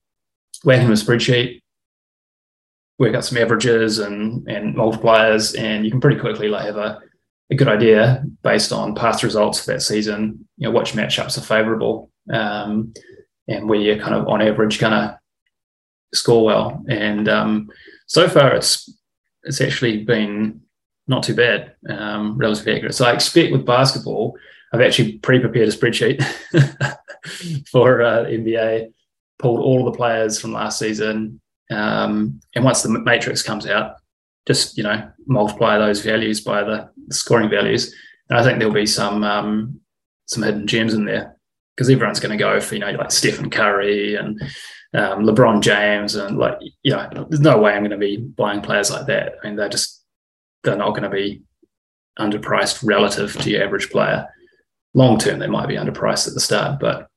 whack 0.65 0.81
in 0.81 0.91
a 0.91 0.95
spreadsheet, 0.95 1.61
work 3.01 3.15
out 3.15 3.25
some 3.25 3.39
averages 3.39 3.99
and 3.99 4.47
and 4.49 4.77
multipliers, 4.77 5.59
and 5.59 5.85
you 5.85 5.91
can 5.91 6.01
pretty 6.01 6.21
quickly 6.21 6.49
like 6.49 6.67
have 6.67 6.77
a, 6.77 7.01
a 7.51 7.57
good 7.57 7.67
idea 7.67 8.23
based 8.45 8.73
on 8.73 8.95
past 8.95 9.25
results 9.25 9.59
for 9.59 9.73
that 9.73 9.81
season. 9.81 10.47
You 10.59 10.69
know, 10.69 10.79
which 10.79 10.93
matchups 10.93 11.39
are 11.39 11.41
favourable, 11.41 12.11
um, 12.33 12.93
and 13.49 13.69
where 13.69 13.81
you're 13.81 13.99
kind 13.99 14.15
of 14.15 14.29
on 14.29 14.43
average 14.43 14.79
to 14.79 15.19
score 16.15 16.45
well. 16.45 16.85
And 16.89 17.29
um, 17.29 17.71
so 18.07 18.29
far, 18.29 18.55
it's 18.55 18.93
it's 19.43 19.63
actually 19.63 20.05
been 20.05 20.61
not 21.09 21.23
too 21.25 21.35
bad, 21.35 21.75
um, 21.89 22.37
relatively 22.37 22.75
accurate. 22.75 22.95
So 22.95 23.07
I 23.07 23.13
expect 23.15 23.51
with 23.51 23.67
basketball, 23.67 24.37
I've 24.73 24.83
actually 24.83 25.19
pre-prepared 25.19 25.69
a 25.69 25.73
spreadsheet 25.73 26.23
for 27.69 28.03
uh, 28.03 28.25
NBA 28.27 28.93
pulled 29.41 29.61
all 29.61 29.87
of 29.87 29.93
the 29.93 29.97
players 29.97 30.39
from 30.39 30.53
last 30.53 30.79
season, 30.79 31.41
um, 31.71 32.41
and 32.55 32.65
once 32.65 32.83
the 32.83 32.89
matrix 32.89 33.43
comes 33.43 33.67
out, 33.67 33.97
just 34.47 34.77
you 34.77 34.83
know 34.83 35.11
multiply 35.27 35.79
those 35.79 36.01
values 36.01 36.41
by 36.41 36.63
the, 36.63 36.89
scoring 37.11 37.51
values, 37.51 37.95
and 38.29 38.39
I 38.39 38.45
think 38.45 38.59
there'll 38.59 38.75
be 38.75 38.87
some 38.87 39.25
um, 39.25 39.81
some 40.27 40.43
hidden 40.43 40.67
gems 40.67 40.95
in 40.95 41.05
there 41.05 41.37
because 41.75 41.91
everyone's 41.91 42.21
going 42.21 42.37
to 42.37 42.43
go 42.43 42.61
for 42.61 42.75
you 42.75 42.81
know 42.81 42.91
like 42.93 43.11
Stephen 43.11 43.51
Curry 43.51 44.15
and 44.15 44.41
um, 44.95 45.25
LeBron 45.25 45.61
James 45.61 46.15
and 46.15 46.39
like 46.39 46.59
you 46.83 46.93
know 46.93 47.27
there's 47.29 47.41
no 47.41 47.59
way 47.59 47.73
I'm 47.73 47.83
going 47.83 47.91
to 47.91 47.97
be 47.97 48.17
buying 48.17 48.61
players 48.61 48.91
like 48.91 49.07
that. 49.07 49.35
I 49.43 49.47
mean 49.47 49.57
they're 49.57 49.69
just 49.69 50.05
they're 50.63 50.77
not 50.77 50.91
going 50.91 51.05
to 51.05 51.11
be 51.11 51.43
underpriced 52.19 52.87
relative 52.87 53.37
to 53.41 53.51
your 53.51 53.65
average 53.65 53.91
player. 53.91 54.27
Long 54.95 55.19
term, 55.19 55.39
they 55.39 55.47
might 55.47 55.69
be 55.69 55.77
underpriced 55.77 56.27
at 56.29 56.35
the 56.35 56.41
start, 56.41 56.81
but 56.81 57.09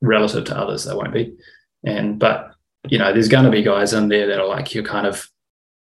relative 0.00 0.44
to 0.46 0.56
others, 0.56 0.84
they 0.84 0.94
won't 0.94 1.12
be. 1.12 1.34
And 1.84 2.18
but 2.18 2.54
you 2.88 2.98
know, 2.98 3.12
there's 3.12 3.28
going 3.28 3.44
to 3.44 3.50
be 3.50 3.62
guys 3.62 3.92
in 3.92 4.08
there 4.08 4.26
that 4.28 4.40
are 4.40 4.46
like 4.46 4.74
you're 4.74 4.84
kind 4.84 5.06
of 5.06 5.28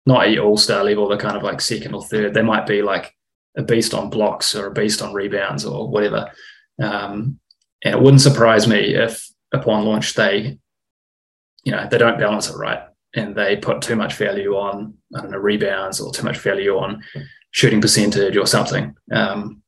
not 0.05 0.27
at 0.27 0.39
all 0.39 0.57
star 0.57 0.83
level. 0.83 1.07
They're 1.07 1.17
kind 1.17 1.37
of 1.37 1.43
like 1.43 1.61
second 1.61 1.93
or 1.93 2.03
third. 2.03 2.33
They 2.33 2.41
might 2.41 2.65
be 2.65 2.81
like 2.81 3.13
a 3.57 3.63
beast 3.63 3.93
on 3.93 4.09
blocks 4.09 4.55
or 4.55 4.67
a 4.67 4.73
beast 4.73 5.01
on 5.01 5.13
rebounds 5.13 5.65
or 5.65 5.89
whatever. 5.89 6.31
Um, 6.81 7.39
and 7.83 7.95
it 7.95 8.01
wouldn't 8.01 8.21
surprise 8.21 8.67
me 8.67 8.95
if 8.95 9.27
upon 9.53 9.85
launch 9.85 10.13
they, 10.13 10.57
you 11.63 11.71
know, 11.71 11.87
they 11.89 11.97
don't 11.97 12.19
balance 12.19 12.49
it 12.49 12.55
right 12.55 12.81
and 13.15 13.35
they 13.35 13.55
put 13.55 13.81
too 13.81 13.95
much 13.95 14.13
value 14.13 14.55
on 14.55 14.93
I 15.15 15.21
don't 15.21 15.31
know 15.31 15.37
rebounds 15.37 15.99
or 15.99 16.11
too 16.11 16.23
much 16.23 16.39
value 16.39 16.77
on 16.77 17.03
shooting 17.51 17.81
percentage 17.81 18.37
or 18.37 18.45
something. 18.45 18.95
Um, 19.11 19.61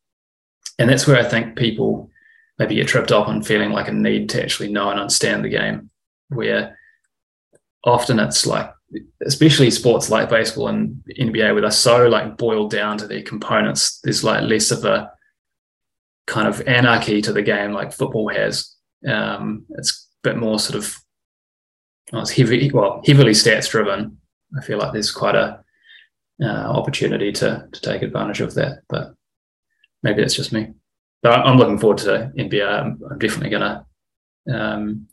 and 0.78 0.90
that's 0.90 1.08
where 1.08 1.18
I 1.18 1.28
think 1.28 1.58
people 1.58 2.10
maybe 2.58 2.76
get 2.76 2.88
tripped 2.88 3.12
up 3.12 3.28
on 3.28 3.42
feeling 3.42 3.72
like 3.72 3.88
a 3.88 3.92
need 3.92 4.30
to 4.30 4.42
actually 4.44 4.72
know 4.72 4.90
and 4.90 5.00
understand 5.00 5.44
the 5.44 5.50
game 5.50 5.90
where 6.30 6.78
often 7.84 8.20
it's 8.20 8.46
like 8.46 8.72
especially 9.26 9.70
sports 9.70 10.10
like 10.10 10.30
baseball 10.30 10.68
and 10.68 11.02
NBA 11.20 11.54
where 11.54 11.62
they're 11.62 11.72
so 11.72 12.08
like 12.08 12.38
boiled 12.38 12.72
down 12.72 12.98
to 12.98 13.08
their 13.08 13.22
components 13.22 14.00
there's 14.04 14.24
like 14.24 14.42
less 14.44 14.72
of 14.72 14.84
a 14.84 15.12
kind 16.30 16.48
of 16.48 16.62
anarchy 16.68 17.22
to 17.24 17.34
the 17.34 17.42
game 17.42 17.74
like 17.74 17.92
football 17.92 18.30
has. 18.30 18.76
Um, 19.08 19.66
it's 19.72 20.08
a 20.24 20.30
bit 20.30 20.38
more 20.38 20.60
sort 20.60 20.78
of 20.78 20.96
well, 22.12 22.22
it's 22.22 22.32
heavy 22.32 22.70
well 22.72 23.02
heavily 23.06 23.32
stats 23.32 23.70
driven. 23.70 24.18
I 24.58 24.64
feel 24.64 24.78
like 24.78 24.94
there's 24.94 25.12
quite 25.12 25.36
a 25.36 25.64
uh, 26.42 26.46
opportunity 26.46 27.32
to 27.34 27.68
to 27.72 27.82
take 27.82 28.02
advantage 28.02 28.42
of 28.42 28.54
that 28.54 28.84
but 28.88 29.14
maybe 30.04 30.22
it's 30.22 30.36
just 30.36 30.54
me. 30.54 30.70
But 31.22 31.40
I'm 31.40 31.58
looking 31.58 31.80
forward 31.80 31.98
to 32.00 32.32
NBA 32.38 32.66
I'm, 32.66 33.02
I'm 33.10 33.18
definitely 33.18 33.50
gonna 33.50 33.86
um, 34.52 35.08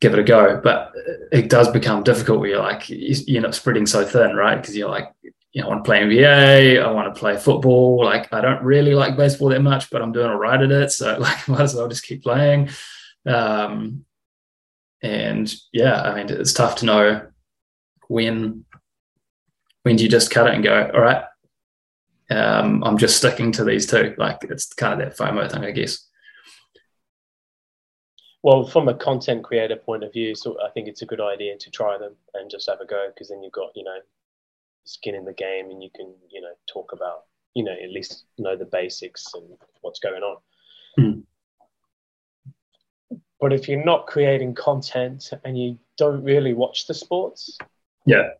give 0.00 0.12
it 0.12 0.18
a 0.18 0.24
go. 0.24 0.60
But 0.62 0.92
it 1.32 1.48
does 1.48 1.68
become 1.70 2.02
difficult 2.02 2.40
where 2.40 2.50
you're 2.50 2.58
like, 2.58 2.84
you're 2.88 3.42
not 3.42 3.54
spreading 3.54 3.86
so 3.86 4.04
thin, 4.04 4.36
right? 4.36 4.60
Because 4.60 4.76
you're 4.76 4.90
like, 4.90 5.12
you 5.22 5.62
know, 5.62 5.68
I 5.68 5.70
want 5.70 5.84
to 5.84 5.88
play 5.88 6.00
NBA, 6.00 6.82
I 6.84 6.90
want 6.90 7.14
to 7.14 7.18
play 7.18 7.36
football. 7.36 8.04
Like, 8.04 8.32
I 8.32 8.40
don't 8.40 8.62
really 8.62 8.94
like 8.94 9.16
baseball 9.16 9.48
that 9.48 9.62
much, 9.62 9.90
but 9.90 10.02
I'm 10.02 10.12
doing 10.12 10.28
all 10.28 10.36
right 10.36 10.60
at 10.60 10.70
it. 10.70 10.92
So, 10.92 11.16
like, 11.18 11.48
might 11.48 11.62
as 11.62 11.74
well 11.74 11.88
just 11.88 12.04
keep 12.04 12.22
playing. 12.22 12.70
Um, 13.24 14.04
and 15.02 15.52
yeah, 15.72 16.02
I 16.02 16.14
mean, 16.14 16.28
it's 16.30 16.52
tough 16.52 16.76
to 16.76 16.86
know 16.86 17.26
when 18.08 18.64
when 19.82 19.96
do 19.96 20.02
you 20.02 20.10
just 20.10 20.32
cut 20.32 20.48
it 20.48 20.54
and 20.54 20.64
go, 20.64 20.90
all 20.92 21.00
right, 21.00 21.24
um, 22.28 22.82
I'm 22.82 22.98
just 22.98 23.18
sticking 23.18 23.52
to 23.52 23.62
these 23.62 23.86
two. 23.86 24.14
Like, 24.18 24.38
it's 24.42 24.72
kind 24.72 25.00
of 25.00 25.08
that 25.08 25.16
FOMO 25.16 25.50
thing, 25.50 25.64
I 25.64 25.70
guess 25.70 26.05
well, 28.42 28.66
from 28.66 28.88
a 28.88 28.94
content 28.94 29.42
creator 29.44 29.76
point 29.76 30.04
of 30.04 30.12
view, 30.12 30.34
so 30.34 30.56
I 30.64 30.70
think 30.70 30.88
it's 30.88 31.02
a 31.02 31.06
good 31.06 31.20
idea 31.20 31.56
to 31.56 31.70
try 31.70 31.98
them 31.98 32.14
and 32.34 32.50
just 32.50 32.68
have 32.68 32.80
a 32.80 32.86
go 32.86 33.08
because 33.12 33.28
then 33.28 33.42
you've 33.42 33.52
got 33.52 33.70
you 33.74 33.84
know 33.84 33.98
skin 34.84 35.14
in 35.14 35.24
the 35.24 35.32
game 35.32 35.70
and 35.70 35.82
you 35.82 35.90
can 35.94 36.14
you 36.30 36.40
know 36.40 36.52
talk 36.68 36.92
about 36.92 37.24
you 37.54 37.64
know 37.64 37.72
at 37.72 37.90
least 37.90 38.24
know 38.38 38.56
the 38.56 38.64
basics 38.64 39.34
and 39.34 39.44
what's 39.80 39.98
going 39.98 40.22
on. 40.22 40.36
Mm. 40.98 41.22
But 43.40 43.52
if 43.52 43.68
you're 43.68 43.84
not 43.84 44.06
creating 44.06 44.54
content 44.54 45.30
and 45.44 45.58
you 45.58 45.78
don't 45.98 46.22
really 46.22 46.54
watch 46.54 46.86
the 46.86 46.94
sports, 46.94 47.58
yeah, 48.06 48.30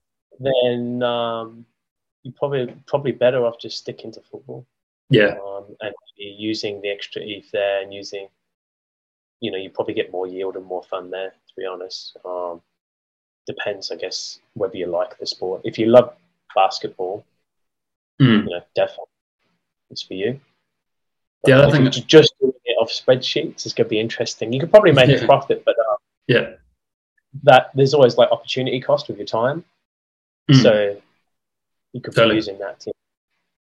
then 0.40 1.02
um, 1.02 1.66
you 2.22 2.32
probably 2.32 2.74
probably 2.86 3.12
better 3.12 3.44
off 3.44 3.58
just 3.60 3.78
sticking 3.78 4.12
to 4.12 4.20
football. 4.20 4.66
Yeah, 5.10 5.36
um, 5.44 5.76
and 5.80 5.94
using 6.16 6.80
the 6.80 6.88
extra 6.88 7.22
ETH 7.22 7.50
there 7.52 7.82
and 7.82 7.92
using 7.92 8.28
you 9.40 9.50
know, 9.50 9.58
you 9.58 9.70
probably 9.70 9.94
get 9.94 10.12
more 10.12 10.26
yield 10.26 10.56
and 10.56 10.64
more 10.64 10.82
fun 10.82 11.10
there, 11.10 11.30
to 11.30 11.54
be 11.56 11.66
honest. 11.66 12.16
Um, 12.24 12.60
depends, 13.46 13.90
I 13.90 13.96
guess, 13.96 14.40
whether 14.54 14.76
you 14.76 14.86
like 14.86 15.18
the 15.18 15.26
sport. 15.26 15.62
If 15.64 15.78
you 15.78 15.86
love 15.86 16.14
basketball, 16.54 17.24
mm. 18.20 18.44
you 18.44 18.50
know, 18.50 18.60
definitely 18.74 19.04
it's 19.90 20.02
for 20.02 20.14
you. 20.14 20.40
But 21.42 21.50
yeah, 21.50 21.66
I 21.66 21.70
think 21.70 21.90
just 22.06 22.34
doing 22.40 22.52
it 22.64 22.76
off 22.80 22.90
spreadsheets 22.90 23.66
is 23.66 23.72
going 23.72 23.86
to 23.86 23.90
be 23.90 24.00
interesting. 24.00 24.52
You 24.52 24.60
could 24.60 24.70
probably 24.70 24.92
make 24.92 25.08
yeah. 25.08 25.16
a 25.16 25.26
profit, 25.26 25.62
but 25.64 25.76
uh, 25.78 25.96
yeah, 26.26 26.54
that 27.44 27.70
there's 27.74 27.94
always 27.94 28.16
like 28.16 28.30
opportunity 28.30 28.80
cost 28.80 29.08
with 29.08 29.18
your 29.18 29.26
time. 29.26 29.64
Mm. 30.50 30.62
So 30.62 31.00
you 31.92 32.00
could 32.00 32.14
totally. 32.14 32.34
be 32.34 32.36
using 32.36 32.58
that 32.58 32.80
to, 32.80 32.92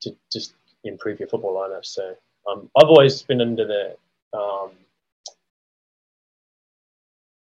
to 0.02 0.16
just 0.32 0.54
improve 0.84 1.20
your 1.20 1.30
football 1.30 1.56
lineup. 1.56 1.86
So 1.86 2.16
um, 2.50 2.70
I've 2.78 2.90
always 2.90 3.22
been 3.24 3.42
under 3.42 3.66
the 3.66 4.38
um, 4.38 4.72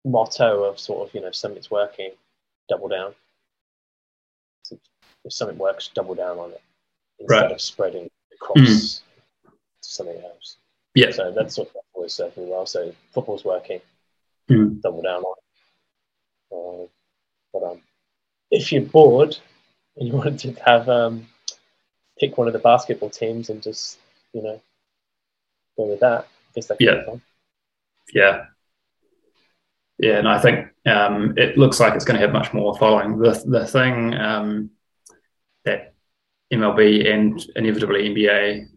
motto 0.08 0.64
of 0.64 0.80
sort 0.80 1.08
of 1.08 1.14
you 1.14 1.22
know 1.22 1.32
something's 1.32 1.72
working, 1.72 2.12
double 2.70 2.88
down. 2.88 3.14
If 4.72 5.34
something 5.34 5.58
works, 5.58 5.90
double 5.94 6.16
down 6.16 6.38
on 6.38 6.52
it 6.52 6.62
instead 7.20 7.42
right. 7.42 7.52
of 7.52 7.62
spreading 7.62 8.10
across 8.34 8.58
mm. 8.58 9.02
to 9.44 9.52
something 9.82 10.18
else. 10.24 10.58
Yeah. 10.96 11.12
So 11.12 11.32
that's 11.32 11.56
sort 11.56 11.70
of 11.70 11.76
always 11.94 12.14
served 12.14 12.38
me 12.38 12.46
well. 12.46 12.66
So 12.66 12.94
football's 13.14 13.44
working, 13.44 13.82
mm. 14.50 14.82
double 14.82 15.02
down 15.02 15.24
on 15.24 15.36
it. 15.38 16.56
Uh, 16.56 16.88
but 17.54 17.72
um, 17.72 17.82
if 18.52 18.72
you're 18.72 18.84
bored 18.84 19.38
and 19.98 20.08
you 20.08 20.14
wanted 20.18 20.40
to 20.40 20.64
have 20.64 20.88
um, 20.88 21.28
pick 22.20 22.38
one 22.38 22.48
of 22.48 22.54
the 22.54 22.60
basketball 22.60 23.10
teams 23.10 23.50
and 23.50 23.62
just 23.62 24.00
you 24.34 24.42
know 24.42 24.62
go 25.78 25.86
with 25.88 26.00
that, 26.00 26.22
I 26.22 26.52
guess 26.56 26.68
that 26.68 26.78
yeah. 26.80 27.04
Yeah, 28.14 28.46
Yeah, 30.00 30.20
and 30.20 30.28
I 30.28 30.40
think 30.40 30.68
um, 30.86 31.34
it 31.38 31.58
looks 31.58 31.80
like 31.80 31.96
it's 31.96 32.06
going 32.06 32.20
to 32.20 32.26
have 32.26 32.34
much 32.34 32.54
more 32.54 32.78
following. 32.78 33.18
The 33.18 33.44
the 33.46 33.66
thing 33.66 34.14
um, 34.14 34.70
that 35.66 35.96
MLB 36.54 37.12
and 37.12 37.44
inevitably 37.56 38.10
NBA 38.10 38.68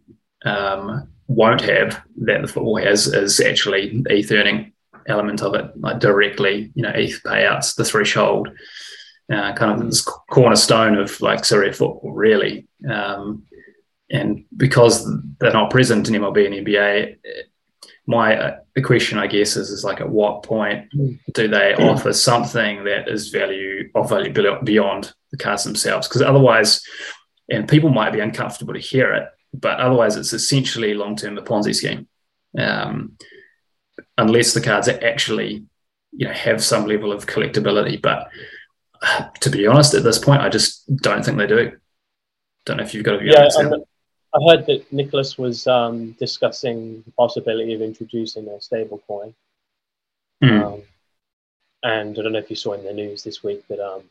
um, 0.44 1.08
won't 1.28 1.60
have 1.60 2.02
that 2.22 2.42
the 2.42 2.48
football 2.48 2.78
has 2.78 3.06
is 3.06 3.40
actually 3.40 4.02
ETH 4.06 4.32
earning 4.32 4.72
element 5.06 5.42
of 5.42 5.54
it, 5.54 5.70
like 5.76 6.00
directly, 6.00 6.72
you 6.74 6.82
know, 6.82 6.90
ETH 6.90 7.22
payouts, 7.22 7.74
the 7.74 7.84
threshold, 7.84 8.48
uh, 9.32 9.52
kind 9.54 9.72
of 9.72 9.86
this 9.86 10.02
cornerstone 10.30 10.96
of 10.96 11.20
like 11.20 11.42
Sorare 11.42 11.74
football, 11.74 12.12
really. 12.12 12.66
Um, 12.88 13.44
and 14.10 14.44
because 14.56 15.08
they're 15.38 15.52
not 15.52 15.70
present 15.70 16.08
in 16.08 16.14
MLB 16.14 16.46
and 16.46 16.66
NBA, 16.66 17.16
my 18.10 18.36
uh, 18.36 18.56
question, 18.84 19.18
I 19.18 19.28
guess, 19.28 19.56
is, 19.56 19.70
is 19.70 19.84
like 19.84 20.00
at 20.00 20.10
what 20.10 20.42
point 20.42 20.90
do 21.32 21.46
they 21.46 21.74
offer 21.74 22.12
something 22.12 22.84
that 22.84 23.08
is 23.08 23.28
value 23.28 23.88
of 23.94 24.08
value 24.08 24.32
beyond 24.64 25.12
the 25.30 25.36
cards 25.36 25.64
themselves? 25.64 26.08
Because 26.08 26.22
otherwise, 26.22 26.82
and 27.48 27.68
people 27.68 27.90
might 27.90 28.12
be 28.12 28.20
uncomfortable 28.20 28.74
to 28.74 28.80
hear 28.80 29.12
it, 29.12 29.28
but 29.54 29.78
otherwise, 29.78 30.16
it's 30.16 30.32
essentially 30.32 30.92
long 30.92 31.14
term 31.14 31.38
a 31.38 31.42
Ponzi 31.42 31.74
scheme, 31.74 32.08
um, 32.58 33.16
unless 34.18 34.54
the 34.54 34.60
cards 34.60 34.88
actually, 34.88 35.64
you 36.12 36.26
know, 36.26 36.32
have 36.32 36.62
some 36.62 36.86
level 36.86 37.12
of 37.12 37.26
collectability. 37.26 38.02
But 38.02 38.28
to 39.40 39.50
be 39.50 39.68
honest, 39.68 39.94
at 39.94 40.02
this 40.02 40.18
point, 40.18 40.42
I 40.42 40.48
just 40.48 40.84
don't 40.96 41.24
think 41.24 41.38
they 41.38 41.46
do. 41.46 41.72
Don't 42.66 42.78
know 42.78 42.82
if 42.82 42.92
you've 42.92 43.04
got 43.04 43.14
a 43.14 43.18
view 43.18 43.32
yeah, 43.32 43.48
on 43.56 43.70
that. 43.70 43.84
I 44.32 44.38
heard 44.48 44.66
that 44.66 44.92
Nicholas 44.92 45.36
was 45.36 45.66
um, 45.66 46.12
discussing 46.12 47.02
the 47.04 47.12
possibility 47.12 47.74
of 47.74 47.82
introducing 47.82 48.46
a 48.48 48.60
stable 48.60 49.02
coin. 49.06 49.34
Mm. 50.42 50.64
Um, 50.64 50.82
and 51.82 52.18
I 52.18 52.22
don't 52.22 52.32
know 52.32 52.38
if 52.38 52.50
you 52.50 52.56
saw 52.56 52.74
in 52.74 52.84
the 52.84 52.92
news 52.92 53.24
this 53.24 53.42
week 53.42 53.66
that 53.68 53.80
um, 53.80 54.02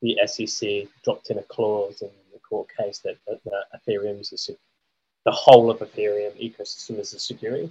the 0.00 0.18
SEC 0.26 0.88
dropped 1.04 1.30
in 1.30 1.38
a 1.38 1.42
clause 1.42 2.00
in 2.00 2.10
the 2.32 2.38
court 2.38 2.68
case 2.76 3.00
that, 3.00 3.16
that, 3.26 3.40
that 3.44 3.64
Ethereum 3.76 4.20
is 4.20 4.48
a, 4.48 4.52
the 5.24 5.32
whole 5.32 5.70
of 5.70 5.80
Ethereum 5.80 6.32
ecosystem 6.40 6.98
is 6.98 7.12
a 7.12 7.18
security. 7.18 7.70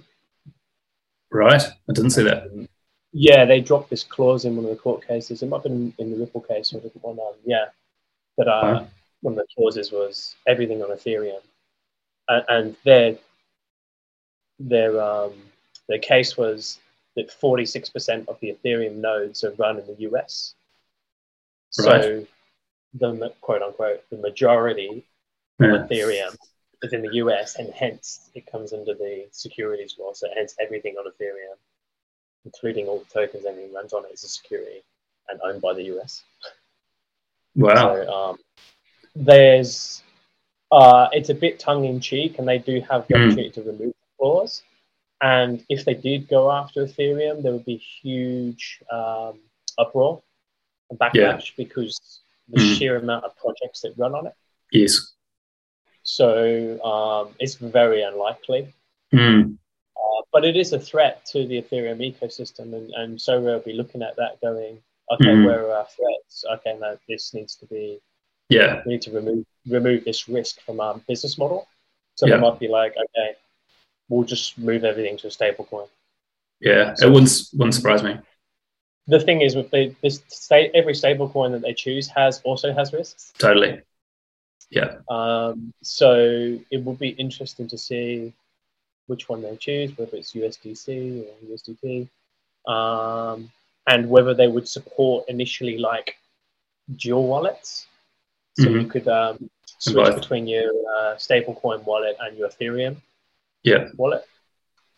Right, 1.32 1.62
I 1.62 1.92
didn't 1.92 2.10
see 2.10 2.22
that. 2.22 2.44
Um, 2.44 2.68
yeah, 3.12 3.44
they 3.44 3.60
dropped 3.60 3.90
this 3.90 4.04
clause 4.04 4.44
in 4.44 4.54
one 4.54 4.66
of 4.66 4.70
the 4.70 4.76
court 4.76 5.06
cases. 5.06 5.42
It 5.42 5.48
might 5.48 5.62
have 5.62 5.64
been 5.64 5.92
in 5.98 6.10
the 6.10 6.18
Ripple 6.18 6.42
case 6.42 6.72
or 6.72 6.80
different 6.80 7.04
one. 7.04 7.18
Um, 7.18 7.34
yeah, 7.44 7.66
that 8.36 8.46
uh, 8.46 8.84
one 9.22 9.32
of 9.32 9.38
the 9.38 9.46
clauses 9.56 9.90
was 9.90 10.36
everything 10.46 10.82
on 10.82 10.90
Ethereum 10.90 11.40
and 12.28 12.76
their 12.84 13.16
their 14.58 15.00
um, 15.00 15.32
their 15.88 15.98
case 15.98 16.36
was 16.36 16.78
that 17.14 17.30
46% 17.30 18.28
of 18.28 18.38
the 18.40 18.54
Ethereum 18.54 18.96
nodes 18.96 19.42
are 19.44 19.52
run 19.52 19.78
in 19.78 19.86
the 19.86 20.10
US. 20.10 20.54
So 21.70 22.26
the 22.94 23.32
quote 23.40 23.62
unquote 23.62 24.02
the 24.10 24.16
majority 24.16 25.04
yeah. 25.58 25.74
of 25.74 25.88
Ethereum 25.88 26.36
is 26.82 26.92
in 26.92 27.02
the 27.02 27.14
US, 27.14 27.56
and 27.56 27.72
hence 27.72 28.30
it 28.34 28.50
comes 28.50 28.72
under 28.72 28.94
the 28.94 29.26
securities 29.30 29.96
law. 29.98 30.12
So 30.12 30.28
hence 30.34 30.54
everything 30.60 30.96
on 30.96 31.10
Ethereum, 31.10 31.56
including 32.44 32.86
all 32.86 32.98
the 32.98 33.20
tokens 33.20 33.44
everything 33.46 33.72
runs 33.72 33.92
on 33.92 34.04
it, 34.04 34.12
is 34.12 34.24
a 34.24 34.28
security 34.28 34.82
and 35.28 35.40
owned 35.44 35.60
by 35.60 35.74
the 35.74 35.84
US. 35.96 36.22
Wow. 37.54 37.74
So 37.74 38.12
um, 38.12 38.36
there's 39.14 40.02
uh, 40.72 41.08
it's 41.12 41.28
a 41.28 41.34
bit 41.34 41.58
tongue 41.58 41.84
in 41.84 42.00
cheek, 42.00 42.38
and 42.38 42.48
they 42.48 42.58
do 42.58 42.80
have 42.80 43.06
the 43.06 43.14
mm. 43.14 43.26
opportunity 43.26 43.50
to 43.50 43.60
remove 43.62 43.78
the 43.78 44.16
clause. 44.18 44.62
And 45.22 45.64
if 45.68 45.84
they 45.84 45.94
did 45.94 46.28
go 46.28 46.50
after 46.50 46.84
Ethereum, 46.84 47.42
there 47.42 47.52
would 47.52 47.64
be 47.64 47.76
huge 47.76 48.82
um, 48.90 49.38
uproar 49.78 50.22
and 50.90 50.98
backlash 50.98 51.14
yeah. 51.14 51.54
because 51.56 52.20
the 52.48 52.60
mm. 52.60 52.76
sheer 52.76 52.96
amount 52.96 53.24
of 53.24 53.36
projects 53.36 53.80
that 53.82 53.94
run 53.96 54.14
on 54.14 54.26
it. 54.26 54.34
Yes. 54.72 55.14
So 56.02 56.82
um, 56.84 57.34
it's 57.40 57.54
very 57.54 58.02
unlikely. 58.02 58.74
Mm. 59.14 59.56
Uh, 59.96 60.22
but 60.32 60.44
it 60.44 60.56
is 60.56 60.72
a 60.72 60.78
threat 60.78 61.24
to 61.26 61.46
the 61.46 61.62
Ethereum 61.62 61.98
ecosystem, 62.00 62.74
and, 62.74 62.90
and 62.90 63.20
so 63.20 63.40
we'll 63.40 63.60
be 63.60 63.72
looking 63.72 64.02
at 64.02 64.16
that 64.16 64.40
going, 64.40 64.78
okay, 65.12 65.28
mm. 65.28 65.46
where 65.46 65.66
are 65.66 65.78
our 65.78 65.86
threats? 65.86 66.44
Okay, 66.54 66.76
now 66.78 66.98
this 67.08 67.32
needs 67.32 67.56
to 67.56 67.66
be 67.66 68.00
yeah 68.48 68.80
we 68.86 68.92
need 68.92 69.02
to 69.02 69.10
remove 69.10 69.44
remove 69.68 70.04
this 70.04 70.28
risk 70.28 70.60
from 70.62 70.80
our 70.80 70.98
business 71.08 71.38
model. 71.38 71.66
So 72.14 72.26
yeah. 72.26 72.36
they 72.36 72.40
might 72.40 72.58
be 72.58 72.68
like 72.68 72.92
okay 72.92 73.36
we'll 74.08 74.24
just 74.24 74.56
move 74.56 74.84
everything 74.84 75.16
to 75.18 75.26
a 75.26 75.30
stable 75.30 75.64
coin. 75.64 75.86
Yeah 76.60 76.94
so 76.94 77.06
it 77.06 77.12
wouldn't 77.12 77.42
wouldn't 77.54 77.74
surprise 77.74 78.02
me. 78.02 78.18
the 79.06 79.20
thing 79.20 79.40
is 79.40 79.54
with 79.54 79.70
the, 79.70 79.94
this 80.02 80.22
state 80.28 80.70
every 80.74 80.94
stable 80.94 81.28
coin 81.28 81.52
that 81.52 81.62
they 81.62 81.74
choose 81.74 82.08
has 82.08 82.40
also 82.44 82.72
has 82.72 82.92
risks. 82.92 83.32
Totally. 83.38 83.80
Yeah. 84.70 84.96
Um, 85.08 85.72
so 85.82 86.58
it 86.70 86.82
would 86.82 86.98
be 86.98 87.10
interesting 87.10 87.68
to 87.68 87.78
see 87.78 88.32
which 89.06 89.28
one 89.28 89.42
they 89.42 89.56
choose 89.56 89.96
whether 89.96 90.16
it's 90.16 90.32
usdc 90.32 91.24
or 91.24 91.54
usdt 91.54 92.08
um, 92.66 93.50
and 93.86 94.08
whether 94.08 94.34
they 94.34 94.48
would 94.48 94.68
support 94.68 95.28
initially 95.28 95.78
like 95.78 96.16
dual 96.96 97.26
wallets. 97.26 97.86
So 98.58 98.64
mm-hmm. 98.64 98.80
you 98.80 98.86
could 98.86 99.08
um, 99.08 99.50
switch 99.78 100.14
between 100.14 100.46
your 100.46 100.70
uh, 100.70 101.14
stablecoin 101.16 101.84
wallet 101.84 102.16
and 102.20 102.36
your 102.36 102.48
Ethereum 102.48 102.96
yeah. 103.62 103.88
wallet. 103.96 104.24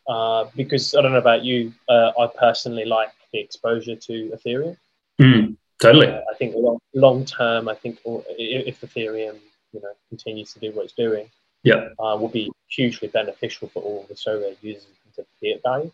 Uh, 0.06 0.46
because 0.56 0.94
I 0.94 1.02
don't 1.02 1.12
know 1.12 1.18
about 1.18 1.44
you, 1.44 1.72
uh, 1.88 2.12
I 2.18 2.28
personally 2.38 2.84
like 2.84 3.10
the 3.32 3.40
exposure 3.40 3.96
to 3.96 4.32
Ethereum. 4.36 4.76
Mm, 5.20 5.56
totally. 5.82 6.06
Uh, 6.06 6.20
I 6.32 6.34
think 6.38 6.54
long, 6.56 6.78
long 6.94 7.24
term, 7.24 7.68
I 7.68 7.74
think 7.74 7.98
if 8.04 8.80
Ethereum 8.80 9.38
you 9.72 9.80
know 9.80 9.92
continues 10.08 10.54
to 10.54 10.60
do 10.60 10.72
what 10.72 10.86
it's 10.86 10.94
doing, 10.94 11.28
yeah, 11.62 11.88
uh, 11.98 12.16
will 12.16 12.28
be 12.28 12.50
hugely 12.68 13.08
beneficial 13.08 13.68
for 13.68 13.82
all 13.82 14.06
the 14.08 14.14
Sorare 14.14 14.56
users 14.62 14.86
into 15.06 15.28
fiat 15.40 15.60
value. 15.62 15.90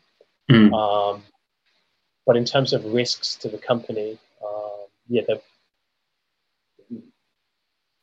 Mm. 0.50 0.72
Um, 0.72 1.22
but 2.26 2.36
in 2.36 2.44
terms 2.44 2.72
of 2.72 2.84
risks 2.84 3.34
to 3.36 3.48
the 3.48 3.58
company, 3.58 4.18
um, 4.46 4.86
yeah, 5.08 5.22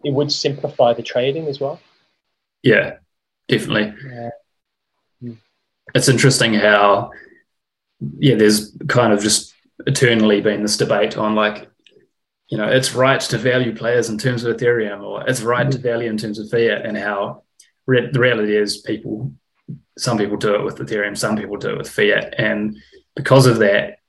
it 0.03 0.13
would 0.13 0.31
simplify 0.31 0.93
the 0.93 1.03
trading 1.03 1.47
as 1.47 1.59
well. 1.59 1.79
Yeah, 2.63 2.97
definitely. 3.47 3.93
Yeah. 4.05 4.29
It's 5.93 6.07
interesting 6.07 6.53
how, 6.53 7.11
yeah, 8.19 8.35
there's 8.35 8.77
kind 8.87 9.11
of 9.13 9.21
just 9.21 9.53
eternally 9.85 10.39
been 10.41 10.61
this 10.61 10.77
debate 10.77 11.17
on 11.17 11.35
like, 11.35 11.69
you 12.47 12.57
know, 12.57 12.67
it's 12.67 12.93
right 12.93 13.19
to 13.19 13.37
value 13.37 13.75
players 13.75 14.09
in 14.09 14.17
terms 14.17 14.43
of 14.43 14.55
Ethereum 14.55 15.03
or 15.03 15.27
it's 15.27 15.41
right 15.41 15.67
mm-hmm. 15.67 15.71
to 15.71 15.77
value 15.77 16.09
in 16.09 16.17
terms 16.17 16.37
of 16.39 16.49
fiat, 16.49 16.85
and 16.85 16.97
how 16.97 17.43
re- 17.87 18.11
the 18.11 18.19
reality 18.19 18.55
is 18.55 18.77
people, 18.77 19.33
some 19.97 20.17
people 20.17 20.37
do 20.37 20.55
it 20.55 20.63
with 20.63 20.77
Ethereum, 20.77 21.17
some 21.17 21.35
people 21.35 21.57
do 21.57 21.71
it 21.71 21.77
with 21.77 21.89
fiat, 21.89 22.35
and 22.37 22.77
because 23.15 23.47
of 23.47 23.57
that, 23.59 23.99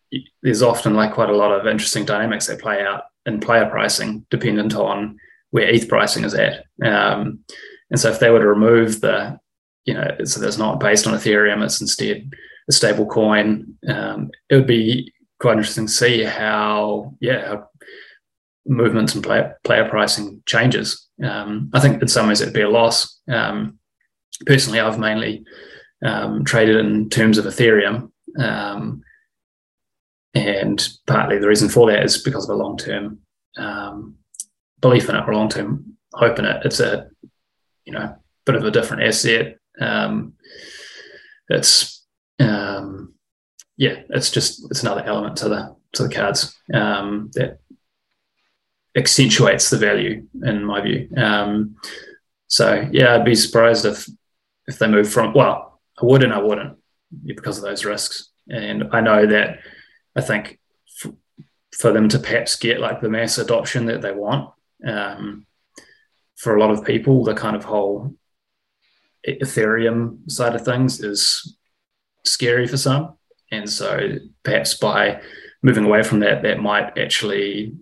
there's 0.42 0.62
often 0.62 0.94
like 0.94 1.14
quite 1.14 1.30
a 1.30 1.36
lot 1.36 1.52
of 1.52 1.66
interesting 1.66 2.04
dynamics 2.04 2.46
that 2.46 2.60
play 2.60 2.82
out 2.82 3.04
in 3.26 3.40
player 3.40 3.66
pricing, 3.66 4.26
dependent 4.30 4.74
on 4.74 5.18
where 5.52 5.68
ETH 5.68 5.88
pricing 5.88 6.24
is 6.24 6.34
at. 6.34 6.64
Um, 6.84 7.44
and 7.90 8.00
so 8.00 8.10
if 8.10 8.18
they 8.18 8.30
were 8.30 8.40
to 8.40 8.48
remove 8.48 9.00
the, 9.00 9.38
you 9.84 9.94
know, 9.94 10.08
so 10.24 10.40
that's 10.40 10.58
not 10.58 10.80
based 10.80 11.06
on 11.06 11.14
Ethereum, 11.14 11.62
it's 11.62 11.80
instead 11.80 12.32
a 12.68 12.72
stable 12.72 13.06
coin, 13.06 13.76
um, 13.88 14.30
it 14.48 14.56
would 14.56 14.66
be 14.66 15.12
quite 15.38 15.52
interesting 15.52 15.86
to 15.86 15.92
see 15.92 16.24
how, 16.24 17.14
yeah, 17.20 17.46
how 17.46 17.68
movements 18.66 19.14
and 19.14 19.22
player, 19.22 19.58
player 19.64 19.88
pricing 19.88 20.42
changes. 20.46 21.08
Um, 21.22 21.70
I 21.74 21.80
think 21.80 22.00
in 22.00 22.08
some 22.08 22.28
ways 22.28 22.40
it'd 22.40 22.54
be 22.54 22.62
a 22.62 22.70
loss. 22.70 23.20
Um, 23.28 23.78
personally, 24.46 24.80
I've 24.80 24.98
mainly 24.98 25.44
um, 26.04 26.44
traded 26.44 26.76
in 26.76 27.10
terms 27.10 27.38
of 27.38 27.44
Ethereum. 27.44 28.10
Um, 28.38 29.02
and 30.34 30.88
partly 31.06 31.38
the 31.38 31.48
reason 31.48 31.68
for 31.68 31.90
that 31.90 32.04
is 32.04 32.22
because 32.22 32.48
of 32.48 32.54
a 32.54 32.58
long 32.58 32.78
term 32.78 33.18
um, 33.58 34.16
belief 34.82 35.08
in 35.08 35.16
it 35.16 35.24
or 35.26 35.34
long 35.34 35.48
term 35.48 35.96
hope 36.12 36.38
in 36.38 36.44
it. 36.44 36.66
It's 36.66 36.80
a 36.80 37.08
you 37.84 37.92
know 37.94 38.16
bit 38.44 38.56
of 38.56 38.64
a 38.64 38.70
different 38.70 39.04
asset. 39.04 39.56
Um, 39.80 40.34
it's 41.48 42.04
um, 42.38 43.14
yeah, 43.76 44.02
it's 44.10 44.30
just 44.30 44.70
it's 44.70 44.82
another 44.82 45.02
element 45.04 45.36
to 45.38 45.48
the 45.48 45.76
to 45.94 46.02
the 46.02 46.14
cards 46.14 46.54
um, 46.74 47.30
that 47.34 47.58
accentuates 48.96 49.70
the 49.70 49.78
value 49.78 50.26
in 50.42 50.64
my 50.64 50.80
view. 50.80 51.08
Um, 51.16 51.76
so 52.48 52.86
yeah, 52.92 53.14
I'd 53.14 53.24
be 53.24 53.34
surprised 53.34 53.86
if 53.86 54.06
if 54.66 54.78
they 54.78 54.88
move 54.88 55.10
from 55.10 55.32
well, 55.32 55.80
I 56.00 56.04
would 56.04 56.22
and 56.22 56.32
I 56.32 56.38
wouldn't 56.38 56.78
because 57.24 57.58
of 57.58 57.64
those 57.64 57.84
risks. 57.84 58.30
And 58.48 58.84
I 58.92 59.00
know 59.00 59.26
that 59.26 59.60
I 60.16 60.20
think 60.20 60.58
f- 61.04 61.12
for 61.78 61.92
them 61.92 62.08
to 62.10 62.18
perhaps 62.18 62.56
get 62.56 62.80
like 62.80 63.00
the 63.00 63.08
mass 63.08 63.38
adoption 63.38 63.86
that 63.86 64.02
they 64.02 64.12
want, 64.12 64.50
um, 64.86 65.46
for 66.36 66.56
a 66.56 66.60
lot 66.60 66.70
of 66.70 66.84
people, 66.84 67.24
the 67.24 67.34
kind 67.34 67.56
of 67.56 67.64
whole 67.64 68.14
Ethereum 69.26 70.30
side 70.30 70.54
of 70.54 70.64
things 70.64 71.02
is 71.02 71.56
scary 72.24 72.66
for 72.66 72.76
some. 72.76 73.16
And 73.50 73.68
so 73.68 74.18
perhaps 74.42 74.74
by 74.74 75.22
moving 75.62 75.84
away 75.84 76.02
from 76.02 76.20
that, 76.20 76.42
that 76.42 76.60
might 76.60 76.98
actually 76.98 77.76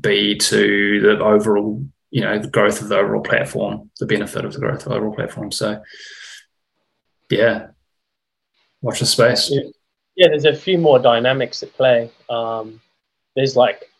be 0.00 0.36
to 0.36 1.00
the 1.00 1.22
overall, 1.22 1.84
you 2.10 2.22
know, 2.22 2.38
the 2.38 2.48
growth 2.48 2.80
of 2.80 2.88
the 2.88 2.98
overall 2.98 3.22
platform, 3.22 3.90
the 4.00 4.06
benefit 4.06 4.44
of 4.44 4.52
the 4.52 4.58
growth 4.58 4.84
of 4.84 4.90
the 4.90 4.96
overall 4.96 5.14
platform. 5.14 5.52
So, 5.52 5.82
yeah, 7.30 7.68
watch 8.80 9.00
the 9.00 9.06
space. 9.06 9.52
Yeah, 10.16 10.28
there's 10.28 10.44
a 10.44 10.54
few 10.54 10.78
more 10.78 10.98
dynamics 10.98 11.62
at 11.62 11.72
play. 11.74 12.10
Um, 12.28 12.80
there's 13.36 13.56
like 13.56 13.90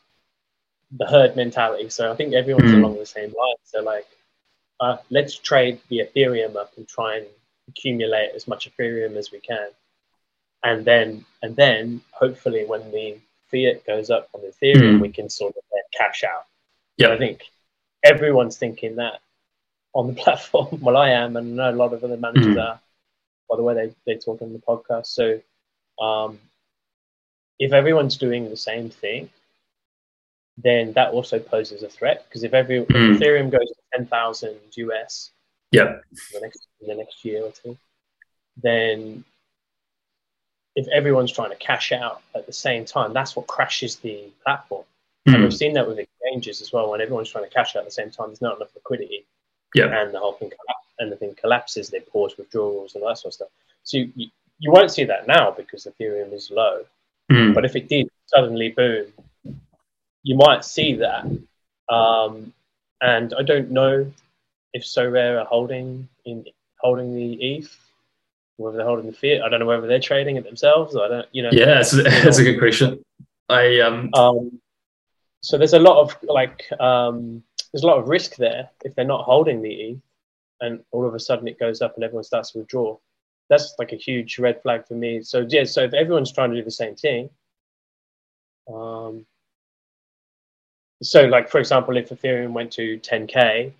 the 0.96 1.06
herd 1.06 1.36
mentality. 1.36 1.88
So 1.90 2.10
I 2.10 2.16
think 2.16 2.34
everyone's 2.34 2.70
mm. 2.70 2.78
along 2.78 2.98
the 2.98 3.06
same 3.06 3.32
line. 3.38 3.56
So 3.64 3.82
like, 3.82 4.06
uh, 4.80 4.98
let's 5.10 5.36
trade 5.36 5.80
the 5.88 6.00
Ethereum 6.00 6.56
up 6.56 6.72
and 6.76 6.86
try 6.86 7.16
and 7.16 7.26
accumulate 7.68 8.32
as 8.34 8.46
much 8.46 8.70
Ethereum 8.70 9.16
as 9.16 9.30
we 9.32 9.40
can, 9.40 9.68
and 10.62 10.84
then 10.84 11.24
and 11.42 11.56
then 11.56 12.00
hopefully 12.12 12.64
when 12.66 12.90
the 12.90 13.18
fiat 13.50 13.86
goes 13.86 14.10
up 14.10 14.28
on 14.34 14.40
Ethereum, 14.42 14.98
mm. 14.98 15.00
we 15.00 15.10
can 15.10 15.28
sort 15.28 15.56
of 15.56 15.62
cash 15.96 16.24
out. 16.24 16.44
Yeah, 16.96 17.10
I 17.10 17.18
think 17.18 17.44
everyone's 18.02 18.56
thinking 18.56 18.96
that 18.96 19.20
on 19.92 20.08
the 20.08 20.12
platform. 20.22 20.80
well, 20.80 20.96
I 20.96 21.10
am, 21.10 21.36
and 21.36 21.60
I 21.60 21.70
know 21.70 21.76
a 21.76 21.78
lot 21.78 21.92
of 21.92 22.04
other 22.04 22.16
managers 22.16 22.56
mm. 22.56 22.62
are. 22.62 22.80
By 23.48 23.56
the 23.56 23.62
way, 23.62 23.74
they 23.74 23.94
they 24.06 24.18
talk 24.18 24.42
on 24.42 24.52
the 24.52 24.58
podcast. 24.58 25.06
So, 25.06 25.40
um, 26.04 26.38
if 27.58 27.72
everyone's 27.72 28.16
doing 28.16 28.50
the 28.50 28.56
same 28.56 28.90
thing, 28.90 29.30
then 30.58 30.92
that 30.92 31.12
also 31.12 31.38
poses 31.38 31.82
a 31.82 31.88
threat 31.88 32.24
because 32.28 32.44
if 32.44 32.54
every 32.54 32.84
mm. 32.84 33.12
if 33.12 33.20
Ethereum 33.20 33.50
goes 33.50 33.66
to 33.66 33.74
ten 33.94 34.06
thousand 34.06 34.56
US, 34.76 35.30
yeah, 35.72 35.82
in 35.84 36.00
the 36.34 36.40
next 36.40 36.66
in 36.80 36.88
the 36.88 36.94
next 36.94 37.24
year 37.24 37.44
or 37.44 37.50
two, 37.50 37.76
then 38.62 39.24
if 40.76 40.86
everyone's 40.88 41.32
trying 41.32 41.50
to 41.50 41.56
cash 41.56 41.92
out 41.92 42.22
at 42.34 42.46
the 42.46 42.52
same 42.52 42.84
time, 42.84 43.12
that's 43.12 43.36
what 43.36 43.46
crashes 43.46 43.96
the 43.96 44.24
platform. 44.44 44.84
Mm. 45.28 45.34
And 45.34 45.42
we've 45.42 45.54
seen 45.54 45.74
that 45.74 45.86
with 45.88 45.98
exchanges 45.98 46.60
as 46.60 46.72
well. 46.72 46.90
When 46.90 47.00
everyone's 47.00 47.30
trying 47.30 47.44
to 47.44 47.50
cash 47.50 47.74
out 47.76 47.80
at 47.80 47.86
the 47.86 47.90
same 47.90 48.10
time, 48.10 48.28
there's 48.28 48.42
not 48.42 48.56
enough 48.56 48.74
liquidity, 48.74 49.24
yeah, 49.74 49.86
and 49.86 50.14
the 50.14 50.20
whole 50.20 50.34
thing 50.34 50.50
and 51.00 51.10
the 51.10 51.16
thing 51.16 51.34
collapses. 51.34 51.90
They 51.90 52.00
pause 52.00 52.36
withdrawals 52.38 52.94
and 52.94 53.02
that 53.02 53.18
sort 53.18 53.30
of 53.30 53.34
stuff. 53.34 53.48
So 53.82 53.98
you, 53.98 54.12
you, 54.14 54.28
you 54.60 54.70
won't 54.70 54.92
see 54.92 55.04
that 55.04 55.26
now 55.26 55.50
because 55.50 55.86
Ethereum 55.86 56.32
is 56.32 56.50
low. 56.50 56.84
Mm. 57.30 57.54
But 57.54 57.64
if 57.64 57.74
it 57.74 57.88
did 57.88 58.08
suddenly 58.26 58.70
boom 58.70 59.12
you 60.24 60.36
might 60.36 60.64
see 60.64 60.96
that. 60.96 61.24
Um, 61.88 62.52
and 63.00 63.32
I 63.38 63.42
don't 63.42 63.70
know 63.70 64.10
if 64.72 64.82
Sorare 64.82 65.40
are 65.40 65.44
holding 65.44 66.08
in 66.24 66.44
holding 66.80 67.14
the 67.14 67.34
ETH, 67.34 67.76
whether 68.56 68.78
they're 68.78 68.86
holding 68.86 69.06
the 69.06 69.12
fiat. 69.12 69.42
I 69.42 69.48
don't 69.48 69.60
know 69.60 69.66
whether 69.66 69.86
they're 69.86 70.00
trading 70.00 70.36
it 70.36 70.44
themselves. 70.44 70.96
I 70.96 71.08
don't, 71.08 71.28
you 71.30 71.42
know. 71.42 71.50
Yeah, 71.52 71.66
that's, 71.66 71.90
that's 72.24 72.38
a 72.38 72.44
good 72.44 72.58
question. 72.58 73.04
I 73.48 73.78
um... 73.80 74.10
um 74.14 74.60
so 75.42 75.58
there's 75.58 75.74
a 75.74 75.78
lot 75.78 76.00
of 76.00 76.16
like 76.22 76.64
um, 76.80 77.42
there's 77.70 77.84
a 77.84 77.86
lot 77.86 77.98
of 77.98 78.08
risk 78.08 78.36
there 78.36 78.70
if 78.82 78.94
they're 78.94 79.04
not 79.04 79.26
holding 79.26 79.60
the 79.60 79.74
ETH, 79.74 80.00
and 80.62 80.82
all 80.90 81.06
of 81.06 81.14
a 81.14 81.20
sudden 81.20 81.46
it 81.46 81.60
goes 81.60 81.82
up 81.82 81.96
and 81.96 82.04
everyone 82.04 82.24
starts 82.24 82.52
to 82.52 82.60
withdraw. 82.60 82.96
That's 83.50 83.74
like 83.78 83.92
a 83.92 83.96
huge 83.96 84.38
red 84.38 84.62
flag 84.62 84.86
for 84.88 84.94
me. 84.94 85.20
So 85.22 85.46
yeah, 85.46 85.64
so 85.64 85.82
if 85.82 85.92
everyone's 85.92 86.32
trying 86.32 86.50
to 86.50 86.56
do 86.56 86.64
the 86.64 86.70
same 86.70 86.96
thing, 86.96 87.28
um, 88.72 89.26
so 91.04 91.22
like 91.24 91.48
for 91.48 91.58
example 91.58 91.96
if 91.96 92.10
ethereum 92.10 92.52
went 92.52 92.72
to 92.72 92.98
10k 93.00 93.72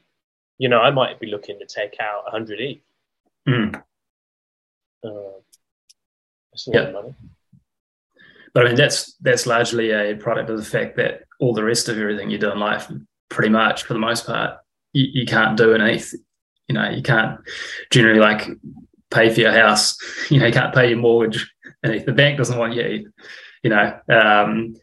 you 0.58 0.68
know 0.68 0.80
i 0.80 0.90
might 0.90 1.18
be 1.18 1.26
looking 1.26 1.58
to 1.58 1.66
take 1.66 1.96
out 2.00 2.24
100 2.24 2.60
ETH. 2.60 2.78
Mm. 3.48 3.74
Uh, 5.04 5.10
that's 6.52 6.66
a 6.66 6.70
lot 6.70 6.84
yeah. 6.84 6.90
money 6.90 7.14
but 8.52 8.64
i 8.64 8.68
mean 8.68 8.76
that's 8.76 9.14
that's 9.20 9.46
largely 9.46 9.90
a 9.90 10.14
product 10.16 10.50
of 10.50 10.56
the 10.56 10.64
fact 10.64 10.96
that 10.96 11.24
all 11.40 11.52
the 11.52 11.64
rest 11.64 11.88
of 11.88 11.98
everything 11.98 12.30
you 12.30 12.38
do 12.38 12.50
in 12.50 12.58
life 12.58 12.90
pretty 13.28 13.50
much 13.50 13.84
for 13.84 13.92
the 13.92 13.98
most 13.98 14.26
part 14.26 14.58
you, 14.92 15.06
you 15.12 15.26
can't 15.26 15.56
do 15.56 15.74
an 15.74 15.80
ETH. 15.80 16.14
you 16.68 16.74
know 16.74 16.88
you 16.88 17.02
can't 17.02 17.40
generally 17.90 18.20
like 18.20 18.48
pay 19.10 19.32
for 19.32 19.40
your 19.40 19.52
house 19.52 19.96
you 20.30 20.38
know 20.38 20.46
you 20.46 20.52
can't 20.52 20.74
pay 20.74 20.88
your 20.88 20.98
mortgage 20.98 21.50
and 21.82 21.94
if 21.94 22.06
the 22.06 22.12
bank 22.12 22.38
doesn't 22.38 22.58
want 22.58 22.74
you 22.74 23.10
you 23.62 23.70
know 23.70 23.98
um, 24.08 24.74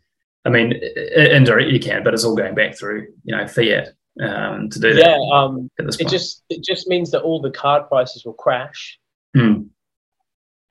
I 0.46 0.50
mean, 0.50 0.74
indirectly 0.74 1.74
you 1.74 1.80
can, 1.80 2.04
but 2.04 2.14
it's 2.14 2.24
all 2.24 2.36
going 2.36 2.56
back 2.56 2.78
through, 2.78 3.08
you 3.24 3.36
know, 3.36 3.48
fiat 3.48 3.90
um, 4.20 4.70
to 4.70 4.80
do 4.80 4.94
that. 4.94 5.06
Yeah, 5.06 5.20
um, 5.32 5.70
it 5.78 6.08
just 6.08 6.44
it 6.50 6.64
just 6.64 6.88
means 6.88 7.12
that 7.12 7.22
all 7.22 7.42
the 7.42 7.52
card 7.52 7.88
prices 7.88 8.26
will 8.26 8.34
crash, 8.34 9.00
mm. 9.36 9.68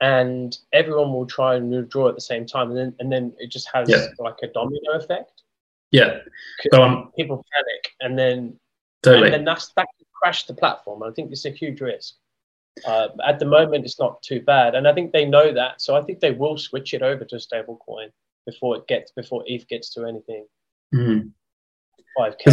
and 0.01 0.57
everyone 0.73 1.13
will 1.13 1.25
try 1.25 1.55
and 1.55 1.69
withdraw 1.69 2.09
at 2.09 2.15
the 2.15 2.21
same 2.21 2.45
time, 2.45 2.69
and 2.69 2.77
then 2.77 2.95
and 2.99 3.11
then 3.11 3.33
it 3.37 3.49
just 3.49 3.69
has 3.73 3.89
yeah. 3.89 4.07
like 4.19 4.37
a 4.43 4.47
domino 4.47 4.91
effect. 4.93 5.43
Yeah, 5.91 6.19
so, 6.71 6.83
um, 6.83 7.11
people 7.17 7.43
panic, 7.53 7.91
and 8.01 8.19
then 8.19 8.59
totally. 9.03 9.25
and 9.25 9.33
then 9.33 9.45
that's 9.45 9.71
that 9.77 9.87
can 9.97 10.07
crash 10.13 10.45
the 10.45 10.53
platform. 10.53 11.01
I 11.03 11.11
think 11.11 11.31
it's 11.31 11.45
a 11.45 11.49
huge 11.49 11.79
risk. 11.79 12.15
Uh, 12.85 13.09
at 13.25 13.39
the 13.39 13.45
moment, 13.45 13.85
it's 13.85 13.99
not 13.99 14.21
too 14.21 14.41
bad, 14.41 14.75
and 14.75 14.85
I 14.87 14.93
think 14.93 15.13
they 15.13 15.25
know 15.25 15.53
that, 15.53 15.81
so 15.81 15.95
I 15.95 16.01
think 16.01 16.19
they 16.19 16.31
will 16.31 16.57
switch 16.57 16.93
it 16.93 17.01
over 17.01 17.23
to 17.25 17.39
stable 17.39 17.81
coin 17.85 18.09
before 18.45 18.77
it 18.77 18.87
gets 18.87 19.11
before 19.11 19.43
ETH 19.45 19.67
gets 19.67 19.93
to 19.93 20.05
anything. 20.05 20.45
Mm. 20.93 21.31
Five 22.17 22.37
k 22.37 22.51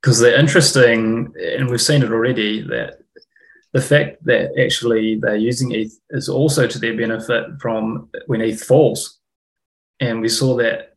Because 0.00 0.18
they're 0.18 0.38
interesting, 0.38 1.32
and 1.40 1.70
we've 1.70 1.80
seen 1.80 2.02
it 2.02 2.10
already 2.10 2.62
that 2.62 2.98
the 3.72 3.80
fact 3.80 4.24
that 4.24 4.50
actually 4.62 5.16
they're 5.16 5.36
using 5.36 5.72
ETH 5.72 5.98
is 6.10 6.28
also 6.28 6.66
to 6.66 6.78
their 6.78 6.96
benefit 6.96 7.44
from 7.60 8.10
when 8.26 8.40
ETH 8.40 8.62
falls, 8.62 9.20
and 10.00 10.20
we 10.20 10.28
saw 10.28 10.56
that 10.56 10.94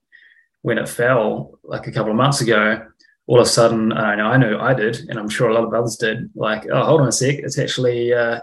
when 0.62 0.78
it 0.78 0.90
fell 0.90 1.60
like 1.64 1.88
a 1.88 1.92
couple 1.92 2.12
of 2.12 2.18
months 2.18 2.42
ago. 2.42 2.86
All 3.28 3.40
of 3.40 3.48
a 3.48 3.50
sudden, 3.50 3.92
I 3.92 4.16
know 4.16 4.28
I 4.28 4.38
know 4.38 4.60
I 4.60 4.76
did, 4.76 5.10
and 5.10 5.18
I'm 5.18 5.30
sure 5.30 5.50
a 5.50 5.54
lot 5.54 5.64
of 5.64 5.74
others 5.74 5.96
did. 5.96 6.30
Like, 6.36 6.68
oh, 6.72 6.84
hold 6.84 7.02
on 7.02 7.08
a 7.08 7.12
sec, 7.12 7.40
it's 7.40 7.58
actually 7.58 8.14
uh, 8.14 8.40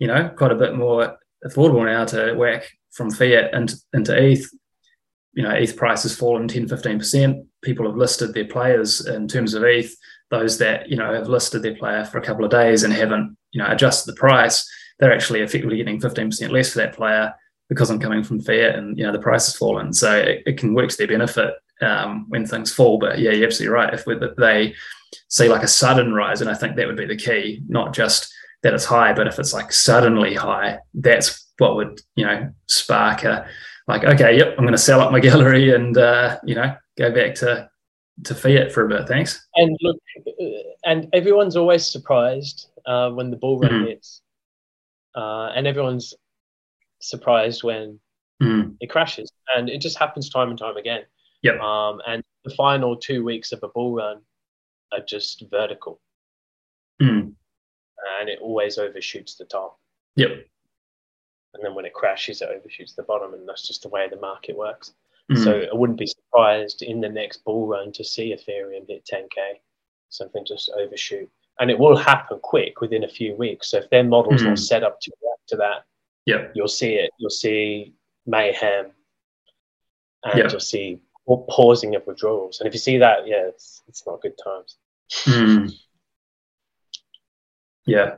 you 0.00 0.08
know 0.08 0.28
quite 0.28 0.50
a 0.50 0.56
bit 0.56 0.74
more 0.74 1.16
affordable 1.46 1.84
now 1.84 2.04
to 2.06 2.34
whack 2.34 2.68
from 2.92 3.10
fiat 3.10 3.52
into, 3.54 3.76
into 3.92 4.12
ETH 4.16 4.48
you 5.34 5.42
know, 5.42 5.50
ETH 5.50 5.76
price 5.76 6.04
has 6.04 6.16
fallen 6.16 6.48
10, 6.48 6.68
15%. 6.68 7.46
People 7.62 7.86
have 7.86 7.96
listed 7.96 8.34
their 8.34 8.44
players 8.44 9.06
in 9.06 9.28
terms 9.28 9.54
of 9.54 9.64
ETH. 9.64 9.94
Those 10.30 10.58
that, 10.58 10.88
you 10.88 10.96
know, 10.96 11.12
have 11.12 11.28
listed 11.28 11.62
their 11.62 11.74
player 11.74 12.04
for 12.04 12.18
a 12.18 12.22
couple 12.22 12.44
of 12.44 12.50
days 12.50 12.82
and 12.82 12.92
haven't, 12.92 13.36
you 13.52 13.62
know, 13.62 13.68
adjusted 13.68 14.10
the 14.10 14.16
price, 14.16 14.68
they're 14.98 15.12
actually 15.12 15.40
effectively 15.40 15.76
getting 15.76 16.00
15% 16.00 16.50
less 16.50 16.72
for 16.72 16.78
that 16.78 16.94
player 16.94 17.34
because 17.68 17.90
I'm 17.90 18.00
coming 18.00 18.22
from 18.22 18.40
fiat 18.40 18.76
and, 18.76 18.96
you 18.96 19.04
know, 19.04 19.12
the 19.12 19.18
price 19.18 19.46
has 19.46 19.56
fallen. 19.56 19.92
So 19.92 20.16
it, 20.16 20.42
it 20.46 20.58
can 20.58 20.74
work 20.74 20.90
to 20.90 20.96
their 20.96 21.06
benefit 21.06 21.54
um, 21.80 22.26
when 22.28 22.46
things 22.46 22.72
fall. 22.72 22.98
But 22.98 23.18
yeah, 23.18 23.32
you're 23.32 23.46
absolutely 23.46 23.74
right. 23.74 23.94
If 23.94 24.04
they 24.36 24.74
see 25.28 25.48
like 25.48 25.62
a 25.62 25.68
sudden 25.68 26.12
rise, 26.12 26.40
and 26.40 26.50
I 26.50 26.54
think 26.54 26.76
that 26.76 26.86
would 26.86 26.96
be 26.96 27.06
the 27.06 27.16
key, 27.16 27.62
not 27.68 27.94
just 27.94 28.32
that 28.62 28.74
it's 28.74 28.84
high, 28.84 29.12
but 29.12 29.26
if 29.26 29.38
it's 29.38 29.52
like 29.52 29.72
suddenly 29.72 30.34
high, 30.34 30.78
that's 30.94 31.52
what 31.58 31.76
would, 31.76 32.00
you 32.16 32.24
know, 32.24 32.52
spark 32.66 33.24
a, 33.24 33.46
like, 33.86 34.04
okay, 34.04 34.36
yep, 34.36 34.54
I'm 34.56 34.64
going 34.64 34.72
to 34.72 34.78
sell 34.78 35.00
up 35.00 35.12
my 35.12 35.20
gallery 35.28 35.74
and 35.74 35.96
uh, 35.96 36.38
you 36.44 36.54
know 36.54 36.74
go 36.96 37.12
back 37.12 37.34
to 37.36 37.68
to 38.24 38.34
fiat 38.34 38.72
for 38.72 38.84
a 38.84 38.88
bit. 38.88 39.08
Thanks. 39.08 39.46
And 39.56 39.76
look, 39.82 39.96
uh, 40.26 40.44
and 40.84 41.08
everyone's 41.12 41.56
always 41.56 41.86
surprised 41.86 42.68
uh, 42.86 43.10
when 43.10 43.30
the 43.30 43.36
bull 43.36 43.58
run 43.58 43.72
mm. 43.72 43.88
hits, 43.88 44.22
uh, 45.14 45.50
and 45.54 45.66
everyone's 45.66 46.14
surprised 47.00 47.62
when 47.62 47.98
mm. 48.42 48.74
it 48.80 48.88
crashes, 48.88 49.30
and 49.56 49.68
it 49.68 49.80
just 49.80 49.98
happens 49.98 50.30
time 50.30 50.50
and 50.50 50.58
time 50.58 50.76
again. 50.76 51.02
Yep. 51.42 51.60
Um, 51.60 52.00
and 52.06 52.22
the 52.44 52.54
final 52.54 52.96
two 52.96 53.22
weeks 53.22 53.52
of 53.52 53.62
a 53.62 53.68
bull 53.68 53.94
run 53.94 54.20
are 54.92 55.04
just 55.06 55.44
vertical, 55.50 56.00
mm. 57.02 57.32
and 58.20 58.28
it 58.28 58.38
always 58.40 58.78
overshoots 58.78 59.36
the 59.36 59.44
top. 59.44 59.78
Yep 60.16 60.46
and 61.54 61.64
then 61.64 61.74
when 61.74 61.84
it 61.84 61.94
crashes, 61.94 62.42
it 62.42 62.48
overshoots 62.50 62.94
the 62.94 63.02
bottom, 63.02 63.34
and 63.34 63.48
that's 63.48 63.66
just 63.66 63.82
the 63.82 63.88
way 63.88 64.08
the 64.08 64.16
market 64.16 64.56
works. 64.56 64.92
Mm. 65.32 65.44
So 65.44 65.66
I 65.72 65.74
wouldn't 65.74 65.98
be 65.98 66.06
surprised 66.06 66.82
in 66.82 67.00
the 67.00 67.08
next 67.08 67.44
bull 67.44 67.66
run 67.66 67.92
to 67.92 68.04
see 68.04 68.34
Ethereum 68.34 68.86
hit 68.88 69.08
10k, 69.10 69.60
something 70.10 70.44
just 70.44 70.70
overshoot, 70.76 71.30
and 71.60 71.70
it 71.70 71.78
will 71.78 71.96
happen 71.96 72.38
quick 72.42 72.80
within 72.80 73.04
a 73.04 73.08
few 73.08 73.34
weeks. 73.34 73.70
So 73.70 73.78
if 73.78 73.90
their 73.90 74.04
model's 74.04 74.42
mm. 74.42 74.48
not 74.48 74.58
set 74.58 74.82
up 74.82 75.00
to 75.00 75.12
react 75.22 75.48
to 75.48 75.56
that, 75.56 75.84
yeah, 76.26 76.48
you'll 76.54 76.68
see 76.68 76.94
it. 76.94 77.10
You'll 77.18 77.30
see 77.30 77.94
mayhem, 78.26 78.90
and 80.24 80.38
yep. 80.38 80.50
you'll 80.50 80.60
see 80.60 81.00
pausing 81.26 81.94
of 81.94 82.06
withdrawals. 82.06 82.60
And 82.60 82.66
if 82.66 82.74
you 82.74 82.80
see 82.80 82.98
that, 82.98 83.26
yeah, 83.26 83.46
it's 83.48 83.82
it's 83.88 84.06
not 84.06 84.22
good 84.22 84.34
times. 84.42 84.76
Mm. 85.24 85.72
Yeah, 87.86 88.16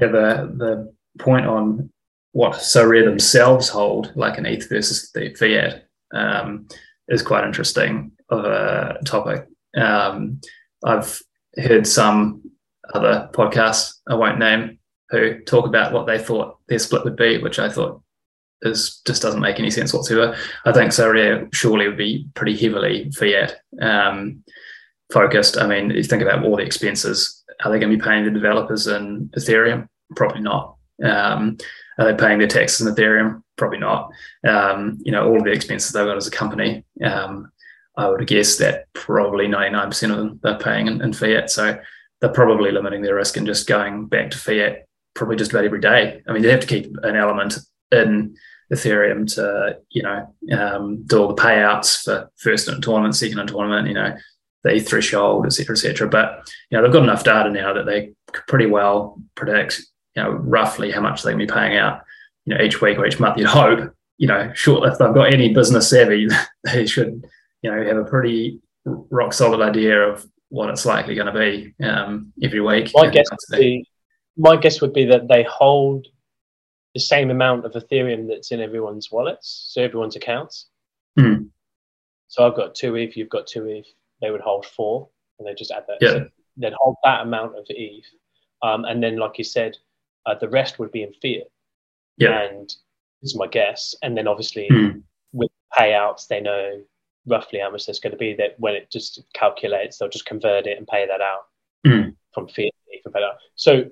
yeah. 0.00 0.06
The 0.08 0.52
the 0.56 0.94
point 1.18 1.46
on 1.46 1.90
what 2.32 2.54
Sorare 2.54 3.04
themselves 3.04 3.68
hold, 3.68 4.12
like 4.14 4.38
an 4.38 4.46
ETH 4.46 4.68
versus 4.68 5.10
the 5.12 5.34
fiat, 5.34 5.84
um, 6.12 6.68
is 7.08 7.22
quite 7.22 7.44
interesting 7.44 8.12
of 8.28 8.44
a 8.44 8.98
topic. 9.04 9.46
Um, 9.76 10.40
I've 10.84 11.20
heard 11.56 11.86
some 11.86 12.42
other 12.94 13.28
podcasts 13.32 13.94
I 14.08 14.14
won't 14.14 14.38
name 14.38 14.78
who 15.10 15.40
talk 15.40 15.66
about 15.66 15.92
what 15.92 16.06
they 16.06 16.18
thought 16.18 16.58
their 16.68 16.78
split 16.78 17.04
would 17.04 17.16
be, 17.16 17.38
which 17.38 17.58
I 17.58 17.68
thought 17.68 18.02
is 18.62 19.00
just 19.06 19.22
doesn't 19.22 19.40
make 19.40 19.58
any 19.58 19.70
sense 19.70 19.94
whatsoever. 19.94 20.36
I 20.64 20.72
think 20.72 20.90
Sorare 20.90 21.52
surely 21.54 21.88
would 21.88 21.96
be 21.96 22.28
pretty 22.34 22.56
heavily 22.56 23.10
fiat 23.12 23.56
um, 23.80 24.42
focused. 25.12 25.56
I 25.56 25.66
mean, 25.66 25.90
you 25.90 26.02
think 26.02 26.22
about 26.22 26.44
all 26.44 26.56
the 26.56 26.62
expenses. 26.62 27.42
Are 27.64 27.70
they 27.70 27.78
going 27.78 27.90
to 27.90 27.96
be 27.96 28.02
paying 28.02 28.24
the 28.24 28.30
developers 28.30 28.86
in 28.86 29.30
Ethereum? 29.36 29.88
Probably 30.14 30.40
not. 30.40 30.76
Um, 31.02 31.56
are 31.98 32.12
they 32.12 32.18
paying 32.18 32.38
their 32.38 32.48
taxes 32.48 32.86
in 32.86 32.94
Ethereum? 32.94 33.42
Probably 33.56 33.78
not. 33.78 34.10
Um, 34.46 34.98
you 35.02 35.12
know, 35.12 35.26
all 35.26 35.38
of 35.38 35.44
the 35.44 35.52
expenses 35.52 35.92
they've 35.92 36.06
got 36.06 36.16
as 36.16 36.26
a 36.26 36.32
company. 36.32 36.84
Um, 37.04 37.50
I 37.96 38.08
would 38.08 38.24
guess 38.28 38.56
that 38.58 38.86
probably 38.92 39.48
99% 39.48 40.10
of 40.10 40.16
them 40.16 40.40
they're 40.42 40.58
paying 40.58 40.86
in, 40.86 41.02
in 41.02 41.12
fiat. 41.12 41.50
So 41.50 41.78
they're 42.20 42.30
probably 42.30 42.70
limiting 42.70 43.02
their 43.02 43.16
risk 43.16 43.36
and 43.36 43.46
just 43.46 43.66
going 43.66 44.06
back 44.06 44.30
to 44.30 44.38
fiat 44.38 44.86
probably 45.14 45.36
just 45.36 45.50
about 45.50 45.64
every 45.64 45.80
day. 45.80 46.22
I 46.28 46.32
mean, 46.32 46.42
they 46.42 46.50
have 46.50 46.60
to 46.60 46.66
keep 46.66 46.94
an 47.02 47.16
element 47.16 47.58
in 47.90 48.36
Ethereum 48.72 49.32
to, 49.34 49.78
you 49.90 50.02
know, 50.02 50.34
um, 50.56 51.02
do 51.06 51.18
all 51.18 51.28
the 51.28 51.42
payouts 51.42 52.02
for 52.04 52.30
first 52.36 52.68
in 52.68 52.80
tournament, 52.80 53.16
second 53.16 53.38
in 53.38 53.46
tournament, 53.46 53.88
you 53.88 53.94
know, 53.94 54.14
the 54.62 54.78
threshold, 54.80 55.46
et 55.46 55.52
cetera, 55.52 55.74
et 55.74 55.78
cetera. 55.78 56.08
But, 56.08 56.48
you 56.70 56.76
know, 56.76 56.84
they've 56.84 56.92
got 56.92 57.02
enough 57.02 57.24
data 57.24 57.50
now 57.50 57.72
that 57.72 57.86
they 57.86 58.12
could 58.32 58.46
pretty 58.46 58.66
well 58.66 59.20
predict, 59.34 59.82
you 60.18 60.24
know, 60.24 60.30
roughly 60.30 60.90
how 60.90 61.00
much 61.00 61.22
they're 61.22 61.32
going 61.32 61.46
to 61.46 61.52
be 61.52 61.58
paying 61.58 61.76
out, 61.76 62.02
you 62.44 62.52
know, 62.52 62.64
each 62.64 62.80
week 62.80 62.98
or 62.98 63.06
each 63.06 63.20
month. 63.20 63.38
You'd 63.38 63.46
hope, 63.46 63.94
you 64.16 64.26
know, 64.26 64.50
sure, 64.52 64.84
if 64.88 64.98
they've 64.98 65.14
got 65.14 65.32
any 65.32 65.54
business 65.54 65.88
savvy, 65.88 66.26
they 66.64 66.86
should, 66.86 67.24
you 67.62 67.70
know, 67.70 67.84
have 67.84 67.96
a 67.98 68.04
pretty 68.04 68.60
rock 68.84 69.32
solid 69.32 69.60
idea 69.60 70.00
of 70.00 70.26
what 70.48 70.70
it's 70.70 70.84
likely 70.84 71.14
going 71.14 71.32
to 71.32 71.38
be 71.38 71.72
um, 71.84 72.32
every 72.42 72.60
week. 72.60 72.90
My 72.94 73.08
guess, 73.08 73.26
would 73.30 73.60
be, 73.60 73.86
my 74.36 74.56
guess 74.56 74.80
would 74.80 74.92
be 74.92 75.04
that 75.04 75.28
they 75.28 75.44
hold 75.44 76.08
the 76.94 77.00
same 77.00 77.30
amount 77.30 77.64
of 77.64 77.72
Ethereum 77.72 78.26
that's 78.26 78.50
in 78.50 78.60
everyone's 78.60 79.12
wallets, 79.12 79.68
so 79.70 79.82
everyone's 79.82 80.16
accounts. 80.16 80.66
Mm. 81.16 81.50
So 82.26 82.44
I've 82.44 82.56
got 82.56 82.74
two 82.74 82.96
ETH, 82.96 83.16
you've 83.16 83.28
got 83.28 83.46
two 83.46 83.66
ETH. 83.66 83.86
They 84.20 84.32
would 84.32 84.40
hold 84.40 84.66
four, 84.66 85.10
and 85.38 85.46
they 85.46 85.54
just 85.54 85.70
add 85.70 85.84
that. 85.86 85.98
Yeah. 86.00 86.08
So 86.08 86.28
they'd 86.56 86.72
hold 86.72 86.96
that 87.04 87.20
amount 87.20 87.56
of 87.56 87.66
ETH, 87.68 88.04
um, 88.62 88.84
and 88.84 89.00
then, 89.00 89.16
like 89.16 89.38
you 89.38 89.44
said, 89.44 89.76
uh, 90.28 90.34
the 90.38 90.48
rest 90.48 90.78
would 90.78 90.92
be 90.92 91.02
in 91.02 91.12
fiat. 91.22 91.50
Yeah. 92.18 92.42
And 92.42 92.68
this 93.22 93.30
is 93.32 93.36
my 93.36 93.46
guess. 93.46 93.94
And 94.02 94.16
then 94.16 94.28
obviously 94.28 94.68
Mm. 94.70 95.02
with 95.32 95.50
payouts, 95.76 96.26
they 96.26 96.40
know 96.40 96.82
roughly 97.26 97.60
how 97.60 97.70
much 97.70 97.86
there's 97.86 98.00
going 98.00 98.12
to 98.12 98.18
be. 98.18 98.34
That 98.34 98.58
when 98.60 98.74
it 98.74 98.90
just 98.90 99.22
calculates, 99.32 99.98
they'll 99.98 100.08
just 100.08 100.26
convert 100.26 100.66
it 100.66 100.78
and 100.78 100.86
pay 100.86 101.06
that 101.06 101.20
out 101.20 101.46
Mm. 101.86 102.16
from 102.34 102.46
fiat 102.48 102.74
to 102.74 102.92
ETH 102.92 103.04
and 103.06 103.14
pay 103.14 103.20
that 103.20 103.26
out. 103.26 103.38
So 103.54 103.90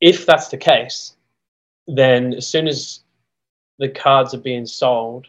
if 0.00 0.24
that's 0.24 0.48
the 0.48 0.56
case, 0.56 1.16
then 1.86 2.34
as 2.34 2.46
soon 2.46 2.66
as 2.68 3.00
the 3.78 3.88
cards 3.88 4.32
are 4.34 4.38
being 4.40 4.66
sold, 4.66 5.26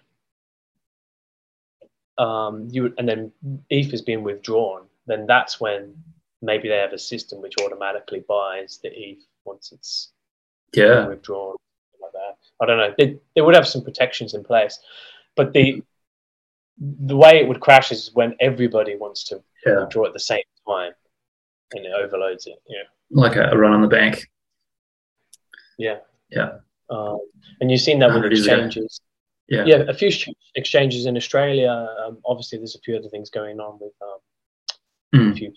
um, 2.17 2.67
you 2.69 2.93
and 2.97 3.07
then 3.07 3.31
ETH 3.69 3.93
is 3.93 4.01
being 4.01 4.23
withdrawn, 4.23 4.87
then 5.07 5.25
that's 5.25 5.59
when 5.59 5.95
maybe 6.41 6.67
they 6.69 6.77
have 6.77 6.93
a 6.93 6.99
system 6.99 7.41
which 7.41 7.55
automatically 7.63 8.23
buys 8.27 8.79
the 8.83 8.89
ETH 8.89 9.23
once 9.45 9.71
it's 9.71 10.11
Yeah. 10.73 11.07
withdrawn, 11.07 11.55
like 12.01 12.11
that. 12.13 12.37
I 12.59 12.65
don't 12.65 12.77
know. 12.77 12.93
They, 12.97 13.17
they 13.35 13.41
would 13.41 13.55
have 13.55 13.67
some 13.67 13.83
protections 13.83 14.33
in 14.33 14.43
place, 14.43 14.79
but 15.35 15.53
the 15.53 15.83
the 17.05 17.15
way 17.15 17.39
it 17.39 17.47
would 17.47 17.59
crash 17.59 17.91
is 17.91 18.09
when 18.13 18.35
everybody 18.39 18.95
wants 18.95 19.23
to 19.25 19.43
Yeah. 19.65 19.81
withdraw 19.81 20.05
at 20.07 20.13
the 20.13 20.19
same 20.19 20.43
time, 20.67 20.93
and 21.73 21.85
it 21.85 21.91
overloads 21.93 22.47
it. 22.47 22.59
Yeah. 22.67 22.83
Like 23.11 23.35
a, 23.35 23.55
run 23.55 23.73
on 23.73 23.81
the 23.81 23.87
bank. 23.87 24.27
Yeah. 25.77 25.99
Yeah. 26.29 26.59
Um, 26.89 27.19
and 27.59 27.69
you've 27.69 27.81
seen 27.81 27.99
that 27.99 28.07
with 28.07 28.15
100 28.23 28.33
exchanges. 28.33 29.01
Yeah. 29.47 29.65
Yeah, 29.65 29.75
a 29.87 29.93
few 29.93 30.09
exchanges 30.55 31.05
in 31.05 31.17
Australia. 31.17 31.69
Um, 32.05 32.19
obviously, 32.25 32.57
there's 32.57 32.75
a 32.75 32.79
few 32.79 32.95
other 32.95 33.09
things 33.09 33.29
going 33.29 33.59
on 33.59 33.77
with 33.79 33.93
um, 34.01 34.17
Mm. 35.13 35.31
a 35.33 35.35
few 35.35 35.53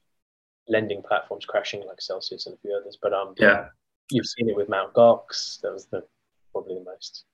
lending 0.68 1.02
platforms 1.02 1.44
crashing, 1.44 1.86
like 1.86 2.00
Celsius 2.00 2.46
and 2.46 2.54
a 2.54 2.58
few 2.58 2.74
others. 2.80 2.96
But 3.00 3.12
um, 3.12 3.34
Yeah. 3.38 3.68
you've 4.10 4.26
seen 4.26 4.48
it 4.48 4.56
with 4.56 4.68
Mount 4.68 4.92
Gox. 4.94 5.60
That 5.60 5.72
was 5.72 5.86
the 5.86 6.04
probably 6.52 6.74
the 6.76 6.84
most 6.84 7.24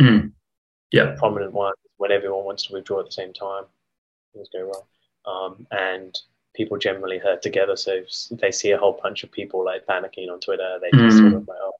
Mm. 0.00 0.32
Yeah. 0.92 1.14
prominent 1.18 1.52
one 1.52 1.74
when 1.96 2.12
everyone 2.12 2.44
wants 2.44 2.64
to 2.64 2.72
withdraw 2.72 3.00
at 3.00 3.06
the 3.06 3.12
same 3.12 3.32
time. 3.32 3.64
Things 4.34 4.48
go 4.52 4.62
wrong, 4.70 4.84
um, 5.26 5.66
and 5.72 6.16
people 6.54 6.76
generally 6.78 7.18
hurt 7.18 7.42
together. 7.42 7.74
So 7.76 7.92
if 7.94 8.38
they 8.40 8.52
see 8.52 8.70
a 8.72 8.78
whole 8.78 8.98
bunch 9.02 9.24
of 9.24 9.30
people 9.32 9.64
like 9.64 9.86
panicking 9.86 10.30
on 10.30 10.38
Twitter, 10.40 10.78
they 10.80 10.90
just 10.92 11.16
Mm. 11.16 11.30
sort 11.30 11.32
of 11.34 11.48
like, 11.48 11.58
oh, 11.60 11.72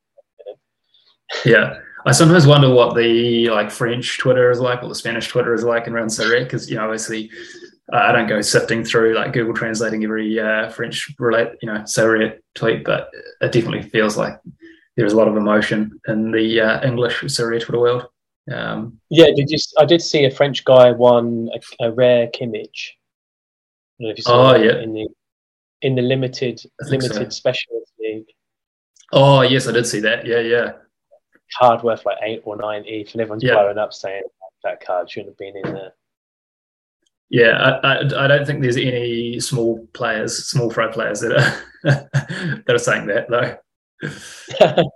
Yeah. 1.44 1.78
I 2.06 2.12
sometimes 2.12 2.46
wonder 2.46 2.72
what 2.72 2.94
the 2.96 3.50
like 3.50 3.70
French 3.70 4.18
Twitter 4.18 4.50
is 4.50 4.60
like 4.60 4.82
or 4.82 4.88
the 4.88 4.94
Spanish 4.94 5.28
Twitter 5.28 5.52
is 5.52 5.62
like 5.62 5.86
in 5.86 5.92
around 5.92 6.08
Sorare 6.08 6.44
because 6.44 6.70
you 6.70 6.76
know 6.76 6.84
obviously 6.84 7.30
I 7.92 8.12
don't 8.12 8.28
go 8.28 8.40
sifting 8.42 8.84
through 8.84 9.14
like 9.14 9.32
Google 9.32 9.54
translating 9.54 10.04
every 10.04 10.38
uh, 10.38 10.68
French 10.70 11.14
relate 11.18 11.52
you 11.62 11.66
know 11.72 11.78
Sorare 11.80 12.38
tweet, 12.54 12.84
but 12.84 13.10
it 13.40 13.52
definitely 13.52 13.82
feels 13.88 14.16
like 14.16 14.38
there's 14.96 15.12
a 15.12 15.16
lot 15.16 15.28
of 15.28 15.36
emotion 15.36 15.98
in 16.08 16.30
the 16.30 16.60
uh, 16.60 16.86
English 16.86 17.20
Sorare 17.22 17.60
Twitter 17.62 17.78
world. 17.80 18.06
Um, 18.52 18.98
Yeah, 19.10 19.26
did 19.34 19.48
you? 19.50 19.58
I 19.78 19.84
did 19.84 20.02
see 20.02 20.24
a 20.24 20.30
French 20.30 20.64
guy 20.64 20.90
won 20.90 21.48
a, 21.80 21.86
a 21.86 21.92
rare 21.92 22.28
Kimmich. 22.28 22.92
I 24.00 24.02
don't 24.02 24.06
know 24.06 24.10
if 24.10 24.18
you 24.18 24.22
saw 24.24 24.52
Oh, 24.52 24.56
yeah. 24.56 24.80
in 24.80 24.92
the 24.94 25.08
in 25.82 25.94
the 25.94 26.02
limited 26.02 26.60
think 26.88 27.02
so. 27.02 27.08
limited 27.08 27.32
specialist 27.32 27.92
league 28.00 28.26
oh 29.12 29.42
yes, 29.42 29.66
I 29.68 29.72
did 29.72 29.86
see 29.86 30.00
that. 30.00 30.26
Yeah, 30.26 30.40
yeah, 30.40 30.72
card 31.58 31.82
worth 31.82 32.04
like 32.04 32.18
eight 32.22 32.42
or 32.44 32.56
nine 32.56 32.84
ETH, 32.86 33.12
and 33.12 33.20
everyone's 33.22 33.42
Yeah. 33.44 33.54
blowing 33.54 33.78
up 33.78 33.92
saying 33.92 34.22
that 34.64 34.84
card 34.84 35.10
shouldn't 35.10 35.30
have 35.30 35.38
been 35.38 35.56
in 35.56 35.72
there. 35.72 35.92
Yeah. 37.30 37.78
I, 37.82 37.94
I, 37.94 38.24
I 38.24 38.26
don't 38.26 38.46
think 38.46 38.62
there's 38.62 38.76
any 38.76 39.40
small 39.40 39.86
players, 39.92 40.46
small 40.46 40.70
fry 40.70 40.90
players 40.90 41.20
that 41.20 41.32
are 41.32 41.62
that 42.66 42.70
are 42.70 42.78
saying 42.78 43.06
that 43.06 43.28
though. 43.30 43.56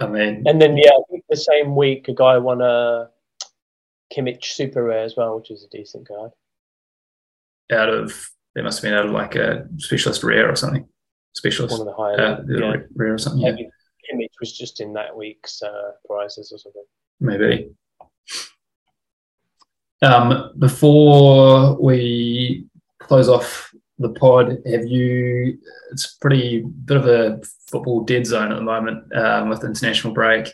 I 0.00 0.06
mean, 0.06 0.44
and 0.46 0.60
then 0.60 0.76
yeah, 0.76 0.90
I 0.90 1.02
think 1.10 1.24
the 1.28 1.36
same 1.36 1.74
week 1.76 2.08
a 2.08 2.14
guy 2.14 2.38
won 2.38 2.60
a 2.62 3.10
Kimmich 4.14 4.44
super 4.44 4.84
rare 4.84 5.04
as 5.04 5.16
well, 5.16 5.36
which 5.36 5.50
is 5.50 5.64
a 5.64 5.76
decent 5.76 6.06
card. 6.08 6.30
out 7.72 7.88
of 7.88 8.30
they 8.54 8.62
must 8.62 8.78
have 8.82 8.90
been 8.90 8.98
out 8.98 9.06
of 9.06 9.12
like 9.12 9.36
a 9.36 9.66
specialist 9.78 10.22
rare 10.22 10.50
or 10.50 10.56
something. 10.56 10.86
Specialist 11.34 11.72
One 11.78 11.86
of 11.86 11.86
the 11.86 11.92
higher. 11.94 12.20
uh, 12.20 12.42
yeah. 12.48 12.82
rare 12.94 13.14
or 13.14 13.18
something. 13.18 13.42
Yeah, 13.42 13.52
Kimmich 13.52 14.34
was 14.40 14.56
just 14.56 14.80
in 14.80 14.92
that 14.94 15.16
week's 15.16 15.62
uh, 15.62 15.92
prizes 16.06 16.50
or 16.52 16.58
something. 16.58 16.84
maybe. 17.20 17.70
Um, 20.02 20.52
before 20.58 21.80
we 21.80 22.66
close 23.00 23.28
off 23.28 23.72
the 23.98 24.10
pod, 24.10 24.58
have 24.66 24.86
you? 24.86 25.58
It's 25.92 26.14
pretty 26.14 26.60
bit 26.62 26.96
of 26.96 27.06
a 27.06 27.40
football 27.66 28.02
dead 28.02 28.26
zone 28.26 28.50
at 28.52 28.56
the 28.56 28.62
moment 28.62 29.14
um, 29.14 29.48
with 29.48 29.64
international 29.64 30.14
break. 30.14 30.48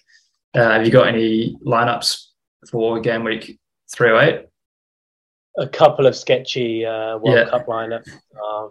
Uh, 0.54 0.70
have 0.72 0.84
you 0.84 0.90
got 0.90 1.06
any 1.08 1.56
lineups 1.64 2.26
for 2.70 3.00
game 3.00 3.24
week 3.24 3.58
three 3.94 4.08
hundred 4.08 4.20
eight? 4.22 4.46
a 5.58 5.66
couple 5.66 6.06
of 6.06 6.14
sketchy 6.14 6.84
uh, 6.84 7.16
World 7.18 7.38
Yeah. 7.38 7.48
Cup 7.48 7.66
lineups. 7.66 8.10
Um, 8.42 8.70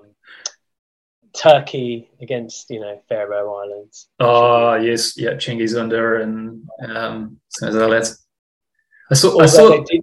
Turkey 1.33 2.09
against 2.21 2.69
you 2.69 2.79
know 2.79 3.01
Faroe 3.09 3.55
Islands. 3.55 4.07
Oh 4.19 4.75
yes, 4.75 5.17
yeah, 5.17 5.31
Cengiz 5.31 5.73
Ünder 5.73 6.21
and 6.23 6.63
um, 6.95 7.39
some 7.49 7.69
of 7.69 7.75
other 7.75 7.87
lads. 7.89 8.25
I 9.11 9.15
saw. 9.15 9.39
I 9.41 9.45
saw. 9.45 9.69
they 9.69 9.83
did, 9.83 10.01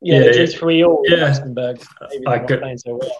yeah, 0.00 0.20
Yeah, 0.20 0.30
yeah. 0.32 0.46
three 0.46 0.84
all 0.84 1.02
Yeah. 1.06 1.24
Luxembourg. 1.26 1.82
Maybe 2.10 2.26
I 2.26 2.38
could- 2.40 2.60
playing 2.60 2.78
so 2.78 2.96
well. 2.96 3.18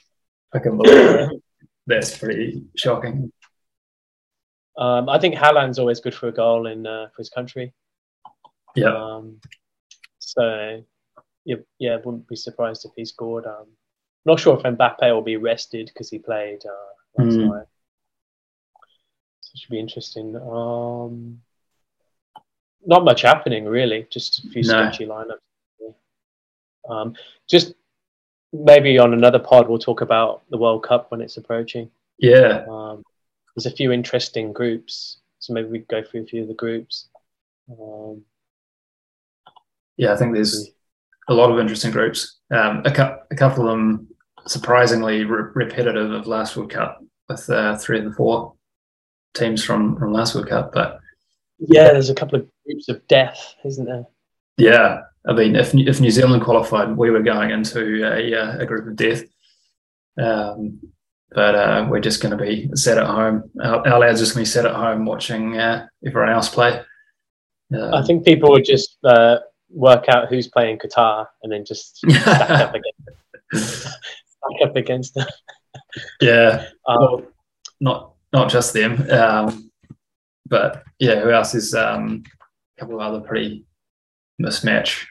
I 0.55 0.59
can 0.59 0.77
believe 0.79 0.95
that. 0.95 1.41
That's 1.87 2.19
pretty 2.19 2.65
shocking. 2.77 3.33
Um, 4.77 5.09
I 5.09 5.19
think 5.19 5.35
Haaland's 5.37 5.79
always 5.79 6.01
good 6.01 6.15
for 6.15 6.29
a 6.29 6.33
goal 6.33 6.67
in 6.67 6.87
uh, 6.87 7.09
for 7.15 7.19
his 7.19 7.31
country. 7.31 7.73
Yeah, 8.75 8.95
Um, 8.95 9.41
so 10.19 10.83
yeah, 11.45 11.57
yeah, 11.79 11.97
wouldn't 11.97 12.29
be 12.29 12.37
surprised 12.37 12.85
if 12.85 12.91
he 12.97 13.05
scored. 13.05 13.47
Um, 13.47 13.69
not 14.27 14.39
sure 14.41 14.57
if 14.57 14.63
Mbappe 14.65 15.01
will 15.15 15.23
be 15.23 15.37
rested 15.37 15.87
because 15.87 16.11
he 16.11 16.19
played 16.19 16.63
uh, 16.67 17.23
last 17.23 17.37
Mm. 17.37 17.49
night. 17.49 17.67
So 19.41 19.51
it 19.55 19.59
should 19.61 19.71
be 19.71 19.79
interesting. 19.81 20.37
Um, 20.37 21.41
not 22.85 23.05
much 23.05 23.23
happening 23.23 23.65
really, 23.65 24.07
just 24.11 24.45
a 24.45 24.49
few 24.51 24.63
No. 24.63 24.69
sketchy 24.69 25.07
lineups. 25.07 25.39
Um, 26.89 27.15
just 27.49 27.75
maybe 28.53 28.99
on 28.99 29.13
another 29.13 29.39
pod 29.39 29.69
we'll 29.69 29.79
talk 29.79 30.01
about 30.01 30.43
the 30.51 30.57
World 30.59 30.83
Cup 30.83 31.11
when 31.11 31.21
it's 31.21 31.37
approaching. 31.37 31.91
yeah, 32.19 32.65
Um, 32.69 33.03
there's 33.55 33.67
a 33.67 33.71
few 33.77 33.93
interesting 33.93 34.53
groups, 34.53 35.19
so 35.39 35.53
maybe 35.53 35.69
we 35.69 35.79
go 35.81 36.03
through 36.03 36.23
a 36.23 36.27
few 36.27 36.43
of 36.43 36.49
the 36.49 36.55
groups. 36.55 37.09
Um, 37.71 38.23
yeah. 39.97 40.13
I 40.13 40.17
think 40.17 40.35
there's 40.35 40.71
a 41.29 41.35
lot 41.35 41.51
of 41.51 41.59
interesting 41.59 41.91
groups. 41.91 42.39
Um, 42.51 42.83
a, 42.85 42.91
cou- 42.93 43.19
a 43.31 43.35
couple 43.37 43.65
of 43.65 43.71
them 43.71 44.09
surprisingly 44.47 45.25
re- 45.25 45.51
repetitive 45.55 46.13
of 46.13 46.27
last 46.27 46.57
World 46.57 46.71
Cup 46.71 47.03
with 47.29 47.49
uh, 47.51 47.77
three 47.77 47.99
of 47.99 48.05
the 48.05 48.13
four 48.13 48.55
teams 49.35 49.65
from 49.65 49.97
from 49.99 50.13
last 50.13 50.35
World 50.35 50.49
Cup. 50.49 50.73
But 50.73 51.01
Yeah, 51.59 51.93
there's 51.93 52.11
a 52.11 52.15
couple 52.15 52.39
of 52.39 52.49
groups 52.65 52.89
of 52.89 53.07
death, 53.09 53.55
isn't 53.65 53.85
there? 53.87 54.05
Yeah, 54.59 55.01
I 55.29 55.33
mean, 55.33 55.57
if 55.57 55.75
if 55.75 56.01
New 56.01 56.11
Zealand 56.11 56.43
qualified, 56.43 56.97
we 56.97 57.11
were 57.11 57.23
going 57.23 57.51
into 57.51 58.07
a, 58.07 58.35
uh, 58.35 58.59
a 58.59 58.67
group 58.67 58.87
of 58.87 58.97
death. 58.97 59.25
Um, 60.19 60.81
but 61.31 61.55
uh, 61.55 61.87
we're 61.91 62.01
just 62.01 62.23
going 62.23 62.37
to 62.37 62.43
be 62.43 62.71
sat 62.75 62.99
at 62.99 63.07
home. 63.07 63.51
Our, 63.63 63.87
our 63.89 63.99
lads 63.99 64.21
are 64.21 64.25
just 64.25 64.35
going 64.35 64.45
to 64.45 64.49
be 64.49 64.53
sat 64.53 64.67
at 64.67 64.75
home 64.75 65.05
watching 65.05 65.59
uh, 65.59 65.87
everyone 66.07 66.31
else 66.31 66.49
play. 66.49 66.81
Um, 67.75 67.95
I 67.95 68.03
think 68.03 68.25
people 68.25 68.51
would 68.53 68.65
just 68.65 68.97
uh, 69.05 69.39
work 69.69 70.09
out 70.09 70.29
who's 70.29 70.49
playing 70.49 70.79
Qatar 70.79 71.27
and 71.43 71.53
then 71.53 71.65
just 71.65 71.97
stack 72.09 72.51
up 72.51 72.75
against, 72.75 73.81
stack 73.83 74.63
up 74.65 74.77
against 74.77 75.15
them. 75.15 75.27
Yeah, 76.21 76.69
um, 76.89 76.99
well, 77.01 77.23
not 77.81 78.13
not 78.33 78.49
just 78.49 78.73
them, 78.73 79.11
um, 79.11 79.71
but 80.47 80.85
yeah, 80.99 81.21
who 81.21 81.31
else 81.31 81.55
is 81.55 81.75
um, 81.75 82.23
a 82.77 82.81
couple 82.81 82.95
of 82.95 83.01
other 83.01 83.21
pretty 83.21 83.67
mismatch 84.41 85.07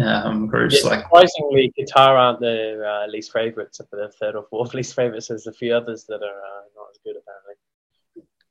um, 0.00 0.46
groups. 0.46 0.82
Yeah, 0.82 0.90
like 0.90 1.02
surprisingly, 1.02 1.72
Qatar 1.78 2.18
aren't 2.18 2.40
the 2.40 2.84
uh, 2.84 3.10
least 3.10 3.32
favourites, 3.32 3.80
but 3.90 3.98
the 3.98 4.12
third 4.20 4.36
or 4.36 4.44
fourth 4.50 4.74
least 4.74 4.94
favourites. 4.94 5.28
There's 5.28 5.46
a 5.46 5.52
few 5.52 5.74
others 5.74 6.04
that 6.08 6.22
are 6.22 6.40
uh, 6.40 6.64
not 6.74 6.88
as 6.90 6.98
good, 7.04 7.16
apparently. 7.16 7.54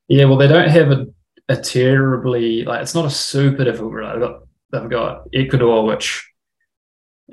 Yeah, 0.08 0.26
well, 0.26 0.38
they 0.38 0.48
don't 0.48 0.70
have 0.70 0.91
a, 0.91 1.08
a 1.50 1.58
terribly 1.58 2.64
like 2.64 2.82
it's 2.82 2.96
not 2.96 3.06
a 3.06 3.10
super 3.10 3.64
difficult 3.64 3.91
group. 3.91 4.12
They've 4.12 4.22
got 4.22 4.41
they've 4.72 4.89
got 4.89 5.24
Ecuador, 5.34 5.86
which 5.86 6.30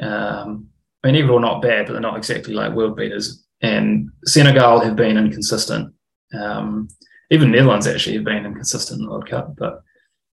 um, 0.01 0.69
I 1.03 1.09
mean, 1.09 1.17
Ecuador 1.17 1.41
not 1.41 1.63
bad, 1.63 1.87
but 1.87 1.93
they're 1.93 2.01
not 2.01 2.17
exactly 2.17 2.55
like 2.55 2.73
world 2.73 2.97
beaters. 2.97 3.45
And 3.63 4.11
Senegal 4.25 4.81
have 4.81 4.97
been 4.97 5.19
inconsistent. 5.19 5.95
Um, 6.39 6.89
even 7.31 7.51
Netherlands 7.51 7.87
actually 7.87 8.17
have 8.17 8.25
been 8.25 8.47
inconsistent 8.47 9.01
in 9.01 9.07
the 9.07 9.11
World 9.11 9.29
Cup, 9.29 9.57
but 9.57 9.83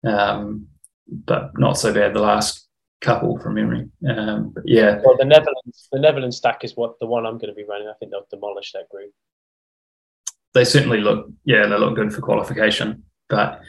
um, 0.05 0.69
but 1.07 1.51
not 1.59 1.77
so 1.77 1.93
bad 1.93 2.15
the 2.15 2.21
last 2.21 2.69
couple 3.01 3.39
from 3.39 3.55
memory. 3.55 3.89
Um, 4.09 4.51
but 4.51 4.63
yeah. 4.67 5.01
Well, 5.05 5.17
the 5.17 5.25
Netherlands, 5.25 5.89
the 5.91 5.99
Netherlands 5.99 6.37
stack 6.37 6.65
is 6.65 6.77
what 6.77 6.99
the 6.99 7.07
one 7.07 7.27
I'm 7.27 7.39
going 7.39 7.49
to 7.49 7.55
be 7.55 7.65
running. 7.65 7.89
I 7.89 7.95
think 7.99 8.11
they'll 8.11 8.27
demolish 8.31 8.73
that 8.73 8.89
group. 8.89 9.13
They 10.53 10.65
certainly 10.65 11.01
look, 11.01 11.29
yeah, 11.45 11.67
they 11.67 11.79
look 11.79 11.95
good 11.95 12.13
for 12.13 12.21
qualification. 12.21 13.05
But 13.29 13.61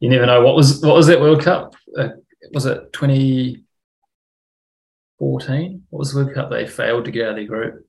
you 0.00 0.10
never 0.10 0.26
know. 0.26 0.42
What 0.42 0.56
was 0.56 0.82
what 0.82 0.96
was 0.96 1.06
that 1.06 1.20
World 1.20 1.42
Cup? 1.42 1.76
Uh, 1.96 2.08
was 2.52 2.66
it 2.66 2.92
2014? 2.92 5.86
What 5.90 5.98
was 5.98 6.12
the 6.12 6.24
World 6.24 6.34
Cup 6.34 6.50
they 6.50 6.66
failed 6.66 7.04
to 7.04 7.12
get 7.12 7.26
out 7.26 7.30
of 7.30 7.36
their 7.36 7.46
group? 7.46 7.86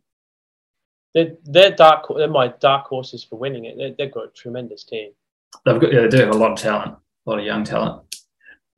They're, 1.15 1.31
they're 1.45 1.71
dark. 1.71 2.05
They're 2.15 2.27
my 2.27 2.49
dark 2.49 2.85
horses 2.85 3.23
for 3.23 3.39
winning 3.39 3.65
it. 3.65 3.97
They, 3.97 4.03
have 4.03 4.13
got 4.13 4.25
a 4.25 4.31
tremendous 4.35 4.83
team. 4.83 5.11
They've 5.65 5.81
got 5.81 5.91
yeah, 5.91 6.01
they 6.01 6.09
do 6.09 6.19
have 6.19 6.35
a 6.35 6.37
lot 6.37 6.51
of 6.51 6.59
talent, 6.59 6.97
a 7.25 7.29
lot 7.29 7.39
of 7.39 7.45
young 7.45 7.63
talent. 7.63 8.03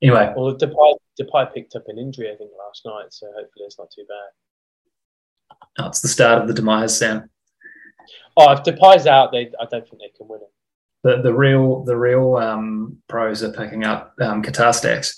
Anyway, 0.01 0.31
well, 0.35 0.55
Depay, 0.55 0.95
Depay 1.19 1.53
picked 1.53 1.75
up 1.75 1.83
an 1.87 1.97
injury, 1.97 2.31
I 2.31 2.35
think, 2.35 2.51
last 2.57 2.83
night, 2.85 3.07
so 3.09 3.25
hopefully 3.27 3.65
it's 3.65 3.79
not 3.79 3.89
too 3.89 4.05
bad. 4.07 5.57
That's 5.77 6.01
the 6.01 6.07
start 6.07 6.41
of 6.41 6.47
the 6.47 6.53
demise, 6.53 6.97
Sam. 6.97 7.29
Oh, 8.35 8.51
if 8.51 8.63
Depay's 8.63 9.07
out, 9.07 9.31
they 9.31 9.51
I 9.59 9.65
don't 9.65 9.87
think 9.87 10.01
they 10.01 10.11
can 10.15 10.27
win 10.27 10.41
it. 10.41 10.51
The 11.03 11.21
the 11.23 11.33
real 11.33 11.83
the 11.83 11.97
real 11.97 12.35
um, 12.37 12.97
pros 13.07 13.43
are 13.43 13.51
picking 13.51 13.83
up 13.83 14.13
um, 14.21 14.43
Qatar 14.43 14.73
stacks. 14.73 15.17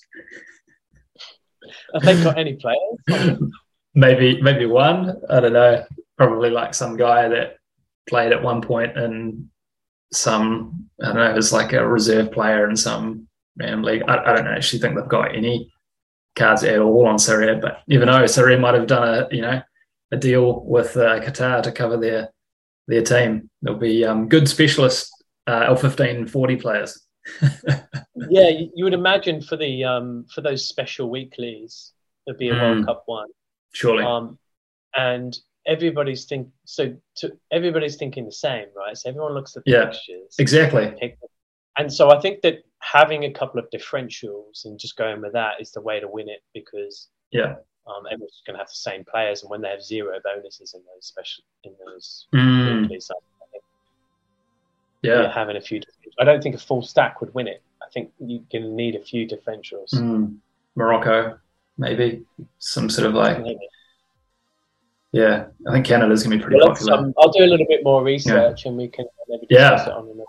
Have 1.93 2.03
they 2.03 2.23
got 2.23 2.37
any 2.37 2.55
players? 2.55 3.41
maybe 3.95 4.41
maybe 4.41 4.65
one. 4.65 5.21
I 5.29 5.39
don't 5.41 5.53
know. 5.53 5.85
Probably 6.17 6.49
like 6.49 6.73
some 6.73 6.95
guy 6.95 7.27
that 7.27 7.57
played 8.07 8.31
at 8.31 8.41
one 8.41 8.61
point 8.61 8.97
in 8.97 9.49
some 10.11 10.89
I 11.01 11.07
don't 11.07 11.15
know, 11.15 11.35
as 11.35 11.53
like 11.53 11.73
a 11.73 11.87
reserve 11.87 12.31
player 12.31 12.69
in 12.69 12.75
some 12.75 13.28
league. 13.59 14.03
I, 14.07 14.17
I, 14.17 14.35
don't 14.35 14.47
actually 14.47 14.79
think 14.79 14.95
they've 14.95 15.07
got 15.07 15.35
any 15.35 15.71
cards 16.35 16.63
at 16.63 16.79
all 16.79 17.07
on 17.07 17.17
Sorare, 17.17 17.61
but 17.61 17.81
you 17.85 17.99
never 17.99 18.11
know. 18.11 18.23
Sorare 18.23 18.59
might 18.59 18.75
have 18.75 18.87
done 18.87 19.07
a 19.07 19.27
you 19.31 19.41
know 19.41 19.61
a 20.11 20.17
deal 20.17 20.63
with 20.65 20.97
uh, 20.97 21.19
Qatar 21.19 21.61
to 21.63 21.71
cover 21.71 21.97
their 21.97 22.29
their 22.87 23.03
team. 23.03 23.49
There'll 23.61 23.79
be 23.79 24.05
um, 24.05 24.27
good 24.27 24.47
specialist 24.47 25.11
uh, 25.47 25.73
L15 25.73 26.29
40 26.29 26.55
players. 26.57 27.05
yeah, 28.29 28.49
you, 28.49 28.83
would 28.83 28.93
imagine 28.93 29.41
for 29.41 29.57
the 29.57 29.83
um, 29.83 30.25
for 30.33 30.41
those 30.41 30.67
special 30.67 31.09
weeklies, 31.09 31.91
there'd 32.25 32.39
be 32.39 32.49
a 32.49 32.53
mm. 32.53 32.61
World 32.61 32.85
Cup 32.85 33.03
one. 33.05 33.27
Surely. 33.73 34.03
Um, 34.03 34.39
and 34.95 35.37
everybody's 35.67 36.25
think 36.25 36.49
so. 36.65 36.95
To, 37.17 37.37
everybody's 37.51 37.97
thinking 37.97 38.25
the 38.25 38.31
same, 38.31 38.67
right? 38.75 38.97
So 38.97 39.09
everyone 39.09 39.33
looks 39.33 39.55
at 39.55 39.63
the 39.65 39.71
yeah, 39.71 39.85
fixtures. 39.85 40.35
Exactly. 40.39 41.17
And 41.77 41.93
so 41.93 42.09
I 42.11 42.19
think 42.19 42.41
that 42.41 42.63
having 42.79 43.25
a 43.25 43.31
couple 43.31 43.59
of 43.59 43.69
differentials 43.69 44.65
and 44.65 44.79
just 44.79 44.97
going 44.97 45.21
with 45.21 45.33
that 45.33 45.53
is 45.59 45.71
the 45.71 45.81
way 45.81 45.99
to 45.99 46.07
win 46.07 46.29
it 46.29 46.41
because 46.53 47.09
yeah, 47.31 47.55
um, 47.87 48.05
everyone's 48.11 48.41
going 48.45 48.55
to 48.55 48.59
have 48.59 48.67
the 48.67 48.73
same 48.73 49.03
players, 49.03 49.41
and 49.41 49.49
when 49.49 49.61
they 49.61 49.69
have 49.69 49.83
zero 49.83 50.19
bonuses 50.23 50.73
in 50.73 50.81
those 50.81 51.05
special 51.05 51.43
in 51.63 51.73
those 51.85 52.27
mm. 52.33 52.99
yeah, 55.01 55.31
having 55.31 55.57
a 55.57 55.61
few. 55.61 55.81
I 56.19 56.23
don't 56.23 56.41
think 56.41 56.55
a 56.55 56.59
full 56.59 56.81
stack 56.81 57.21
would 57.21 57.33
win 57.33 57.47
it. 57.47 57.61
I 57.81 57.85
think 57.91 58.11
you're 58.19 58.41
going 58.51 58.63
to 58.63 58.71
need 58.71 58.95
a 58.95 59.01
few 59.01 59.27
differentials. 59.27 59.93
Mm. 59.93 60.37
Morocco, 60.75 61.37
maybe 61.77 62.23
some 62.59 62.89
sort 62.89 63.07
of 63.07 63.13
like. 63.13 63.41
Maybe. 63.41 63.59
Yeah, 65.11 65.47
I 65.67 65.71
think 65.71 65.87
Canada's 65.87 66.21
going 66.21 66.37
to 66.37 66.37
be 66.37 66.43
pretty 66.43 66.59
well, 66.63 66.69
popular. 66.69 66.93
Um, 66.97 67.13
I'll 67.17 67.31
do 67.31 67.43
a 67.43 67.47
little 67.47 67.65
bit 67.65 67.83
more 67.83 68.03
research, 68.03 68.65
yeah. 68.65 68.69
and 68.69 68.77
we 68.77 68.87
can 68.87 69.05
maybe 69.27 69.47
discuss 69.47 69.87
yeah. 69.87 69.93
it 69.93 69.97
on 69.97 70.05
another 70.05 70.25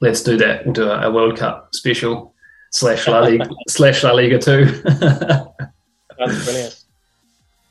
let's 0.00 0.22
do 0.22 0.36
that. 0.38 0.64
We'll 0.64 0.74
do 0.74 0.90
a, 0.90 1.08
a 1.08 1.10
World 1.10 1.36
Cup 1.36 1.74
special 1.74 2.34
slash 2.70 3.06
La 3.08 3.20
Liga 3.20 3.48
slash 3.68 4.02
La 4.02 4.12
Liga 4.12 4.38
2. 4.38 4.64
That's 6.18 6.44
brilliant. 6.44 6.84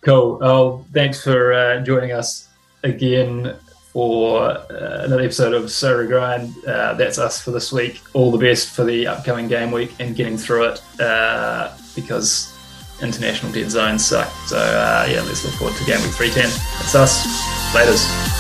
Cool. 0.02 0.40
Oh, 0.42 0.86
thanks 0.94 1.24
for 1.24 1.54
uh, 1.54 1.82
joining 1.82 2.12
us 2.12 2.50
again 2.84 3.56
for 3.92 4.42
uh, 4.42 5.04
another 5.04 5.24
episode 5.24 5.54
of 5.54 5.64
SorareGrind. 5.64 6.68
Uh, 6.68 6.94
that's 6.94 7.18
us 7.18 7.42
for 7.42 7.52
this 7.52 7.72
week. 7.72 8.02
All 8.14 8.30
the 8.30 8.38
best 8.38 8.76
for 8.76 8.84
the 8.84 9.08
upcoming 9.08 9.48
game 9.48 9.72
week 9.72 9.94
and 10.00 10.16
getting 10.16 10.38
through 10.38 10.66
it 10.66 11.02
uh, 11.02 11.76
because 11.96 12.54
international 13.02 13.52
dead 13.52 13.72
zones 13.72 14.06
suck. 14.06 14.32
So 14.48 14.58
uh, 14.58 15.08
yeah, 15.10 15.22
let's 15.22 15.44
look 15.44 15.54
forward 15.54 15.78
to 15.78 15.86
game 15.86 16.02
week 16.02 16.12
310. 16.12 16.44
That's 16.80 16.96
us. 16.96 17.26
Laters. 17.74 18.35